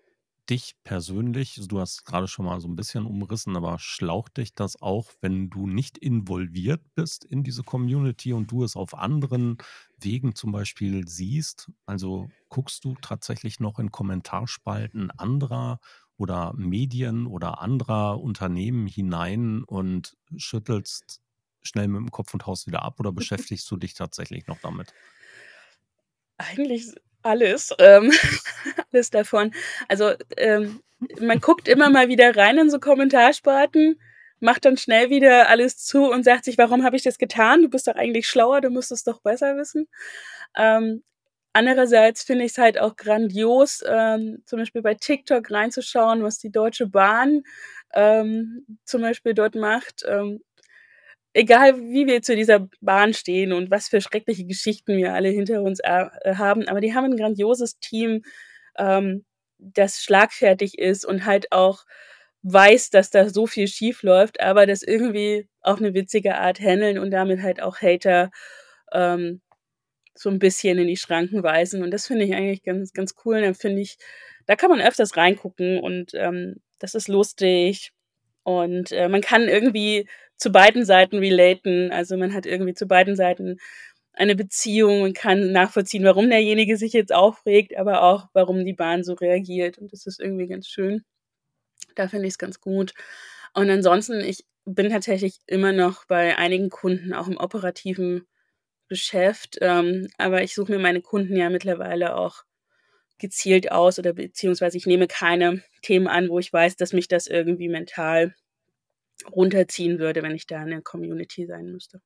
dich 0.49 0.75
persönlich? 0.85 1.61
Du 1.69 1.81
hast 1.81 2.05
grade 2.05 2.29
schon 2.29 2.45
mal 2.47 2.61
so 2.61 2.69
'n 2.69 2.77
bisschen 2.77 3.07
umrissen, 3.07 3.57
aber 3.57 3.79
schlaucht 3.79 4.37
dich 4.39 4.55
das 4.55 4.81
auch, 4.81 5.13
wenn 5.21 5.51
du 5.51 5.67
nicht 5.67 5.99
involviert 5.99 6.83
bist 6.95 7.25
in 7.25 7.43
diese 7.45 7.63
Community 7.63 8.33
und 8.33 8.51
du 8.51 8.65
es 8.65 8.77
auf 8.77 8.95
anderen 8.95 9.59
Wegen 9.99 10.35
zum 10.35 10.53
Beispiel 10.53 11.07
siehst? 11.09 11.71
Also, 11.87 12.33
guckst 12.49 12.85
du 12.85 12.97
tatsächlich 13.01 13.61
noch 13.61 13.79
in 13.79 13.91
Kommentarspalten 13.93 15.11
anderer 15.11 15.81
oder 16.17 16.53
Medien 16.55 17.27
oder 17.27 17.61
anderer 17.61 18.21
Unternehmen 18.21 18.87
hinein 18.87 19.63
und 19.65 20.17
schüttelst 20.37 21.21
schnell 21.63 21.89
mit 21.89 21.99
dem 22.01 22.11
Kopf 22.11 22.33
und 22.35 22.47
haust 22.47 22.67
wieder 22.67 22.83
ab 22.83 23.01
oder 23.01 23.13
beschäftigst 23.13 23.71
du 23.71 23.77
dich 23.77 23.95
tatsächlich 23.95 24.47
noch 24.47 24.61
damit? 24.61 24.95
Eigentlich 26.39 26.87
alles, 27.23 27.71
ähm, 27.79 28.13
alles 28.93 29.11
davon. 29.11 29.53
Also, 29.89 30.13
ähm, 30.37 30.81
man 31.21 31.41
guckt 31.41 31.69
immer 31.69 31.91
mal 31.91 32.09
wieder 32.09 32.37
rein 32.37 32.59
in 32.59 32.71
so 32.71 32.79
Kommentarspalten, 32.79 34.01
macht 34.41 34.65
dann 34.65 34.77
schnell 34.77 35.11
wieder 35.11 35.49
alles 35.49 35.79
zu 35.79 36.05
und 36.11 36.25
sagt 36.25 36.45
sich: 36.45 36.59
„Warum 36.59 36.85
habe 36.85 36.97
ich 36.97 37.03
das 37.03 37.19
getan? 37.19 37.63
Du 37.63 37.69
bist 37.71 37.89
doch 37.89 37.95
eigentlich 37.97 38.27
schlauer, 38.29 38.61
du 38.61 38.71
müsstest 38.71 39.07
doch 39.07 39.21
besser 39.23 39.57
wissen.“ 39.57 39.89
Ähm, 40.57 41.03
andererseits 41.53 42.23
finde 42.23 42.45
ich's 42.45 42.59
halt 42.59 42.79
auch 42.81 42.97
grandios, 42.97 43.83
ähm, 43.87 44.43
zum 44.47 44.59
Beispiel 44.61 44.83
bei 44.83 44.95
TikTok 44.95 45.51
reinzuschauen, 45.51 46.23
was 46.23 46.39
die 46.39 46.51
Deutsche 46.53 46.87
Bahn, 46.87 47.43
ähm, 47.95 48.67
zum 48.85 49.03
Beispiel 49.03 49.35
dort 49.35 49.55
macht. 49.57 50.05
Ähm, 50.07 50.43
egal 51.35 51.79
wie 51.81 52.07
wir 52.07 52.23
zu 52.23 52.37
dieser 52.37 52.69
Bahn 52.81 53.15
stehen 53.15 53.53
und 53.53 53.71
was 53.71 53.89
für 53.89 54.01
schreckliche 54.01 54.45
Geschichten 54.47 54.97
wir 54.99 55.15
alle 55.15 55.29
hinter 55.31 55.63
uns, 55.63 55.81
äh, 55.81 56.07
haben, 56.37 56.69
aber 56.69 56.81
die 56.81 56.95
haben 56.95 57.07
'n 57.13 57.17
grandioses 57.19 57.79
Team, 57.81 58.25
ähm, 58.79 59.25
das 59.59 60.03
schlagfertig 60.03 60.79
ist 60.79 61.05
und 61.07 61.27
halt 61.27 61.53
auch 61.53 61.85
weiß, 62.43 62.91
dass 62.91 63.11
da 63.11 63.29
so 63.31 63.47
viel 63.47 63.69
schiefläuft, 63.69 64.41
aber 64.41 64.67
das 64.67 64.83
irgendwie 64.83 65.49
auf 65.63 65.81
'ne 65.81 65.95
witzige 65.95 66.37
Art 66.39 66.61
händeln 66.61 66.99
und 66.99 67.11
damit 67.13 67.43
halt 67.43 67.63
auch 67.63 67.79
Hater, 67.83 68.31
ähm, 68.93 69.41
so 70.17 70.31
'n 70.31 70.39
bisschen 70.41 70.79
in 70.79 70.89
die 70.89 70.97
Schranken 70.99 71.43
weisen. 71.45 71.83
Und 71.85 71.93
das 71.93 72.07
finde 72.09 72.25
ich 72.27 72.35
eigentlich 72.37 72.63
ganz 72.65 72.93
ganz 72.95 73.15
cool. 73.27 73.41
Dann 73.43 73.55
finde 73.57 73.83
ich, 73.83 73.99
da 74.47 74.57
kann 74.57 74.71
man 74.71 74.81
öfters 74.83 75.17
reingucken 75.19 75.81
und, 75.81 76.13
ähm, 76.15 76.57
das 76.81 76.95
ist 76.97 77.09
lustig 77.09 77.93
und, 78.45 78.93
äh, 78.93 79.09
man 79.11 79.23
kann 79.23 79.49
irgendwie 79.49 80.09
zu 80.41 80.51
beiden 80.51 80.85
Seiten 80.85 81.19
relaten. 81.19 81.93
Also, 81.93 82.17
man 82.17 82.35
hat 82.35 82.47
irgendwie 82.47 82.75
zu 82.75 82.87
beiden 82.87 83.15
Seiten 83.15 83.59
eine 84.15 84.35
Beziehung 84.35 85.03
und 85.03 85.17
kann 85.17 85.53
nachvollziehen, 85.53 86.05
warum 86.05 86.31
derjenige 86.31 86.77
sich 86.77 86.93
jetzt 86.93 87.13
aufregt, 87.15 87.77
aber 87.77 88.03
auch, 88.03 88.29
warum 88.33 88.65
die 88.65 88.73
Bahn 88.73 89.05
so 89.05 89.15
reagiert. 89.15 89.79
Und 89.79 89.93
das 89.93 90.07
ist 90.07 90.21
irgendwie 90.21 90.49
ganz 90.49 90.67
schön. 90.67 91.05
Da 91.95 92.09
finde 92.09 92.27
ich's 92.27 92.39
ganz 92.39 92.61
gut. 92.61 92.93
Und 93.55 93.71
ansonsten, 93.71 94.21
ich 94.21 94.45
bin 94.65 94.91
tatsächlich 94.91 95.39
immer 95.47 95.73
noch 95.73 96.07
bei 96.07 96.37
einigen 96.39 96.71
Kunden 96.71 97.13
auch 97.13 97.29
im 97.29 97.37
operativen 97.37 98.27
Geschäft, 98.89 99.59
ähm, 99.61 100.09
aber 100.19 100.43
ich 100.43 100.55
suche 100.55 100.73
mir 100.73 100.79
meine 100.79 101.01
Kunden 101.03 101.37
ja 101.37 101.51
mittlerweile 101.51 102.17
auch 102.17 102.45
gezielt 103.19 103.71
aus 103.71 103.99
oder 103.99 104.13
beziehungsweise 104.13 104.77
ich 104.77 104.87
nehme 104.87 105.07
keine 105.07 105.63
Themen 105.83 106.09
an, 106.09 106.29
wo 106.29 106.39
ich 106.39 106.53
weiß, 106.53 106.77
dass 106.77 106.93
mich 106.93 107.09
das 107.09 107.27
irgendwie 107.27 107.69
mental 107.69 108.35
runterziehen 109.27 109.99
würde, 109.99 110.23
wenn 110.23 110.35
ich 110.35 110.47
da 110.47 110.63
in 110.63 110.71
der 110.71 110.83
Community 110.83 111.47
sein 111.47 111.67
müsste. 111.67 112.01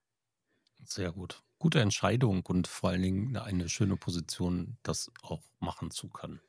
Sehr 0.85 1.13
gut. 1.13 1.43
Gute 1.59 1.81
Entscheidung 1.81 2.45
und 2.47 2.69
vor 2.69 2.91
allen 2.91 3.03
Dingen 3.03 3.37
eine 3.37 3.69
schöne 3.69 3.97
Position, 3.97 4.77
das 4.83 5.11
auch 5.23 5.43
machen 5.61 5.91
zu 5.91 6.09
können. 6.09 6.41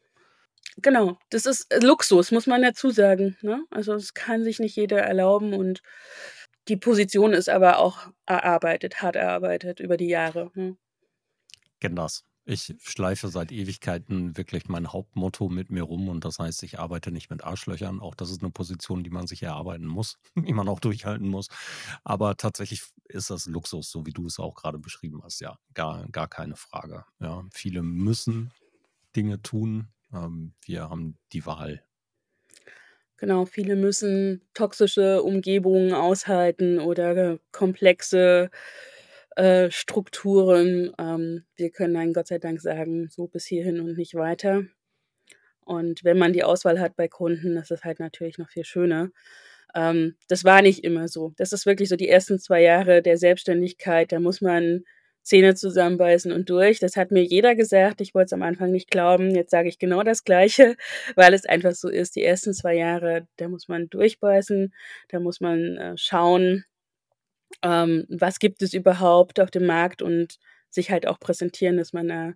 Genau, 0.78 1.18
das 1.30 1.45
ist, 1.45 1.72
äh, 1.72 1.80
Luxus, 1.80 2.32
muss 2.32 2.47
man 2.47 2.61
dazu 2.61 2.89
sagen, 2.89 3.38
ne? 3.41 3.66
Also, 3.70 3.93
das 3.93 4.13
kann 4.13 4.43
sich 4.43 4.59
nicht 4.59 4.76
jeder 4.76 4.99
erlauben 4.99 5.53
und 5.53 5.82
die 6.68 6.78
Position 6.78 7.34
ist 7.34 7.49
aber 7.49 7.80
auch 7.80 8.09
erarbeitet, 8.26 9.01
hart 9.01 9.16
erarbeitet 9.16 9.80
über 9.80 9.97
die 9.97 10.07
Jahre, 10.07 10.51
ne? 10.55 10.78
Das. 11.80 12.26
Ich 12.47 12.75
schleife 12.83 13.27
seit 13.29 13.51
Ewigkeiten 13.51 14.37
wirklich 14.37 14.67
mein 14.69 14.93
Hauptmotto 14.93 15.49
mit 15.49 15.71
mir 15.71 15.81
rum 15.81 16.07
und 16.09 16.23
das 16.25 16.37
heißt, 16.37 16.61
ich 16.61 16.77
arbeite 16.77 17.11
nicht 17.11 17.31
mit 17.31 17.43
Arschlöchern. 17.43 17.99
Auch 17.99 18.13
das 18.13 18.29
ist 18.29 18.43
'ne 18.43 18.51
Position, 18.51 19.03
die 19.03 19.09
man 19.09 19.25
sich 19.25 19.41
erarbeiten 19.41 19.87
muss, 19.87 20.19
die 20.35 20.53
man 20.53 20.69
auch 20.69 20.79
durchhalten 20.79 21.27
muss. 21.27 21.47
Aber 22.03 22.37
tatsächlich 22.37 22.83
ist 23.05 23.31
das 23.31 23.47
Luxus, 23.47 23.89
so 23.89 24.05
wie 24.05 24.13
du 24.13 24.27
es 24.27 24.37
auch 24.39 24.53
grade 24.55 24.77
beschrieben 24.77 25.21
hast, 25.23 25.39
ja, 25.41 25.57
gar 25.73 26.07
gar 26.09 26.27
keine 26.27 26.55
Frage. 26.55 27.05
Ja, 27.19 27.43
viele 27.51 27.81
müssen 27.81 28.51
Dinge 29.15 29.41
tun. 29.41 29.89
Ähm, 30.13 30.53
wir 30.65 30.89
haben 30.89 31.17
die 31.33 31.45
Wahl. 31.47 31.83
Genau, 33.19 33.45
viele 33.45 33.77
müssen 33.77 34.41
toxische 34.53 35.23
Umgebungen 35.23 35.93
aushalten 35.93 36.79
oder 36.79 37.39
komplexe, 37.53 38.49
äh, 38.51 38.57
Strukturen. 39.71 40.91
Ähm, 40.99 41.45
wir 41.55 41.69
können 41.71 41.93
dann 41.93 42.13
Gott 42.13 42.27
sei 42.27 42.39
Dank 42.39 42.61
sagen: 42.61 43.09
„So 43.09 43.27
bis 43.27 43.45
hierhin 43.45 43.79
und 43.81 43.97
nicht 43.97 44.15
weiter.“ 44.15 44.63
Und 45.65 46.03
wenn 46.03 46.17
man 46.17 46.33
die 46.33 46.43
Auswahl 46.43 46.79
hat 46.79 46.95
bei 46.95 47.07
Kunden, 47.07 47.57
ist 47.57 47.71
es 47.71 47.83
halt 47.83 47.99
natürlich 47.99 48.38
noch 48.38 48.49
viel 48.49 48.65
schöner. 48.65 49.09
Ähm, 49.75 50.15
das 50.29 50.43
war 50.45 50.61
nicht 50.61 50.83
immer 50.83 51.07
so. 51.07 51.33
Das 51.38 51.53
ist 51.53 51.65
wirklich 51.65 51.89
so 51.89 51.95
die 51.95 52.09
ersten 52.09 52.39
2 52.39 52.61
Jahre 52.61 53.01
der 53.01 53.17
Selbstständigkeit, 53.17 54.11
da 54.11 54.19
muss 54.19 54.41
man 54.41 54.83
Zähne 55.23 55.55
zusammenbeißen 55.55 56.31
und 56.31 56.49
durch. 56.51 56.79
Das 56.79 56.95
hat 56.97 57.09
mir 57.11 57.23
jeder 57.23 57.55
gesagt. 57.55 57.99
Ich 58.01 58.13
wollte 58.13 58.27
es 58.27 58.33
am 58.33 58.43
Anfang 58.43 58.71
nicht 58.71 58.91
glauben. 58.91 59.33
Jetzt 59.33 59.49
sage 59.51 59.67
ich 59.69 59.79
genau 59.79 60.03
das 60.03 60.23
Gleiche, 60.23 60.75
weil 61.15 61.33
es 61.33 61.45
einfach 61.47 61.73
so 61.73 61.89
ist. 61.89 62.15
Die 62.15 62.23
ersten 62.23 62.53
2 62.53 62.75
Jahre, 62.75 63.27
da 63.38 63.47
muss 63.49 63.67
man 63.67 63.89
durchbeißen, 63.89 64.73
da 65.09 65.19
muss 65.19 65.41
man, 65.41 65.77
äh, 65.77 65.93
schauen, 65.97 66.63
ähm, 67.61 68.05
was 68.09 68.39
gibt 68.39 68.61
es 68.61 68.73
überhaupt 68.73 69.39
auf 69.39 69.51
dem 69.51 69.65
Markt 69.65 70.01
und 70.01 70.37
sich 70.69 70.91
halt 70.91 71.07
auch 71.07 71.19
präsentieren, 71.19 71.77
dass 71.77 71.93
man 71.93 72.07
da 72.07 72.33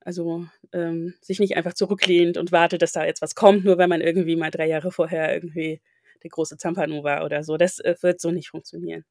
also, 0.00 0.46
ähm, 0.72 1.14
sich 1.20 1.38
nicht 1.38 1.56
einfach 1.58 1.74
zurücklehnt 1.74 2.38
und 2.38 2.50
wartet, 2.50 2.80
dass 2.80 2.92
da 2.92 3.04
jetzt 3.04 3.20
was 3.20 3.34
kommt, 3.34 3.66
nur 3.66 3.76
weil 3.76 3.88
man 3.88 4.00
irgendwie 4.00 4.36
mal 4.36 4.50
3 4.50 4.66
Jahre 4.66 4.90
vorher 4.90 5.34
irgendwie 5.34 5.82
der 6.22 6.30
große 6.30 6.56
Zampano 6.56 7.04
war 7.04 7.26
oder 7.26 7.44
so. 7.44 7.58
Das, 7.58 7.78
äh, 7.80 7.94
wird 8.00 8.18
so 8.18 8.30
nicht 8.30 8.48
funktionieren. 8.48 9.04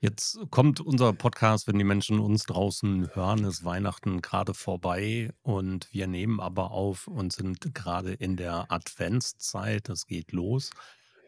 Jetzt 0.00 0.38
kommt 0.50 0.80
unser 0.80 1.12
Podcast, 1.12 1.68
wenn 1.68 1.78
die 1.78 1.84
Menschen 1.84 2.18
uns 2.18 2.44
draußen 2.44 3.14
hören, 3.14 3.44
ist 3.44 3.64
Weihnachten 3.64 4.20
grade 4.20 4.54
vorbei 4.54 5.30
und 5.42 5.92
wir 5.92 6.08
nehmen 6.08 6.40
aber 6.40 6.70
auf 6.70 7.06
und 7.06 7.32
sind 7.32 7.74
grade 7.74 8.14
in 8.14 8.36
der 8.36 8.70
Adventszeit. 8.70 9.88
Es 9.88 10.06
geht 10.06 10.32
los. 10.32 10.70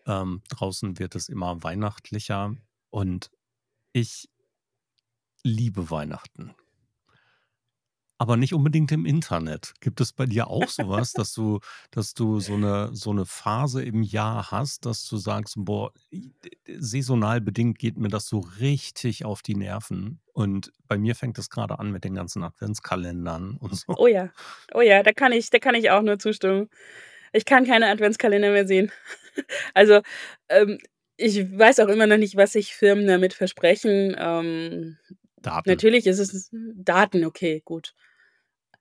Ähm, 0.07 0.43
draußen 0.49 0.99
wird 0.99 1.14
es 1.14 1.28
immer 1.28 1.62
weihnachtlicher 1.62 2.57
und 2.91 3.30
ich 3.93 4.28
liebe 5.45 5.91
Weihnachten. 5.91 6.55
Aber 8.18 8.36
nicht 8.36 8.53
unbedingt 8.53 8.93
im 8.93 9.07
Internet. 9.07 9.72
Gibt 9.80 9.99
es 10.03 10.12
bei 10.12 10.26
dir 10.26 10.49
auch 10.49 10.68
so 10.68 10.91
was, 10.91 11.14
dass 11.14 11.32
du 11.32 11.61
dass 11.91 12.12
du 12.12 12.38
so 12.38 12.55
'ne 12.59 12.91
so 12.93 13.14
'ne 13.14 13.24
Phase 13.24 13.82
im 13.82 14.03
Jahr 14.03 14.51
hast, 14.51 14.84
dass 14.84 15.07
du 15.09 15.16
sagst: 15.16 15.55
„Boah, 15.57 15.91
saisonal 16.78 17.41
bedingt 17.41 17.78
geht 17.78 17.97
mir 17.97 18.09
das 18.11 18.26
so 18.26 18.41
richtig 18.61 19.24
auf 19.24 19.41
die 19.41 19.55
Nerven.“ 19.55 20.20
Und 20.34 20.70
bei 20.86 20.99
mir 20.99 21.14
fängt 21.14 21.38
es 21.38 21.49
grade 21.49 21.78
an 21.78 21.93
mit 21.93 22.05
den 22.05 22.14
ganzen 22.14 22.43
Adventskalendern 22.43 23.57
und 23.57 23.74
so. 23.74 23.97
Oh 23.97 24.07
ja. 24.07 24.30
Oh 24.74 24.80
ja, 24.80 25.03
da 25.03 25.12
kann 25.12 25.32
ich 25.32 25.51
da 25.51 25.59
kann 25.59 25.74
ich 25.74 25.91
auch 25.91 26.03
nur 26.03 26.18
zustimmen. 26.18 26.68
Ich 27.32 27.45
kann 27.45 27.66
keine 27.66 27.88
Adventskalender 27.88 28.51
mehr 28.51 28.66
sehen. 28.66 28.93
Also, 29.74 30.03
ähm, 30.49 30.78
ich 31.21 31.59
weiß 31.59 31.81
auch 31.81 31.89
immer 31.89 32.07
noch 32.07 32.16
nicht, 32.18 32.37
was 32.37 32.53
sich 32.53 32.75
Firmen 32.75 33.07
damit 33.07 33.35
versprechen. 33.35 34.16
Ähm, 34.18 34.99
Daten. 35.39 35.68
natürlich 35.71 36.07
ist 36.07 36.18
es 36.18 36.51
Daten, 36.53 37.25
okay, 37.25 37.62
gut. 37.64 37.95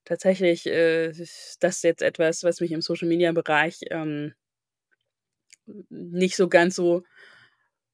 Tatsächlich, 0.06 0.66
äh, 0.68 1.10
ist 1.12 1.58
das 1.62 1.84
jetzt 1.84 2.02
etwas, 2.02 2.44
was 2.44 2.62
mich 2.62 2.72
im 2.72 2.82
Social-Media-Bereich, 2.82 3.82
ähm 3.92 4.34
nicht 5.90 6.36
so 6.36 6.48
ganz 6.50 6.76
so 6.76 7.04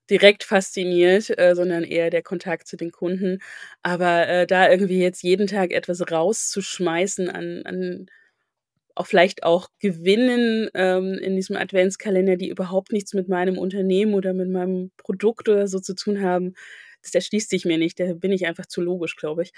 direkt 0.10 0.44
fasziniert, 0.44 1.38
äh, 1.40 1.56
sondern 1.56 1.84
eher 1.84 2.10
der 2.12 2.22
Kontakt 2.24 2.68
zu 2.68 2.78
den 2.78 2.92
Kunden. 2.92 3.40
Aber, 3.84 4.28
äh, 4.28 4.48
da 4.48 4.70
irgendwie 4.70 5.00
jetzt 5.02 5.24
jeden 5.24 5.48
Tag 5.48 5.72
etwas 5.72 6.12
rauszuschmeißen 6.12 7.30
an 7.30 7.64
an 7.66 8.08
auch 8.96 9.08
vielleicht 9.08 9.44
auch 9.44 9.70
Gewinnen, 9.80 10.70
ähm, 10.76 11.16
in 11.16 11.36
diesem 11.36 11.56
Adventskalender, 11.58 12.38
die 12.38 12.50
überhaupt 12.50 12.92
nichts 12.94 13.14
mit 13.14 13.30
meinem 13.30 13.58
Unternehmen 13.58 14.14
oder 14.16 14.34
mit 14.34 14.50
meinem 14.50 14.92
Produkt 14.98 15.50
oder 15.50 15.68
so 15.68 15.80
zu 15.80 15.96
tun 15.96 16.22
haben, 16.22 16.54
das 17.04 17.14
erschließt 17.16 17.50
sich 17.52 17.66
mir 17.66 17.78
nicht. 17.78 18.00
Da 18.00 18.14
bin 18.14 18.32
ich 18.32 18.48
einfach 18.48 18.66
zu 18.68 18.82
logisch, 18.82 19.16
glaube 19.18 19.44
ich. 19.44 19.54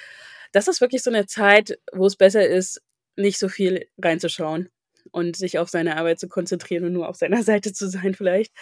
Das 0.54 0.68
ist 0.68 0.82
wirklich 0.82 1.04
so 1.04 1.12
'ne 1.12 1.26
Zeit, 1.28 1.80
wo 1.94 2.06
es 2.08 2.16
besser 2.18 2.48
ist, 2.48 2.82
nicht 3.18 3.40
so 3.40 3.50
viel 3.50 3.88
reinzuschauen 4.00 4.70
und 5.12 5.36
sich 5.38 5.60
auf 5.60 5.70
seine 5.70 5.98
Arbeit 5.98 6.20
zu 6.20 6.28
konzentrieren 6.30 6.86
und 6.86 6.94
nur 6.94 7.10
auf 7.10 7.16
seiner 7.18 7.44
Seite 7.44 7.74
zu 7.74 7.90
sein 7.90 8.14
vielleicht, 8.16 8.54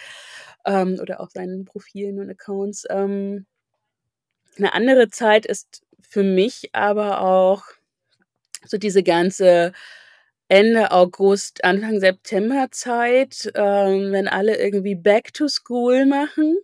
ähm, 0.66 0.98
oder 1.02 1.20
auf 1.20 1.30
seinen 1.32 1.64
Profilen 1.66 2.20
und 2.20 2.30
Accounts. 2.30 2.84
Ähm 2.90 3.46
'ne 4.58 4.72
andere 4.72 5.08
Zeit 5.08 5.46
ist 5.46 5.82
für 6.00 6.22
mich 6.22 6.70
aber 6.72 7.20
auch 7.20 7.64
so 8.66 8.78
diese 8.78 9.02
ganze 9.04 9.72
Ende 10.50 10.92
August, 10.92 11.64
Anfang 11.64 11.98
September-Zeit, 12.00 13.50
ähm, 13.56 14.12
wenn 14.12 14.28
alle 14.28 14.56
irgendwie 14.58 14.94
Back 14.94 15.34
to 15.34 15.48
School 15.48 16.06
machen, 16.06 16.56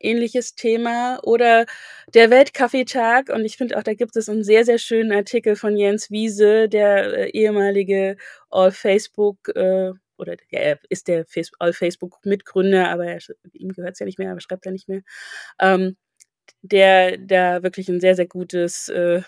ähnliches 0.00 0.54
Thema 0.56 1.20
oder 1.24 1.66
der 2.14 2.30
Weltkaffeetag. 2.30 3.30
Und 3.30 3.44
ich 3.46 3.56
finde 3.58 3.78
auch, 3.78 3.84
da 3.84 3.94
gibt 3.94 4.16
es 4.16 4.28
'n 4.28 4.44
sehr, 4.44 4.64
sehr 4.64 4.78
schönen 4.78 5.12
Artikel 5.12 5.56
von 5.56 5.76
Jens 5.76 6.10
Wiese, 6.10 6.68
der, 6.68 7.14
äh, 7.28 7.30
ehemalige 7.30 8.16
All-Facebook, 8.50 9.48
äh 9.56 9.92
oder 10.18 10.34
ja, 10.50 10.60
er 10.60 10.80
ist 10.90 11.08
der 11.08 11.26
Face 11.26 11.50
All-Facebook-Mitgründer, 11.60 12.90
aber 12.90 13.06
er 13.06 13.18
ihm 13.54 13.72
gehört's 13.72 14.00
ja 14.00 14.06
nicht 14.06 14.18
mehr, 14.18 14.32
aber 14.32 14.40
schreibt 14.40 14.66
ja 14.66 14.72
nicht 14.72 14.88
mehr. 14.88 15.02
Ähm, 15.60 15.96
der 16.62 17.18
da 17.18 17.62
wirklich 17.64 17.88
ein 17.90 18.00
sehr, 18.00 18.16
sehr 18.16 18.26
gutes, 18.28 18.88
äh, 18.90 19.22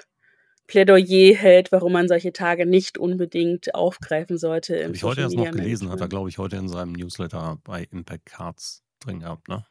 Plädoyer 0.71 1.35
hält, 1.35 1.73
warum 1.73 1.93
man 1.93 2.07
solche 2.07 2.33
Tage 2.33 2.65
nicht 2.65 2.97
unbedingt 2.97 3.75
aufgreifen 3.75 4.39
sollte 4.39 4.85
Habe 4.85 4.95
ich 4.95 5.03
heute 5.03 5.23
erst 5.23 5.37
noch 5.37 5.51
gelesen, 5.51 5.91
hat 5.91 6.01
er, 6.01 6.09
glaube 6.09 6.29
ich, 6.29 6.39
heute 6.39 6.57
in 6.57 6.69
seinem 6.69 6.93
Newsletter 6.93 7.59
bei 7.65 7.89
Impact 7.91 8.27
Cards 8.27 8.83
drin 9.01 9.19
gehabt, 9.21 9.49
ne? 9.49 9.67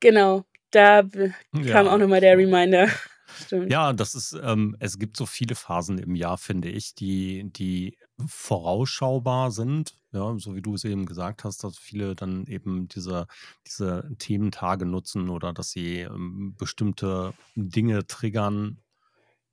Genau, 0.00 0.44
da 0.70 1.02
kam 1.02 1.18
auch 1.18 1.64
Ja, 1.64 1.98
noch 1.98 2.06
mal 2.08 2.20
der. 2.20 2.38
Reminder. 2.38 2.88
Stimmt. 3.44 3.70
Ja, 3.70 3.92
das 3.92 4.14
ist 4.14 4.38
ähm, 4.42 4.76
es 4.78 4.98
gibt 4.98 5.16
so 5.16 5.26
viele 5.26 5.54
Phasen 5.54 5.98
im 5.98 6.14
Jahr, 6.14 6.38
finde 6.38 6.70
ich, 6.70 6.94
die 6.94 7.50
die 7.52 7.98
vorausschaubar 8.26 9.50
sind, 9.50 9.94
ja, 10.12 10.34
so 10.38 10.54
wie 10.54 10.62
du 10.62 10.74
es 10.74 10.84
eben 10.84 11.04
gesagt 11.04 11.44
hast, 11.44 11.62
dass 11.62 11.78
viele 11.78 12.14
dann 12.14 12.46
eben 12.46 12.88
diese 12.88 13.26
diese 13.66 14.08
Thementage 14.18 14.86
nutzen 14.86 15.28
oder 15.28 15.52
dass 15.52 15.70
sie, 15.70 15.98
ähm, 16.00 16.54
bestimmte 16.56 17.34
Dinge 17.54 18.06
triggern. 18.06 18.78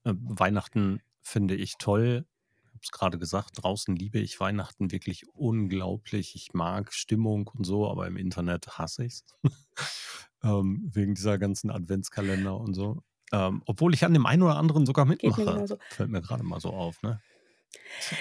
Ähm, 0.05 0.19
Weihnachten 0.23 1.01
finde 1.21 1.55
ich 1.55 1.75
toll. 1.77 2.25
Ich 2.63 2.69
habe 2.69 2.79
es 2.83 2.91
grade 2.91 3.17
gesagt, 3.19 3.51
draußen 3.63 3.95
liebe 3.95 4.19
ich 4.19 4.39
Weihnachten 4.39 4.91
wirklich 4.91 5.27
unglaublich. 5.33 6.35
Ich 6.35 6.53
mag 6.53 6.93
Stimmung 6.93 7.47
und 7.53 7.63
so, 7.65 7.89
aber 7.89 8.07
im 8.07 8.17
Internet 8.17 8.77
hasse 8.77 9.05
ich's, 9.05 9.23
ähm, 10.43 10.89
wegen 10.93 11.15
dieser 11.15 11.37
ganzen 11.37 11.71
Adventskalender 11.71 12.57
und 12.57 12.73
so. 12.73 13.01
Ähm, 13.31 13.63
obwohl 13.65 13.93
ich 13.93 14.05
an 14.05 14.13
dem 14.13 14.25
einen 14.25 14.43
oder 14.43 14.57
anderen 14.57 14.85
sogar 14.85 15.05
Geht 15.17 15.37
mir 15.37 15.45
mitmache, 15.45 15.45
genauso. 15.45 15.77
fällt 15.89 16.09
mir 16.09 16.21
grade 16.21 16.43
mal 16.43 16.59
so 16.59 16.69
auf, 16.71 17.01
ne? 17.01 17.21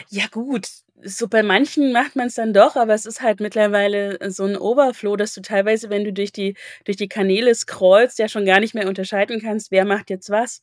Ja 0.09 0.27
gut, 0.31 0.69
so 1.03 1.29
bei 1.29 1.43
manchen 1.43 1.93
macht 1.93 2.17
man's 2.17 2.35
dann 2.35 2.53
doch, 2.53 2.77
aber 2.77 2.95
es 2.95 3.07
ist 3.07 3.21
halt 3.23 3.41
mittlerweile, 3.41 4.21
äh, 4.21 4.31
so 4.31 4.45
'n 4.45 4.57
Overflow, 4.57 5.17
dass 5.17 5.35
du 5.35 5.43
teilweise, 5.43 5.91
wenn 5.91 6.05
du 6.05 6.13
durch 6.13 6.33
die 6.33 6.57
durch 6.85 6.97
die 6.97 7.09
Kanäle 7.09 7.55
scrollst, 7.55 8.19
ja 8.19 8.29
schon 8.29 8.45
gar 8.47 8.61
nicht 8.61 8.75
mehr 8.75 8.89
unterscheiden 8.89 9.41
kannst, 9.41 9.71
wer 9.71 9.85
macht 9.85 10.11
jetzt 10.11 10.31
was, 10.31 10.63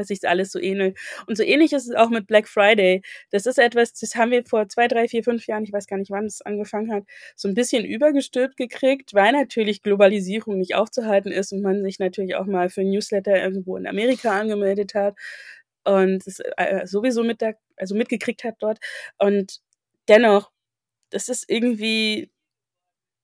weil 0.00 0.06
sich's 0.06 0.24
alles 0.24 0.52
so 0.52 0.58
ähnelt. 0.60 0.98
Und 1.26 1.36
so 1.36 1.42
ähnlich 1.44 1.72
ist 1.74 1.88
es 1.88 1.94
auch 1.96 2.10
mit 2.10 2.26
Black 2.26 2.48
Friday. 2.48 3.02
Das 3.30 3.46
ist 3.46 3.58
etwas, 3.58 3.92
das 3.94 4.16
haben 4.16 4.32
wir 4.32 4.44
vor 4.44 4.68
2, 4.68 4.88
3, 4.88 5.08
4, 5.08 5.24
5 5.24 5.46
Jahren, 5.46 5.64
ich 5.64 5.72
weiß 5.72 5.86
gar 5.86 5.98
nicht, 5.98 6.10
wann 6.10 6.26
es 6.26 6.42
angefangen 6.42 6.92
hat, 6.92 7.04
so 7.36 7.48
'n 7.48 7.54
bisschen 7.54 7.84
übergestülpt 7.84 8.56
gekriegt, 8.56 9.14
weil 9.14 9.32
natürlich 9.32 9.82
Globalisierung 9.82 10.58
nicht 10.58 10.74
aufzuhalten 10.76 11.32
ist 11.32 11.52
und 11.52 11.62
man 11.62 11.82
sich 11.84 11.98
natürlich 12.00 12.36
auch 12.36 12.46
mal 12.46 12.70
für 12.70 12.82
'n 12.82 12.90
Newsletter 12.90 13.36
irgendwo 13.42 13.76
in 13.76 13.86
Amerika 13.86 14.38
angemeldet 14.40 14.94
hat 14.94 15.16
und 15.84 16.26
es, 16.26 16.40
äh, 16.56 16.86
sowieso 16.86 17.22
mit 17.24 17.40
der 17.42 17.56
also 17.76 17.94
mitgekriegt 17.96 18.44
hat 18.44 18.56
dort. 18.60 18.78
Und 19.18 19.60
dennoch, 20.08 20.50
das 21.10 21.28
ist 21.30 21.46
irgendwie 21.50 22.30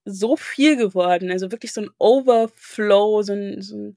so 0.09 0.37
viel 0.37 0.77
geworden, 0.77 1.33
also 1.33 1.51
wirklich 1.51 1.72
so 1.72 1.81
'n 1.81 1.91
Overflow, 1.99 3.22
so 3.22 3.33
'n 3.33 3.61
so 3.61 3.74
'n 3.77 3.97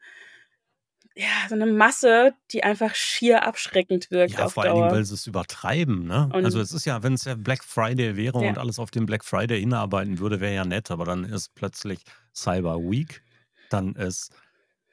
ja, 1.16 1.48
so 1.50 1.56
'ne 1.56 1.66
Masse, 1.66 2.36
die 2.52 2.64
einfach 2.64 2.96
schier 2.96 3.44
abschreckend 3.46 4.12
wirkt 4.12 4.38
Ja, 4.38 4.42
auf 4.42 4.54
vor 4.54 4.64
allen 4.64 4.76
Dingen, 4.76 4.92
Dauer. 4.92 4.92
weil 4.92 5.06
sie's 5.06 5.28
übertreiben, 5.28 6.04
ne? 6.06 6.36
Also, 6.42 6.60
Und 6.60 6.60
es 6.60 6.74
ist 6.74 6.86
ja 6.86 7.02
wenn's 7.04 7.24
ja 7.26 7.36
Black 7.36 7.64
Friday 7.64 8.16
wäre 8.18 8.38
und 8.40 8.58
Ja. 8.58 8.60
alles 8.60 8.78
auf 8.78 8.92
den 8.92 9.06
Black 9.06 9.24
Friday 9.24 9.60
hinarbeiten 9.60 10.20
würde, 10.20 10.40
wäre 10.42 10.54
ja 10.54 10.66
nett, 10.66 10.92
aber 10.92 11.06
dann 11.06 11.24
ist 11.24 11.56
plötzlich 11.56 12.04
Cyber 12.36 12.78
Week, 12.80 13.24
dann 13.70 13.96
ist 13.96 14.32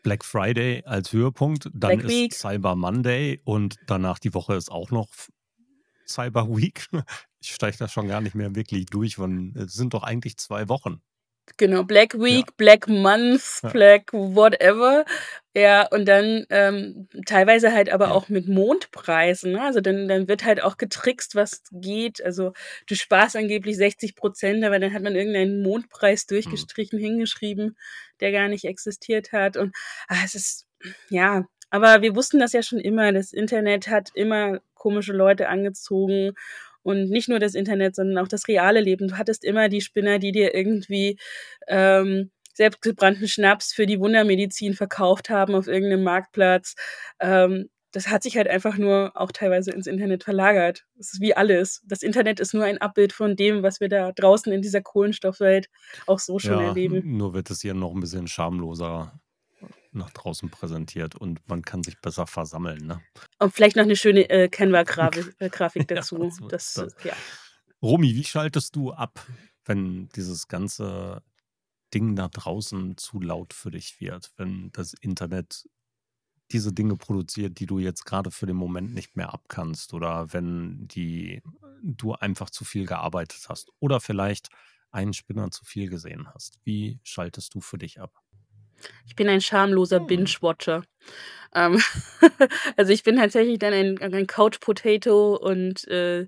Black 0.03 0.25
Friday 0.25 0.85
als 0.85 1.13
Höhepunkt, 1.13 1.71
dann 1.75 1.99
Black 1.99 2.01
ist 2.01 2.31
Week. 2.31 2.33
Cyber 2.33 2.77
Monday 2.77 3.41
und 3.45 3.77
danach 3.87 4.19
die 4.21 4.35
Woche 4.35 4.55
ist 4.55 4.71
auch 4.71 4.91
noch 4.91 5.09
Cyber 6.09 6.49
Week. 6.57 6.87
Ich 7.43 7.55
steige 7.55 7.77
da 7.79 7.89
schon 7.89 8.09
gar 8.09 8.21
nicht 8.23 8.35
mehr 8.35 8.55
wirklich 8.57 8.87
durch, 8.87 9.19
es 9.19 9.75
sind 9.75 9.95
doch 9.95 10.03
eigentlich 10.05 10.37
2 10.39 10.69
Wochen. 10.69 11.03
Genau, 11.59 11.85
Black 11.85 12.15
Ja. 12.15 12.21
Week, 12.25 12.57
Black 12.57 12.89
Month, 12.89 13.61
Ja. 13.63 13.71
Black 13.71 14.13
whatever. 14.13 15.05
Ja, 15.55 15.87
und 15.89 16.07
dann, 16.07 16.45
ähm, 16.51 17.09
teilweise 17.25 17.73
halt 17.73 17.91
aber 17.91 18.07
Ja. 18.07 18.13
auch 18.13 18.29
mit 18.29 18.47
Mondpreisen, 18.49 19.53
ne? 19.53 19.63
Also, 19.63 19.81
dann 19.81 20.07
dann 20.09 20.29
wird 20.29 20.45
halt 20.45 20.63
auch 20.63 20.77
getrickst, 20.77 21.35
was 21.35 21.63
geht. 21.73 22.23
Also, 22.23 22.53
du 22.89 22.95
sparst 22.95 23.37
angeblich 23.37 23.77
60% 23.77 24.65
aber 24.65 24.79
dann 24.79 24.93
hat 24.93 25.03
man 25.03 25.15
irgendeinen 25.15 25.63
Mondpreis 25.63 26.27
Mhm. 26.27 26.29
durchgestrichen, 26.35 26.99
hingeschrieben, 26.99 27.77
der 28.21 28.33
gar 28.33 28.49
nicht 28.49 28.65
existiert 28.65 29.33
hat 29.33 29.57
und, 29.57 29.75
ah, 30.09 30.17
es 30.25 30.35
ist 30.35 30.67
ja, 31.09 31.45
aber 31.71 32.03
wir 32.03 32.15
wussten 32.17 32.39
das 32.39 32.53
ja 32.53 32.63
schon 32.63 32.79
immer. 32.81 33.13
Das 33.13 33.33
Internet 33.33 33.89
hat 33.89 34.11
immer 34.15 34.61
komische 34.75 35.13
Leute 35.15 35.49
angezogen 35.49 36.35
und 36.87 37.11
nicht 37.11 37.29
nur 37.29 37.41
das 37.41 37.55
Internet, 37.57 37.97
sondern 37.97 38.19
auch 38.25 38.29
das 38.29 38.49
reale 38.49 38.81
Leben. 38.81 39.09
Du 39.09 39.19
hattest 39.19 39.45
immer 39.45 39.69
die 39.71 39.83
Spinner, 39.83 40.19
die 40.21 40.33
dir 40.33 40.55
irgendwie, 40.55 41.19
ähm, 41.69 42.31
selbstgebrannten 42.55 43.29
Schnaps 43.29 43.73
für 43.75 43.87
die 43.87 44.01
Wundermedizin 44.01 44.75
verkauft 44.75 45.31
haben 45.31 45.55
auf 45.57 45.69
irgend 45.69 45.91
'nem 45.91 46.05
Marktplatz. 46.05 46.75
Ähm, 47.21 47.71
das 47.93 48.09
hat 48.09 48.23
sich 48.25 48.37
halt 48.39 48.49
einfach 48.49 48.79
nur 48.79 49.13
auch 49.17 49.33
teilweise 49.33 49.73
ins 49.73 49.87
Internet 49.89 50.25
verlagert. 50.25 50.85
Es 51.01 51.15
ist 51.15 51.21
wie 51.23 51.35
alles. 51.37 51.83
Das 51.87 52.03
Internet 52.03 52.41
ist 52.41 52.55
nur 52.55 52.65
ein 52.65 52.79
Abbild 52.81 53.13
von 53.15 53.37
dem, 53.37 53.63
was 53.65 53.81
wir 53.81 53.89
da 53.91 54.13
draußen 54.13 54.53
in 54.53 54.63
dieser 54.63 54.83
Kohlenstoffwelt 54.83 55.69
auch 56.07 56.19
so 56.21 56.39
schon 56.39 56.61
Ja, 56.61 56.61
erleben. 56.61 57.05
nur 57.05 57.33
wird 57.35 57.51
es 57.51 57.63
hier 57.63 57.73
noch 57.75 57.93
'n 57.95 58.01
bisschen 58.01 58.29
schamloser 58.29 59.19
nach 59.97 60.11
draußen 60.11 60.51
präsentiert 60.51 61.15
und 61.17 61.41
man 61.49 61.63
kann 61.63 61.83
sich 61.85 62.01
besser 62.01 62.27
versammeln, 62.27 62.87
ne? 62.87 63.05
Und 63.41 63.53
vielleicht 63.55 63.77
noch 63.77 63.85
'ne 63.85 63.97
schöne, 63.97 64.29
äh, 64.31 64.49
Canva-Gravi 64.49 65.27
äh, 65.39 65.51
Grafik 65.51 65.87
Ja, 65.95 66.09
dazu. 66.19 66.39
ist 66.43 66.43
Das, 66.49 66.77
das. 66.77 66.95
ja. 67.03 67.17
Romy, 67.83 68.15
wie 68.15 68.25
schaltest 68.25 68.77
du 68.77 68.93
ab, 68.93 69.27
wenn 69.65 70.09
dieses 70.11 70.49
ganze 70.49 71.23
Ding 71.95 72.17
da 72.17 72.29
draußen 72.29 72.97
zu 72.99 73.21
laut 73.21 73.55
für 73.55 73.71
dich 73.73 74.01
wird? 74.01 74.33
Wenn 74.37 74.71
das 74.73 74.95
Internet 74.95 75.69
diese 76.53 76.73
Dinge 76.73 76.97
produziert, 76.97 77.61
die 77.61 77.67
du 77.67 77.79
jetzt 77.81 78.05
grade 78.07 78.31
für 78.33 78.47
den 78.47 78.57
Moment 78.57 78.95
nicht 78.95 79.17
mehr 79.17 79.33
abkannst 79.35 79.95
oder 79.95 80.33
wenn 80.33 80.89
die 80.89 81.43
du 81.83 82.15
einfach 82.15 82.51
zu 82.51 82.65
viel 82.65 82.87
gearbeitet 82.87 83.47
hast 83.49 83.73
oder 83.81 84.01
vielleicht 84.01 84.51
einen 84.93 85.15
Spinner 85.15 85.51
zu 85.53 85.65
viel 85.67 85.91
gesehen 85.91 86.29
hast. 86.35 86.61
Wie 86.65 87.01
schaltest 87.05 87.55
du 87.55 87.61
für 87.63 87.79
dich 87.79 88.01
ab? 88.01 88.23
Ich 89.07 89.17
bin 89.17 89.29
ein 89.29 89.41
schamloser 89.41 89.99
Hm. 90.01 90.07
Binge-Watcher. 90.07 90.83
Ähm, 91.55 91.81
also, 92.77 92.93
ich 92.93 93.03
bin 93.05 93.17
tatsächlich 93.17 93.59
dann 93.59 93.73
ein 93.75 93.99
ein 94.01 94.27
Couch 94.27 94.61
Potato 94.61 95.37
und, 95.37 95.87
äh, 95.89 96.27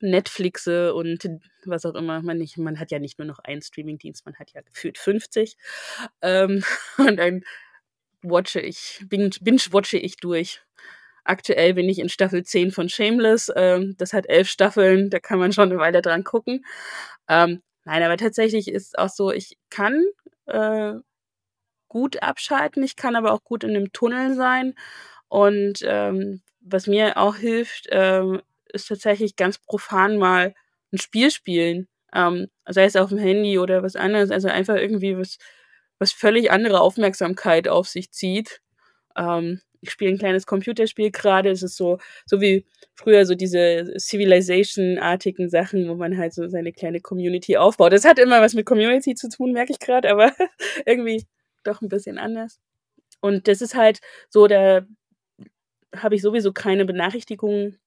Netflixe 0.00 0.94
und 0.94 1.28
was 1.66 1.86
auch 1.86 1.94
immer 1.96 2.22
man 2.22 2.38
nicht 2.38 2.58
man 2.58 2.78
hat 2.80 2.90
ja 2.92 2.98
nicht 3.00 3.18
nur 3.18 3.26
noch 3.26 3.38
einen 3.40 3.62
Streamingdienst, 3.62 4.26
man 4.26 4.36
hat 4.36 4.52
ja 4.54 4.62
gefühlt 4.62 4.98
50. 4.98 5.56
Ähm, 6.22 6.64
und 6.98 7.16
dann 7.18 7.42
watche 8.22 8.60
ich 8.60 9.04
binge 9.08 9.30
binge-watche 9.42 9.98
ich 9.98 10.16
durch. 10.18 10.62
Aktuell 11.24 11.74
bin 11.74 11.88
ich 11.90 11.98
in 12.00 12.08
Staffel 12.10 12.44
10 12.44 12.72
von 12.72 12.88
Shameless. 12.90 13.52
Ähm, 13.56 13.96
das 13.98 14.12
hat 14.14 14.28
11 14.28 14.48
Staffeln, 14.50 15.10
da 15.10 15.20
kann 15.20 15.38
man 15.40 15.52
schon 15.52 15.70
'ne 15.70 15.78
Weile 15.78 16.02
dran 16.02 16.24
gucken. 16.24 16.64
Ähm, 17.28 17.62
nein, 17.84 18.02
aber 18.04 18.16
tatsächlich 18.18 18.68
ist 18.68 18.98
auch 18.98 19.10
so, 19.10 19.32
ich 19.32 19.58
kann, 19.70 20.02
äh, 20.46 20.94
gut 21.96 22.22
abschalten, 22.22 22.82
ich 22.84 22.96
kann 22.96 23.16
aber 23.16 23.32
auch 23.32 23.44
gut 23.44 23.64
in 23.64 23.72
'nem 23.72 23.92
Tunnel 23.92 24.34
sein. 24.34 24.74
Und, 25.28 25.80
ähm, 25.84 26.42
was 26.62 26.86
mir 26.88 27.16
auch 27.18 27.36
hilft, 27.36 27.88
ähm, 27.92 28.42
ist 28.72 28.88
tatsächlich 28.88 29.36
ganz 29.36 29.58
profan 29.58 30.18
mal 30.18 30.54
'n 30.92 30.98
Spiel 31.00 31.30
spielen, 31.32 31.88
ähm, 32.14 32.48
sei 32.68 32.84
es 32.86 32.96
aufm 32.96 33.18
Handy 33.18 33.58
oder 33.60 33.82
was 33.84 33.96
anderes, 33.96 34.30
also 34.32 34.48
einfach 34.48 34.76
irgendwie 34.76 35.18
was 35.18 35.38
was 36.00 36.12
völlig 36.12 36.50
andere 36.52 36.80
Aufmerksamkeit 36.82 37.68
auf 37.68 37.88
sich 37.88 38.12
zieht. 38.12 38.60
Ähm, 39.18 39.60
ich 39.82 39.90
spiele 39.92 40.12
'n 40.12 40.18
kleines 40.18 40.46
Computerspiel 40.46 41.10
grade. 41.12 41.50
Es 41.50 41.62
ist 41.64 41.76
so 41.78 41.98
so 42.26 42.40
wie 42.42 42.66
früher 42.94 43.26
so 43.26 43.34
diese 43.36 43.94
Civilization-artigen 44.00 45.48
Sachen, 45.50 45.88
wo 45.90 45.94
man 45.96 46.18
halt 46.18 46.34
so 46.34 46.48
seine 46.48 46.72
kleine 46.72 47.00
Community 47.02 47.56
aufbaut. 47.58 47.92
Das 47.94 48.04
hat 48.06 48.18
immer 48.20 48.42
was 48.42 48.54
mit 48.54 48.66
Community 48.66 49.14
zu 49.16 49.28
tun, 49.30 49.52
merke 49.52 49.72
ich 49.72 49.80
grad, 49.80 50.06
aber 50.06 50.32
irgendwie 50.86 51.24
doch 51.66 51.82
'n 51.82 51.88
bisschen 51.88 52.18
anders. 52.18 52.60
Und 53.20 53.48
das 53.48 53.62
ist 53.62 53.74
halt 53.76 54.00
so, 54.30 54.46
da 54.48 54.86
habe 55.94 56.14
ich 56.14 56.22
sowieso 56.22 56.52
keine 56.52 56.84
Benachrichtigungen 56.84 57.78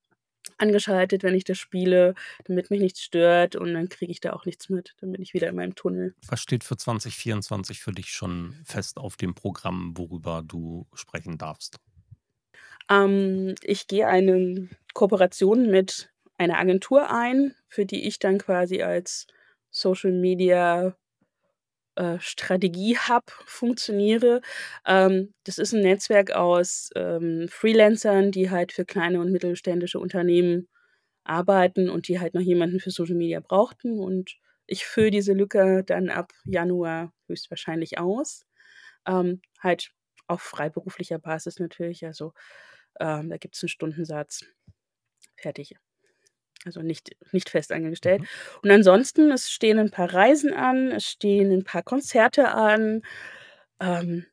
angeschaltet, 0.58 1.22
wenn 1.22 1.34
ich 1.34 1.44
das 1.44 1.58
spiele, 1.58 2.14
damit 2.44 2.70
mich 2.70 2.80
nichts 2.80 3.02
stört 3.02 3.56
und 3.56 3.74
dann 3.74 3.88
kriege 3.88 4.12
ich 4.12 4.20
da 4.20 4.32
auch 4.32 4.46
nichts 4.46 4.68
mit. 4.68 4.94
Dann 5.00 5.12
bin 5.12 5.22
ich 5.22 5.34
wieder 5.34 5.48
in 5.48 5.56
meinem 5.56 5.74
Tunnel. 5.74 6.14
Was 6.28 6.40
steht 6.40 6.64
für 6.64 6.76
2024 6.76 7.80
für 7.80 7.92
dich 7.92 8.10
schon 8.12 8.54
fest 8.64 8.98
auf 8.98 9.16
dem 9.16 9.34
Programm, 9.34 9.96
worüber 9.96 10.42
du 10.46 10.86
sprechen 10.94 11.38
darfst? 11.38 11.78
Ähm, 12.88 13.54
ich 13.62 13.86
gehe 13.86 14.06
eine 14.08 14.68
Kooperation 14.94 15.70
mit 15.70 16.10
einer 16.38 16.58
Agentur 16.58 17.10
ein, 17.10 17.54
für 17.68 17.86
die 17.86 18.06
ich 18.06 18.18
dann 18.18 18.38
quasi 18.38 18.82
als 18.82 19.26
Social 19.70 20.12
Media, 20.12 20.96
äh, 21.96 22.18
Strategie-Hub 22.20 23.30
funktioniere. 23.46 24.40
Ähm, 24.86 25.34
das 25.44 25.58
ist 25.58 25.74
'n 25.74 25.82
Netzwerk 25.82 26.32
aus, 26.32 26.90
ähm, 26.96 27.48
Freelancern, 27.50 28.32
die 28.32 28.50
halt 28.50 28.72
für 28.72 28.84
kleine 28.84 29.20
und 29.20 29.32
mittelständische 29.32 29.98
Unternehmen 30.00 30.68
arbeiten 31.24 31.90
und 31.90 32.08
die 32.08 32.20
halt 32.20 32.34
noch 32.34 32.42
jemanden 32.42 32.80
für 32.80 32.90
Social 32.90 33.16
Media 33.16 33.40
brauchten. 33.40 34.00
Und 34.00 34.36
ich 34.66 34.86
fülle 34.86 35.10
diese 35.12 35.32
Lücke 35.34 35.84
dann 35.84 36.10
ab 36.10 36.32
Januar 36.46 37.12
höchstwahrscheinlich 37.28 37.98
aus. 37.98 38.46
Ähm, 39.06 39.42
halt 39.60 39.92
auf 40.28 40.42
freiberuflicher 40.42 41.18
Basis 41.20 41.58
natürlich. 41.60 42.04
Also, 42.06 42.32
ähm, 43.00 43.30
da 43.30 43.38
gibt's 43.38 43.62
'n 43.64 43.68
Stundensatz. 43.70 44.44
Fertig. 45.38 45.76
Also, 46.66 46.82
nicht 46.82 47.16
nicht 47.32 47.48
fest 47.50 47.72
angestellt. 47.72 48.22
Mhm. 48.22 48.28
Und 48.62 48.70
ansonsten, 48.70 49.30
es 49.32 49.50
stehen 49.50 49.78
'n 49.78 49.90
paar 49.90 50.12
Reisen 50.12 50.52
an, 50.52 50.90
es 50.92 51.04
stehen 51.06 51.50
'n 51.52 51.64
paar 51.64 51.82
Konzerte 51.82 52.48
an, 52.50 53.02
ähm, 53.80 54.26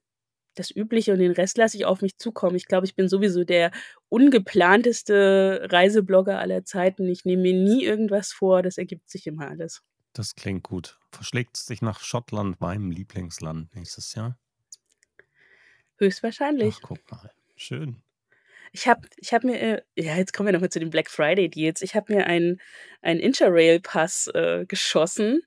das 0.56 0.72
Übliche 0.76 1.14
und 1.14 1.20
den 1.20 1.32
Rest 1.34 1.58
lasse 1.58 1.78
ich 1.78 1.86
auf 1.86 2.02
mich 2.04 2.18
zukommen. 2.18 2.56
Ich 2.58 2.68
glaube, 2.68 2.86
ich 2.88 2.96
bin 2.96 3.10
sowieso 3.10 3.44
der 3.46 3.72
ungeplanteste 4.10 5.68
Reiseblogger 5.72 6.40
aller 6.40 6.66
Zeiten. 6.66 7.08
Ich 7.10 7.26
nehme 7.26 7.44
mir 7.44 7.54
nie 7.56 7.84
irgendwas 7.86 8.32
vor, 8.34 8.64
das 8.64 8.78
ergibt 8.80 9.10
sich 9.10 9.28
immer 9.28 9.50
alles. 9.50 9.82
Das 10.16 10.36
klingt 10.36 10.64
gut. 10.64 11.00
Verschlägt's 11.12 11.66
dich 11.66 11.82
nach 11.82 12.00
Schottland, 12.00 12.60
meinem 12.62 12.92
Lieblingsland, 12.92 13.74
nächstes 13.76 14.14
Jahr? 14.16 14.38
Ach, 16.62 16.80
Höchstwahrscheinlich. 16.80 16.82
guck 16.82 17.10
mal. 17.12 17.32
Schön. 17.56 18.02
Ich 18.78 18.88
habe 18.88 19.08
ich 19.18 19.34
habe 19.34 19.48
mir, 19.48 19.60
äh 19.60 19.82
ja, 19.96 20.16
jetzt 20.18 20.34
kommen 20.34 20.48
wir 20.48 20.54
noch 20.54 20.62
mal 20.62 20.70
zu 20.70 20.80
den 20.80 20.92
Black 20.92 21.10
Friday 21.10 21.50
Deals. 21.50 21.82
Ich 21.82 21.96
habe 21.96 22.14
mir 22.14 22.28
einen 22.28 22.62
einen 23.02 23.20
Interrail-Pass, 23.20 24.28
äh, 24.36 24.66
geschossen 24.68 25.42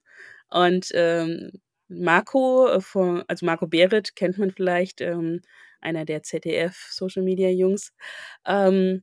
und, 0.51 0.89
ähm, 0.95 1.53
Marco, 1.89 2.67
äh, 2.69 2.81
von 2.81 3.23
also 3.29 3.47
Marco 3.47 3.67
Behrendt 3.69 4.17
kennt 4.17 4.39
man 4.39 4.51
vielleicht, 4.51 5.01
ähm, 5.01 5.43
einer 5.81 6.05
der 6.05 6.23
ZDF-Social-Media-Jungs. 6.25 7.93
Ähm 8.47 9.03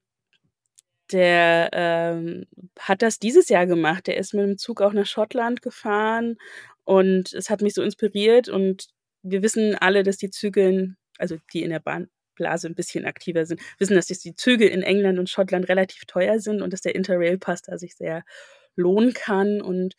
der, 1.12 1.70
ähm, 1.74 2.46
hat 2.80 3.02
das 3.02 3.20
dieses 3.20 3.48
Jahr 3.50 3.66
gemacht. 3.66 4.08
Der 4.08 4.18
ist 4.18 4.34
mit'm 4.34 4.58
Zug 4.58 4.82
auch 4.82 4.94
nach 4.94 5.06
Schottland 5.06 5.62
gefahren 5.62 6.38
und 6.84 7.34
es 7.34 7.50
hat 7.50 7.62
mich 7.62 7.74
so 7.74 7.82
inspiriert 7.82 8.50
und 8.50 8.88
wir 9.24 9.42
wissen 9.42 9.76
alle, 9.76 10.04
dass 10.04 10.18
die 10.18 10.30
Züge 10.30 10.96
also 11.18 11.38
die 11.54 11.64
in 11.64 11.70
der 11.72 11.80
Bahnblase 12.38 12.68
'n 12.68 12.76
bisschen 12.76 13.06
aktiver 13.06 13.46
sind, 13.46 13.62
wissen, 13.80 13.96
dass 13.96 14.08
die 14.08 14.36
Züge 14.36 14.68
in 14.68 14.84
England 14.84 15.20
und 15.20 15.30
Schottland 15.30 15.68
relativ 15.70 16.06
teuer 16.06 16.40
sind 16.40 16.62
und 16.62 16.72
dass 16.74 16.82
der 16.82 16.96
Interrail-Pass 16.96 17.64
da 17.64 17.78
sich 17.78 17.96
sehr 17.96 18.24
lohnen 18.76 19.14
kann. 19.14 19.62
Und 19.62 19.96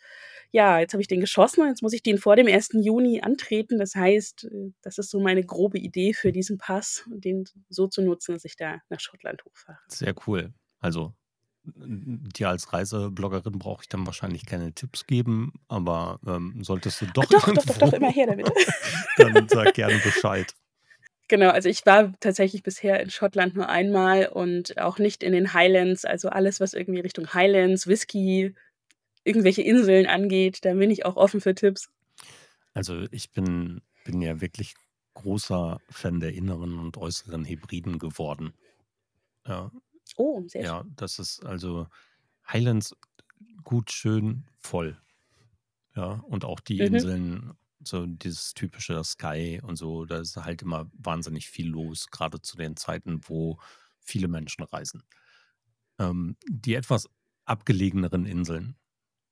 ja, 0.51 0.78
jetzt 0.78 0.93
habe 0.95 1.03
ich 1.03 1.09
den 1.09 1.20
geschossen 1.20 1.62
und 1.62 1.68
jetzt 1.68 1.82
muss 1.82 1.93
ich 1.93 2.03
den 2.03 2.18
vor 2.18 2.36
dem 2.36 2.47
1. 2.47 2.80
Juni 2.82 3.20
antreten. 3.20 3.78
Das 3.78 3.95
heißt, 3.95 4.45
äh, 4.45 4.72
das 4.82 4.99
ist 4.99 5.11
so 5.11 5.20
meine 5.20 5.45
grobe 5.45 5.78
Idee 5.78 6.14
für 6.14 6.32
diesen 6.32 6.59
Pass, 6.59 7.05
den 7.09 7.45
so 7.68 7.86
zu 7.86 8.03
nutzen, 8.03 8.34
dass 8.34 8.45
ich 8.45 8.57
da 8.57 8.78
nach 8.89 9.01
Schottland 9.01 9.45
hochfahre. 9.45 9.78
Sehr 9.89 10.14
cool. 10.26 10.55
Also, 10.80 11.14
dir 11.64 12.49
als 12.49 12.72
Reisebloggerin 12.72 13.59
brauche 13.59 13.82
ich 13.82 13.89
dann 13.89 14.07
wahrscheinlich 14.07 14.47
keine 14.47 14.72
Tipps 14.72 15.07
geben, 15.07 15.53
aber, 15.68 16.18
ähm, 16.26 16.62
solltest 16.62 17.03
du 17.03 17.07
Ach 17.07 17.12
doch 17.12 17.24
doch, 17.26 17.41
doch, 17.41 17.55
doch, 17.55 17.64
doch, 17.64 17.80
irgendwo 17.80 17.97
immer 17.97 18.11
her 18.12 18.26
damit. 18.26 18.49
dann 19.18 19.49
sag 19.49 19.74
gerne 19.74 19.99
Bescheid. 19.99 20.55
Genau, 21.29 21.51
also 21.51 21.68
ich 21.68 21.85
war 21.85 22.12
tatsächlich 22.20 22.62
bisher 22.62 23.01
in 23.01 23.11
Schottland 23.11 23.55
nur 23.55 23.68
einmal 23.68 24.29
und 24.29 24.79
auch 24.81 24.99
nicht 24.99 25.22
in 25.22 25.33
den 25.33 25.53
Highlands. 25.53 26.05
Also 26.07 26.31
alles, 26.31 26.59
was 26.59 26.72
irgendwie 26.72 27.01
Richtung 27.01 27.35
Highlands, 27.35 27.87
Whisky, 27.87 28.55
irgendwelche 29.24 29.62
Inseln 29.62 30.07
angeht, 30.07 30.64
da 30.64 30.74
bin 30.74 30.91
ich 30.91 31.07
auch 31.07 31.16
offen 31.16 31.41
für 31.41 31.55
Tipps. 31.55 31.91
Also, 32.74 33.07
ich 33.11 33.31
bin 33.33 33.83
bin 34.05 34.22
ja 34.22 34.41
wirklich 34.41 34.74
großer 35.14 35.79
Fan 35.91 36.20
der 36.20 36.33
Inneren 36.33 36.79
und 36.79 36.97
Äußeren 36.97 37.45
Hebriden 37.45 37.99
geworden. 37.99 38.55
Ja. 39.47 39.72
Oh, 40.18 40.47
sehr 40.49 40.64
Ja, 40.64 40.85
schön. 40.85 40.97
das 40.97 41.18
ist 41.18 41.45
also 41.45 41.89
Highlands 42.53 42.97
gut, 43.64 43.93
schön, 43.93 44.45
voll. 44.59 45.01
Ja, 45.97 46.12
und 46.29 46.45
auch 46.45 46.61
die 46.61 46.81
Mhm. 46.81 46.85
Inseln, 46.85 47.55
so 47.83 48.07
dieses 48.07 48.55
typische 48.55 49.03
Skye 49.05 49.61
und 49.62 49.76
so, 49.76 50.05
da 50.05 50.18
ist 50.18 50.37
halt 50.37 50.62
immer 50.62 50.91
wahnsinnig 50.93 51.49
viel 51.49 51.68
los, 51.68 52.09
grade 52.11 52.41
zu 52.41 52.57
den 52.57 52.76
Zeiten, 52.76 53.20
wo 53.24 53.59
viele 54.01 54.29
Menschen 54.29 54.64
reisen. 54.64 55.05
Ähm, 55.99 56.37
die 56.49 56.74
etwas 56.74 57.09
abgelegeneren 57.45 58.26
Inseln, 58.26 58.76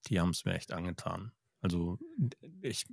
die 0.06 0.20
haben's 0.20 0.44
mir 0.44 0.54
echt 0.54 0.72
angetan. 0.72 1.32
Also, 1.60 1.98
ich 2.60 2.86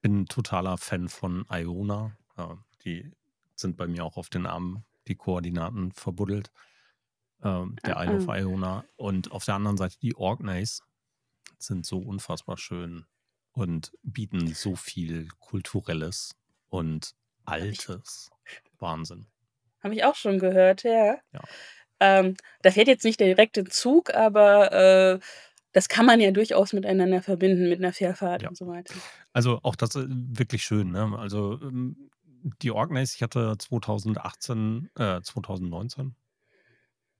bin 0.00 0.26
totaler 0.26 0.78
Fan 0.78 1.08
von 1.08 1.44
Iona. 1.50 2.16
Ja, 2.36 2.64
die 2.84 3.10
sind 3.54 3.76
bei 3.76 3.86
mir 3.86 4.04
auch 4.04 4.16
auf 4.16 4.28
den 4.28 4.46
Armen, 4.46 4.84
die 5.08 5.14
Koordinaten 5.14 5.92
verbuddelt, 5.92 6.50
ähm, 7.42 7.76
der 7.84 7.96
Isle 8.02 8.18
of 8.18 8.28
ah. 8.28 8.38
Iona. 8.38 8.84
Und 8.96 9.32
auf 9.32 9.44
der 9.44 9.54
anderen 9.54 9.76
Seite 9.76 9.98
die 10.00 10.16
Orkneys 10.16 10.82
sind 11.58 11.86
so 11.86 11.98
unfassbar 11.98 12.56
schön 12.56 13.06
und 13.54 13.92
bieten 14.04 14.54
so 14.54 14.76
viel 14.76 15.28
Kulturelles 15.40 16.32
und 16.70 17.12
Altes. 17.46 18.30
Wahnsinn. 18.78 19.28
habe 19.82 19.94
ich 19.94 20.04
auch 20.04 20.14
schon 20.16 20.38
gehört, 20.38 20.82
ja. 20.84 21.18
Ja. 21.32 21.48
Ähm, 22.00 22.36
da 22.62 22.70
fährt 22.72 22.88
jetzt 22.88 23.04
nicht 23.04 23.20
der 23.20 23.28
direkte 23.28 23.64
Zug, 23.64 24.14
aber, 24.14 24.72
äh, 24.72 25.20
das 25.72 25.88
kann 25.88 26.06
man 26.06 26.20
ja 26.20 26.30
durchaus 26.32 26.72
miteinander 26.74 27.22
verbinden 27.22 27.68
mit 27.68 27.80
'ner 27.80 27.92
Fährfahrt 27.94 28.42
Ja. 28.42 28.48
und 28.48 28.56
so 28.56 28.66
weiter. 28.68 29.02
Also, 29.32 29.60
auch 29.62 29.76
das, 29.76 29.96
äh, 29.96 30.06
wirklich 30.08 30.64
schön, 30.64 30.90
ne? 30.92 31.16
Also, 31.18 31.60
ähm, 31.62 32.10
die 32.62 32.70
Orkneys 32.72 33.14
ich 33.14 33.22
hatte 33.22 33.56
2018 33.58 34.90
äh, 34.96 35.20
2019 35.22 36.16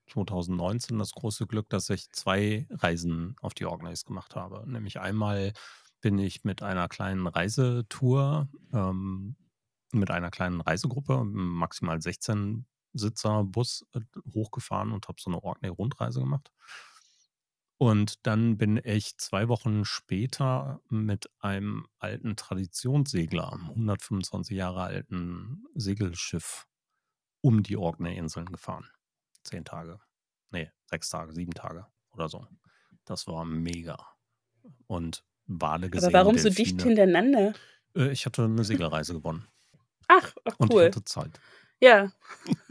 2019 0.08 0.98
das 0.98 1.12
große 1.12 1.46
Glück, 1.46 1.68
dass 1.70 1.88
ich 1.90 2.10
2 2.12 2.66
Reisen 2.70 3.36
auf 3.40 3.54
die 3.54 3.64
Orkneys 3.66 4.04
gemacht 4.04 4.36
habe. 4.36 4.64
Nämlich 4.70 5.00
einmal 5.00 5.52
bin 6.04 6.18
ich 6.18 6.44
mit 6.44 6.62
einer 6.62 6.88
kleinen 6.88 7.26
Reisetour, 7.26 8.48
ähm 8.74 9.36
mit 9.92 10.10
einer 10.10 10.30
kleinen 10.30 10.60
Reisegruppe, 10.60 11.24
maximal 11.24 12.02
16 12.02 12.66
Sitzer 12.94 13.44
Bus, 13.44 13.86
äh, 13.94 14.00
hochgefahren 14.34 14.92
und 14.92 15.08
habe 15.08 15.20
so 15.20 15.30
'ne 15.30 15.42
Orkney-Rundreise 15.42 16.20
gemacht. 16.20 16.50
Und 17.80 18.24
dann 18.26 18.56
bin 18.56 18.80
ich 18.82 19.16
2 19.18 19.48
Wochen 19.48 19.84
später 19.84 20.80
mit 20.88 21.28
einem 21.40 21.86
alten 21.98 22.36
Traditionssegler, 22.36 23.58
125 23.74 24.56
Jahre 24.56 24.82
alten 24.82 25.64
Segelschiff 25.74 26.66
um 27.42 27.62
die 27.62 27.76
Orkney-Inseln 27.76 28.46
gefahren. 28.46 28.88
10 29.44 29.64
Tage. 29.64 30.00
Ne, 30.50 30.72
6 30.86 31.10
Tage, 31.10 31.32
7 31.34 31.52
Tage 31.54 31.86
oder 32.12 32.28
so. 32.28 32.46
Das 33.06 33.26
war 33.28 33.44
mega. 33.44 33.98
Und 34.86 35.24
Wale 35.48 35.90
Aber 35.96 36.12
gesehen, 36.12 36.12
warum 36.12 36.38
so 36.38 36.50
dicht 36.50 36.82
hintereinander? 36.82 37.54
Äh, 37.96 38.10
ich 38.12 38.26
hatte 38.26 38.48
'ne 38.48 38.64
Segelreise 38.64 39.14
gewonnen. 39.14 39.46
Ach, 40.10 40.34
ach 40.44 40.56
Und 40.60 40.74
ich 40.74 40.82
cool. 40.82 40.96
hatte 40.96 41.04
Zeit. 41.04 41.40
Ja. 41.80 42.12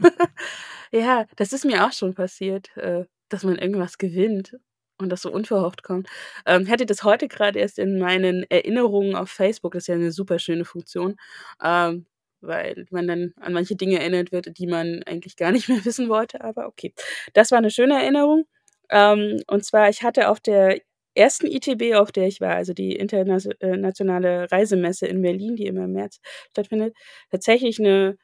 Ja, 0.92 1.26
das 1.36 1.52
ist 1.52 1.64
mir 1.66 1.86
auch 1.86 1.92
schon 1.92 2.14
passiert, 2.14 2.76
äh, 2.76 3.06
dass 3.30 3.44
man 3.44 3.58
irgendwas 3.58 3.98
gewinnt 3.98 4.56
und 4.98 5.10
das 5.10 5.22
so 5.22 5.32
unverhofft 5.32 5.82
kommt. 5.84 6.08
Ähm, 6.46 6.62
ich 6.64 6.70
hatte 6.70 6.86
das 6.86 7.04
heute 7.04 7.28
grade 7.28 7.58
erst 7.60 7.78
in 7.80 7.98
meinen 7.98 8.44
Erinnerungen 8.50 9.16
auf 9.16 9.30
Facebook. 9.30 9.74
Das 9.74 9.84
ist 9.84 9.88
ja 9.88 9.96
'ne 9.96 10.12
super 10.12 10.38
schöne 10.40 10.64
Funktion, 10.66 11.16
ähm, 11.62 12.06
weil 12.42 12.86
man 12.90 13.08
dann 13.08 13.34
an 13.40 13.52
manche 13.54 13.76
Dinge 13.76 14.00
erinnert 14.00 14.32
wird, 14.32 14.58
die 14.58 14.66
man 14.68 15.02
eigentlich 15.04 15.36
gar 15.36 15.52
nicht 15.52 15.68
mehr 15.70 15.84
wissen 15.86 16.08
wollte, 16.10 16.42
aber 16.44 16.66
okay. 16.68 16.94
Das 17.34 17.50
war 17.52 17.60
'ne 17.62 17.70
schöne 17.70 17.94
Erinnerung. 18.02 18.46
Ähm, 18.90 19.42
und 19.48 19.64
zwar, 19.64 19.88
ich 19.90 20.02
hatte 20.04 20.28
auf 20.30 20.40
der 20.40 20.80
ersten 21.14 21.46
ITB, 21.48 21.94
auf 21.96 22.12
der 22.12 22.26
ich 22.28 22.40
war, 22.40 22.54
also 22.56 22.74
die 22.74 22.96
internatio 22.96 23.52
äh, 23.60 24.44
Reisemesse 24.46 25.06
in 25.06 25.22
Berlin, 25.22 25.56
die 25.56 25.66
immer 25.66 25.84
im 25.84 25.92
März 25.92 26.20
stattfindet, 26.52 26.94
tatsächlich 27.30 27.78
'ne 27.80 28.16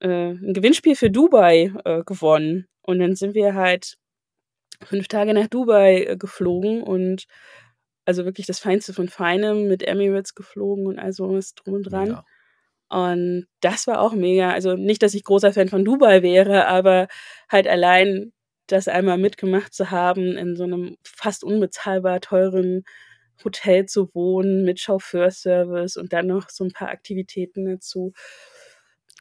äh, 0.00 0.08
'n 0.32 0.54
Gewinnspiel 0.54 0.96
für 0.96 1.10
Dubai, 1.10 1.72
äh, 1.86 2.02
gewonnen. 2.04 2.66
Und 2.82 3.00
dann 3.00 3.16
sind 3.16 3.34
wir 3.34 3.54
halt 3.54 3.96
5 4.84 5.08
Tage 5.08 5.34
nach 5.34 5.48
Dubai, 5.48 6.04
äh, 6.04 6.16
geflogen 6.18 6.82
und 6.82 7.26
also 8.06 8.24
wirklich 8.26 8.46
das 8.46 8.60
Feinste 8.60 8.94
von 8.94 9.08
Feinem, 9.10 9.68
mit 9.68 9.82
Emirates 9.86 10.34
geflogen 10.36 10.86
und 10.88 10.98
all 11.00 11.12
so 11.14 11.30
was 11.34 11.54
drum 11.56 11.74
und 11.76 11.84
dran. 11.84 12.08
Mega. 12.10 12.24
Und 12.90 13.46
das 13.62 13.86
war 13.88 14.00
auch 14.02 14.14
mega. 14.14 14.52
Also, 14.52 14.76
nicht, 14.76 15.02
dass 15.04 15.14
ich 15.14 15.24
großer 15.24 15.52
Fan 15.54 15.68
von 15.70 15.84
Dubai 15.86 16.22
wäre, 16.22 16.68
aber 16.68 17.08
halt 17.50 17.68
allein 17.68 18.32
das 18.68 18.88
einmal 18.88 19.18
mitgemacht 19.18 19.74
zu 19.74 19.90
haben, 19.90 20.36
in 20.36 20.56
so 20.56 20.66
'nem 20.66 20.96
fast 21.04 21.44
unbezahlbar 21.44 22.20
teuren 22.20 22.84
Hotel 23.44 23.86
zu 23.86 24.14
wohnen 24.14 24.64
mit 24.64 24.80
Chauffeurservice 24.80 25.96
und 25.98 26.12
dann 26.12 26.26
noch 26.28 26.50
so 26.50 26.64
'n 26.64 26.72
paar 26.72 26.88
Aktivitäten 26.90 27.66
dazu. 27.66 28.12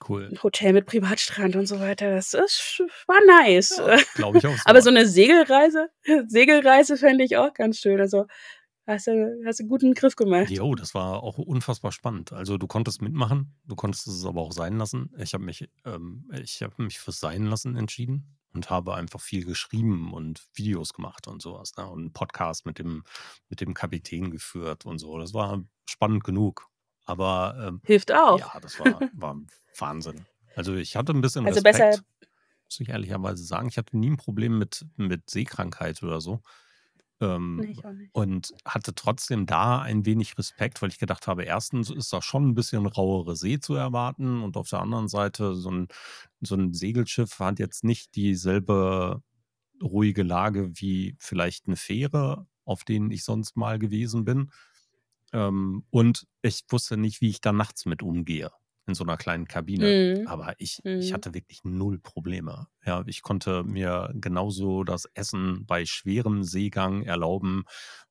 Cool. 0.02 0.36
Hotel 0.43 0.74
mit 0.74 0.86
Privatstrand 0.88 1.56
und 1.56 1.68
so 1.68 1.80
weiter. 1.80 2.12
Das 2.16 2.34
ist 2.34 2.82
war 3.08 3.20
nice. 3.43 3.78
Ja, 3.78 3.98
glaube 4.14 4.38
ich 4.39 4.48
auch 4.48 4.58
Aber 4.66 4.82
sofort. 4.82 4.84
so 4.84 4.89
'ne 4.91 5.06
Segelreise 5.06 5.89
Segelreise 6.28 6.98
fände 6.98 7.24
ich 7.24 7.38
auch 7.38 7.54
ganz 7.54 7.80
schön. 7.80 8.00
Also, 8.02 8.26
hast 8.88 9.08
du 9.08 9.41
hast 9.46 9.60
du 9.60 9.68
gut 9.68 9.84
in 9.84 9.93
Griff 9.93 10.16
gemacht. 10.16 10.58
Jo, 10.58 10.76
das 10.76 10.93
war 10.93 11.24
auch 11.24 11.38
unfassbar 11.39 11.91
spannend. 11.91 12.32
Also, 12.32 12.58
du 12.60 12.68
konntest 12.68 13.02
mitmachen, 13.02 13.56
du 13.66 13.76
konntest 13.76 14.08
es 14.08 14.26
aber 14.26 14.41
auch 14.41 14.52
sein 14.52 14.78
lassen. 14.78 15.12
Ich 15.18 15.34
habe 15.34 15.43
mich 15.43 15.68
ähm, 15.86 16.30
ich 16.39 16.62
habe 16.62 16.84
mich 16.84 17.00
fürs 17.00 17.20
Sein-Lassen 17.20 17.76
entschieden 17.76 18.38
und 18.56 18.70
habe 18.70 18.95
einfach 18.95 19.22
viel 19.22 19.45
geschrieben 19.45 20.14
und 20.14 20.47
Videos 20.56 20.93
gemacht 20.93 21.28
und 21.28 21.41
so 21.41 21.56
was, 21.56 21.76
ne? 21.78 21.88
Und 21.89 22.06
'n 22.08 22.14
Podcast 22.14 22.66
mit 22.66 22.80
dem 22.80 23.03
mit 23.49 23.62
dem 23.62 23.74
Kapitän 23.76 24.32
geführt 24.32 24.86
und 24.86 24.99
so. 24.99 25.18
Das 25.20 25.34
war 25.34 25.64
spannend 25.89 26.24
genug. 26.24 26.68
Aber, 27.06 27.56
ähm, 27.68 27.82
Hilft 27.84 28.12
auch. 28.12 28.41
ja, 28.41 28.60
das 28.62 28.80
war 28.80 29.06
war 29.14 29.38
Wahnsinn. 29.78 30.26
Also 30.56 30.76
ich 30.76 30.95
hatte 30.95 31.14
ein 31.14 31.22
bisschen 31.22 31.45
Also 31.45 31.62
Respekt, 31.62 31.62
besser 31.62 32.03
muss 32.66 32.80
ich 32.80 32.89
ehrlicherweise 32.89 33.43
sagen. 33.45 33.68
Ich 33.70 33.78
hatte 33.78 33.97
nie 33.97 34.10
ein 34.12 34.18
Problem 34.18 34.58
mit, 34.60 34.86
mit 34.97 35.30
Seekrankheit 35.30 36.01
oder 36.03 36.22
so. 36.22 36.41
Ähm, 37.26 37.65
ich 37.69 37.86
auch 37.86 37.91
nicht. 37.91 38.13
und 38.13 38.53
hatte 38.65 38.93
trotzdem 38.95 39.45
da 39.45 39.82
ein 39.82 40.05
wenig 40.05 40.38
Respekt, 40.38 40.82
weil 40.82 40.89
ich 40.89 40.99
gedacht 40.99 41.28
habe, 41.28 41.43
erstens 41.43 41.89
ist 41.89 42.11
da 42.13 42.21
schon 42.21 42.49
ein 42.49 42.55
bisschen 42.55 42.86
rauere 42.86 43.36
See 43.36 43.59
zu 43.59 43.76
erwarten 43.76 44.41
und 44.41 44.57
auf 44.57 44.69
der 44.69 44.80
anderen 44.80 45.07
Seite 45.07 45.55
so 45.55 45.71
ein, 45.71 45.88
so 46.41 46.55
ein 46.55 46.73
Segelschiff 46.73 47.39
hat 47.39 47.59
jetzt 47.59 47.84
nicht 47.84 48.15
dieselbe 48.15 49.21
ruhige 49.82 50.23
Lage 50.23 50.71
wie 50.76 51.15
vielleicht 51.19 51.67
eine 51.67 51.76
Fähre, 51.76 52.47
auf 52.65 52.84
denen 52.84 53.11
ich 53.11 53.23
sonst 53.23 53.57
mal 53.57 53.80
gewesen 53.80 54.26
bin. 54.26 54.51
Ähm, 55.34 55.86
und 55.89 56.28
ich 56.41 56.63
wusste 56.69 56.97
nicht, 56.97 57.21
wie 57.21 57.30
ich 57.30 57.41
da 57.41 57.51
nachts 57.51 57.86
mit 57.86 58.03
umgehe 58.03 58.51
in 58.88 58.94
so 58.96 59.04
einer 59.04 59.18
kleinen 59.18 59.48
Kabine. 59.48 60.16
Mhm. 60.20 60.28
Aber 60.28 60.54
ich, 60.60 60.80
ich 60.98 61.12
Mhm. 61.12 61.14
hatte 61.14 61.34
wirklich 61.34 61.64
null 61.64 62.00
Probleme. 62.00 62.68
Ja, 62.86 63.04
ich 63.08 63.22
konnte 63.22 63.64
mir 63.64 64.12
genauso 64.16 64.84
das 64.84 65.06
Essen 65.14 65.66
bei 65.66 65.86
schwerem 65.86 66.44
Seegang 66.44 67.04
erlauben, 67.04 67.64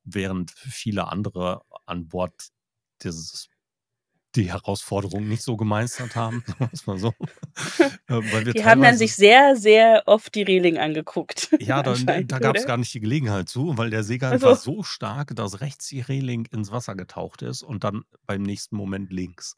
während 0.05 0.51
viele 0.53 1.09
andere 1.09 1.63
an 1.87 2.09
Bord 2.09 2.49
dieses 3.03 3.49
die 4.37 4.51
Herausforderung 4.51 5.29
nicht 5.29 5.43
so 5.43 5.57
gemeistert 5.57 6.17
haben, 6.17 6.43
mal 6.87 6.99
so. 6.99 7.13
Äh, 8.09 8.53
Die 8.53 8.65
haben 8.65 8.83
dann 8.83 8.97
sich 8.99 9.15
sehr, 9.15 9.57
sehr 9.57 10.03
oft 10.07 10.35
die 10.35 10.43
Reling 10.43 10.77
angeguckt, 10.79 11.49
ja, 11.61 11.83
da, 11.83 11.93
anscheinend, 11.93 12.33
da 12.33 12.39
gab 12.41 12.57
es 12.57 12.67
gar 12.67 12.77
nicht 12.77 12.93
die 12.93 13.01
Gelegenheit 13.01 13.49
zu, 13.49 13.79
weil 13.79 13.91
der 13.91 14.03
Seegang 14.03 14.35
Ach 14.35 14.43
war 14.43 14.57
so. 14.57 14.77
so 14.77 14.83
stark, 14.83 15.35
dass 15.37 15.61
rechts 15.61 15.87
die 15.89 16.01
Reling 16.01 16.47
ins 16.47 16.71
Wasser 16.73 16.97
getaucht 16.97 17.43
ist 17.43 17.63
und 17.63 17.85
dann 17.85 18.03
beim 18.27 18.43
nächsten 18.43 18.77
Moment 18.77 19.13
links. 19.13 19.57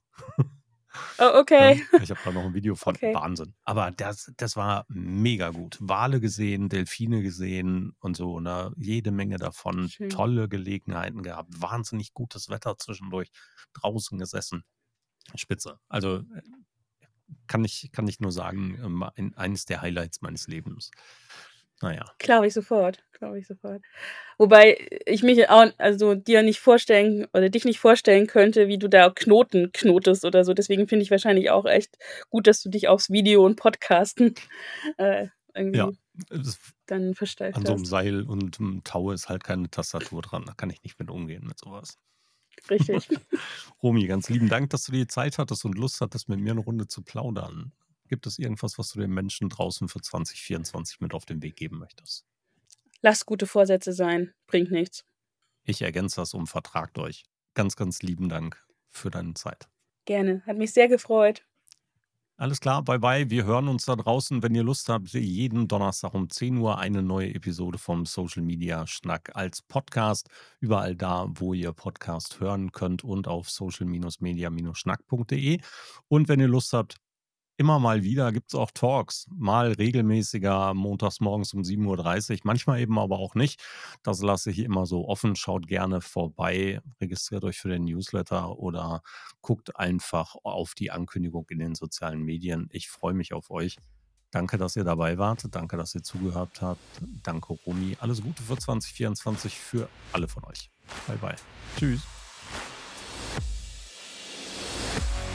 Oh, 1.18 1.22
Ja, 1.22 1.38
okay. 1.40 1.82
ich 2.02 2.10
habe 2.10 2.20
da 2.24 2.32
noch 2.32 2.44
ein 2.44 2.54
Video 2.54 2.74
von. 2.74 2.94
Okay. 2.94 3.14
Wahnsinn. 3.14 3.54
Aber 3.64 3.90
das, 3.90 4.32
das 4.36 4.56
war 4.56 4.84
mega 4.88 5.50
gut. 5.50 5.78
Wale 5.80 6.20
gesehen, 6.20 6.68
Delfine 6.68 7.22
gesehen 7.22 7.94
und 8.00 8.16
so. 8.16 8.40
Ne? 8.40 8.72
Jede 8.76 9.10
Menge 9.10 9.36
davon. 9.38 9.88
Schön. 9.88 10.10
Tolle 10.10 10.48
Gelegenheiten 10.48 11.22
gehabt. 11.22 11.50
Wahnsinnig 11.60 12.12
gutes 12.14 12.48
Wetter 12.48 12.76
zwischendurch. 12.78 13.30
Draußen 13.74 14.18
gesessen. 14.18 14.64
Spitze. 15.34 15.78
Also 15.88 16.18
äh, 16.18 16.42
kann 17.46 17.64
ich, 17.64 17.90
kann 17.92 18.06
ich 18.08 18.20
nur 18.20 18.32
sagen, 18.32 18.78
ähm, 18.82 19.02
ein, 19.02 19.34
eines 19.34 19.64
der 19.64 19.82
Highlights 19.82 20.20
meines 20.22 20.46
Lebens. 20.46 20.90
Naja. 21.82 22.04
Glaube 22.18 22.46
ich 22.46 22.54
sofort, 22.54 23.04
glaube 23.12 23.38
ich 23.38 23.46
sofort. 23.46 23.82
Wobei 24.38 24.78
ich 25.04 25.22
mich 25.22 25.48
auch, 25.50 25.66
also 25.78 26.14
dir 26.14 26.42
nicht 26.42 26.60
vorstellen 26.60 27.26
oder 27.34 27.48
dich 27.50 27.64
nicht 27.64 27.78
vorstellen 27.78 28.26
könnte, 28.26 28.68
wie 28.68 28.78
du 28.78 28.88
da 28.88 29.10
Knoten 29.10 29.72
knotest 29.72 30.24
oder 30.24 30.44
so. 30.44 30.54
Deswegen 30.54 30.88
finde 30.88 31.02
ich 31.02 31.10
wahrscheinlich 31.10 31.50
auch 31.50 31.66
echt 31.66 31.98
gut, 32.30 32.46
dass 32.46 32.62
du 32.62 32.70
dich 32.70 32.88
aufs 32.88 33.10
Video 33.10 33.44
und 33.44 33.56
Podcasten 33.56 34.34
äh, 34.96 35.28
irgendwie 35.54 35.78
Ja. 35.78 35.90
Dann 36.86 37.14
versteift 37.14 37.58
An 37.58 37.66
so 37.66 37.72
einem 37.72 37.82
hast. 37.82 37.90
Seil 37.90 38.22
und 38.22 38.58
einem 38.58 38.82
Tau 38.84 39.10
ist 39.10 39.28
halt 39.28 39.44
keine 39.44 39.70
Tastatur 39.70 40.22
dran. 40.22 40.44
Da 40.46 40.54
kann 40.54 40.70
ich 40.70 40.82
nicht 40.82 40.98
mit 40.98 41.10
umgehen 41.10 41.44
mit 41.46 41.58
sowas. 41.58 41.98
Richtig. 42.70 43.08
Romy, 43.82 44.06
ganz 44.06 44.30
lieben 44.30 44.48
Dank, 44.48 44.70
dass 44.70 44.84
du 44.84 44.92
die 44.92 45.06
Zeit 45.06 45.36
hattest 45.36 45.64
und 45.66 45.76
Lust 45.76 46.00
hattest, 46.00 46.28
mit 46.28 46.40
mir 46.40 46.52
eine 46.52 46.60
Runde 46.60 46.88
zu 46.88 47.02
plaudern. 47.02 47.72
Gibt 48.08 48.26
es 48.26 48.38
irgendwas, 48.38 48.78
was 48.78 48.90
du 48.90 49.00
den 49.00 49.10
Menschen 49.10 49.48
draußen 49.48 49.88
für 49.88 50.00
2024 50.00 51.00
mit 51.00 51.14
auf 51.14 51.24
den 51.24 51.42
Weg 51.42 51.56
geben 51.56 51.78
möchtest? 51.78 52.24
Lass 53.02 53.26
gute 53.26 53.46
Vorsätze 53.46 53.92
sein, 53.92 54.32
bringt 54.46 54.70
nichts. 54.70 55.04
Ich 55.64 55.82
ergänze 55.82 56.16
das 56.16 56.34
um, 56.34 56.46
vertragt 56.46 56.98
euch. 56.98 57.24
Ganz, 57.54 57.76
ganz 57.76 58.02
lieben 58.02 58.28
Dank 58.28 58.64
für 58.88 59.10
deine 59.10 59.34
Zeit. 59.34 59.68
Gerne, 60.04 60.42
hat 60.46 60.56
mich 60.56 60.72
sehr 60.72 60.88
gefreut. 60.88 61.44
Alles 62.38 62.60
klar, 62.60 62.82
bye 62.82 62.98
bye. 62.98 63.30
Wir 63.30 63.46
hören 63.46 63.66
uns 63.66 63.86
da 63.86 63.96
draußen, 63.96 64.42
wenn 64.42 64.54
ihr 64.54 64.62
Lust 64.62 64.90
habt, 64.90 65.08
jeden 65.08 65.68
Donnerstag 65.68 66.12
um 66.12 66.28
10 66.28 66.58
Uhr 66.58 66.78
eine 66.78 67.02
neue 67.02 67.34
Episode 67.34 67.78
vom 67.78 68.04
Social 68.04 68.42
Media 68.42 68.86
Schnack 68.86 69.34
als 69.34 69.62
Podcast. 69.62 70.28
Überall 70.60 70.94
da, 70.94 71.28
wo 71.30 71.54
ihr 71.54 71.72
Podcast 71.72 72.38
hören 72.38 72.72
könnt 72.72 73.04
und 73.04 73.26
auf 73.26 73.48
social-media-schnack.de. 73.48 75.60
Und 76.08 76.28
wenn 76.28 76.40
ihr 76.40 76.48
Lust 76.48 76.74
habt, 76.74 76.96
immer 77.56 77.78
mal 77.78 78.02
wieder 78.02 78.32
gibt 78.32 78.52
es 78.52 78.54
auch 78.54 78.70
Talks. 78.70 79.26
Mal 79.30 79.72
regelmäßiger, 79.72 80.74
montags 80.74 81.20
morgens 81.20 81.54
um 81.54 81.62
7.30 81.62 82.32
Uhr, 82.32 82.38
manchmal 82.44 82.80
eben 82.80 82.98
aber 82.98 83.18
auch 83.18 83.34
nicht. 83.34 83.62
Das 84.02 84.20
lasse 84.22 84.50
ich 84.50 84.60
immer 84.60 84.86
so 84.86 85.08
offen. 85.08 85.36
Schaut 85.36 85.66
gerne 85.66 86.00
vorbei, 86.00 86.80
registriert 87.00 87.44
euch 87.44 87.58
für 87.58 87.68
den 87.68 87.84
Newsletter 87.84 88.58
oder 88.58 89.02
guckt 89.40 89.76
einfach 89.76 90.36
auf 90.42 90.74
die 90.74 90.90
Ankündigung 90.90 91.46
in 91.50 91.58
den 91.58 91.74
sozialen 91.74 92.22
Medien. 92.22 92.68
Ich 92.72 92.88
freue 92.88 93.14
mich 93.14 93.32
auf 93.32 93.50
euch. 93.50 93.76
Danke, 94.30 94.58
dass 94.58 94.76
ihr 94.76 94.84
dabei 94.84 95.18
wart. 95.18 95.46
Danke, 95.50 95.76
dass 95.76 95.94
ihr 95.94 96.02
zugehört 96.02 96.60
habt. 96.60 96.80
Danke, 97.22 97.56
Romy. 97.64 97.96
Alles 98.00 98.22
Gute 98.22 98.42
für 98.42 98.58
2024 98.58 99.58
für 99.58 99.88
alle 100.12 100.28
von 100.28 100.44
euch. 100.44 100.70
Bye, 101.06 101.16
bye. 101.16 101.36
Tschüss. 101.78 102.15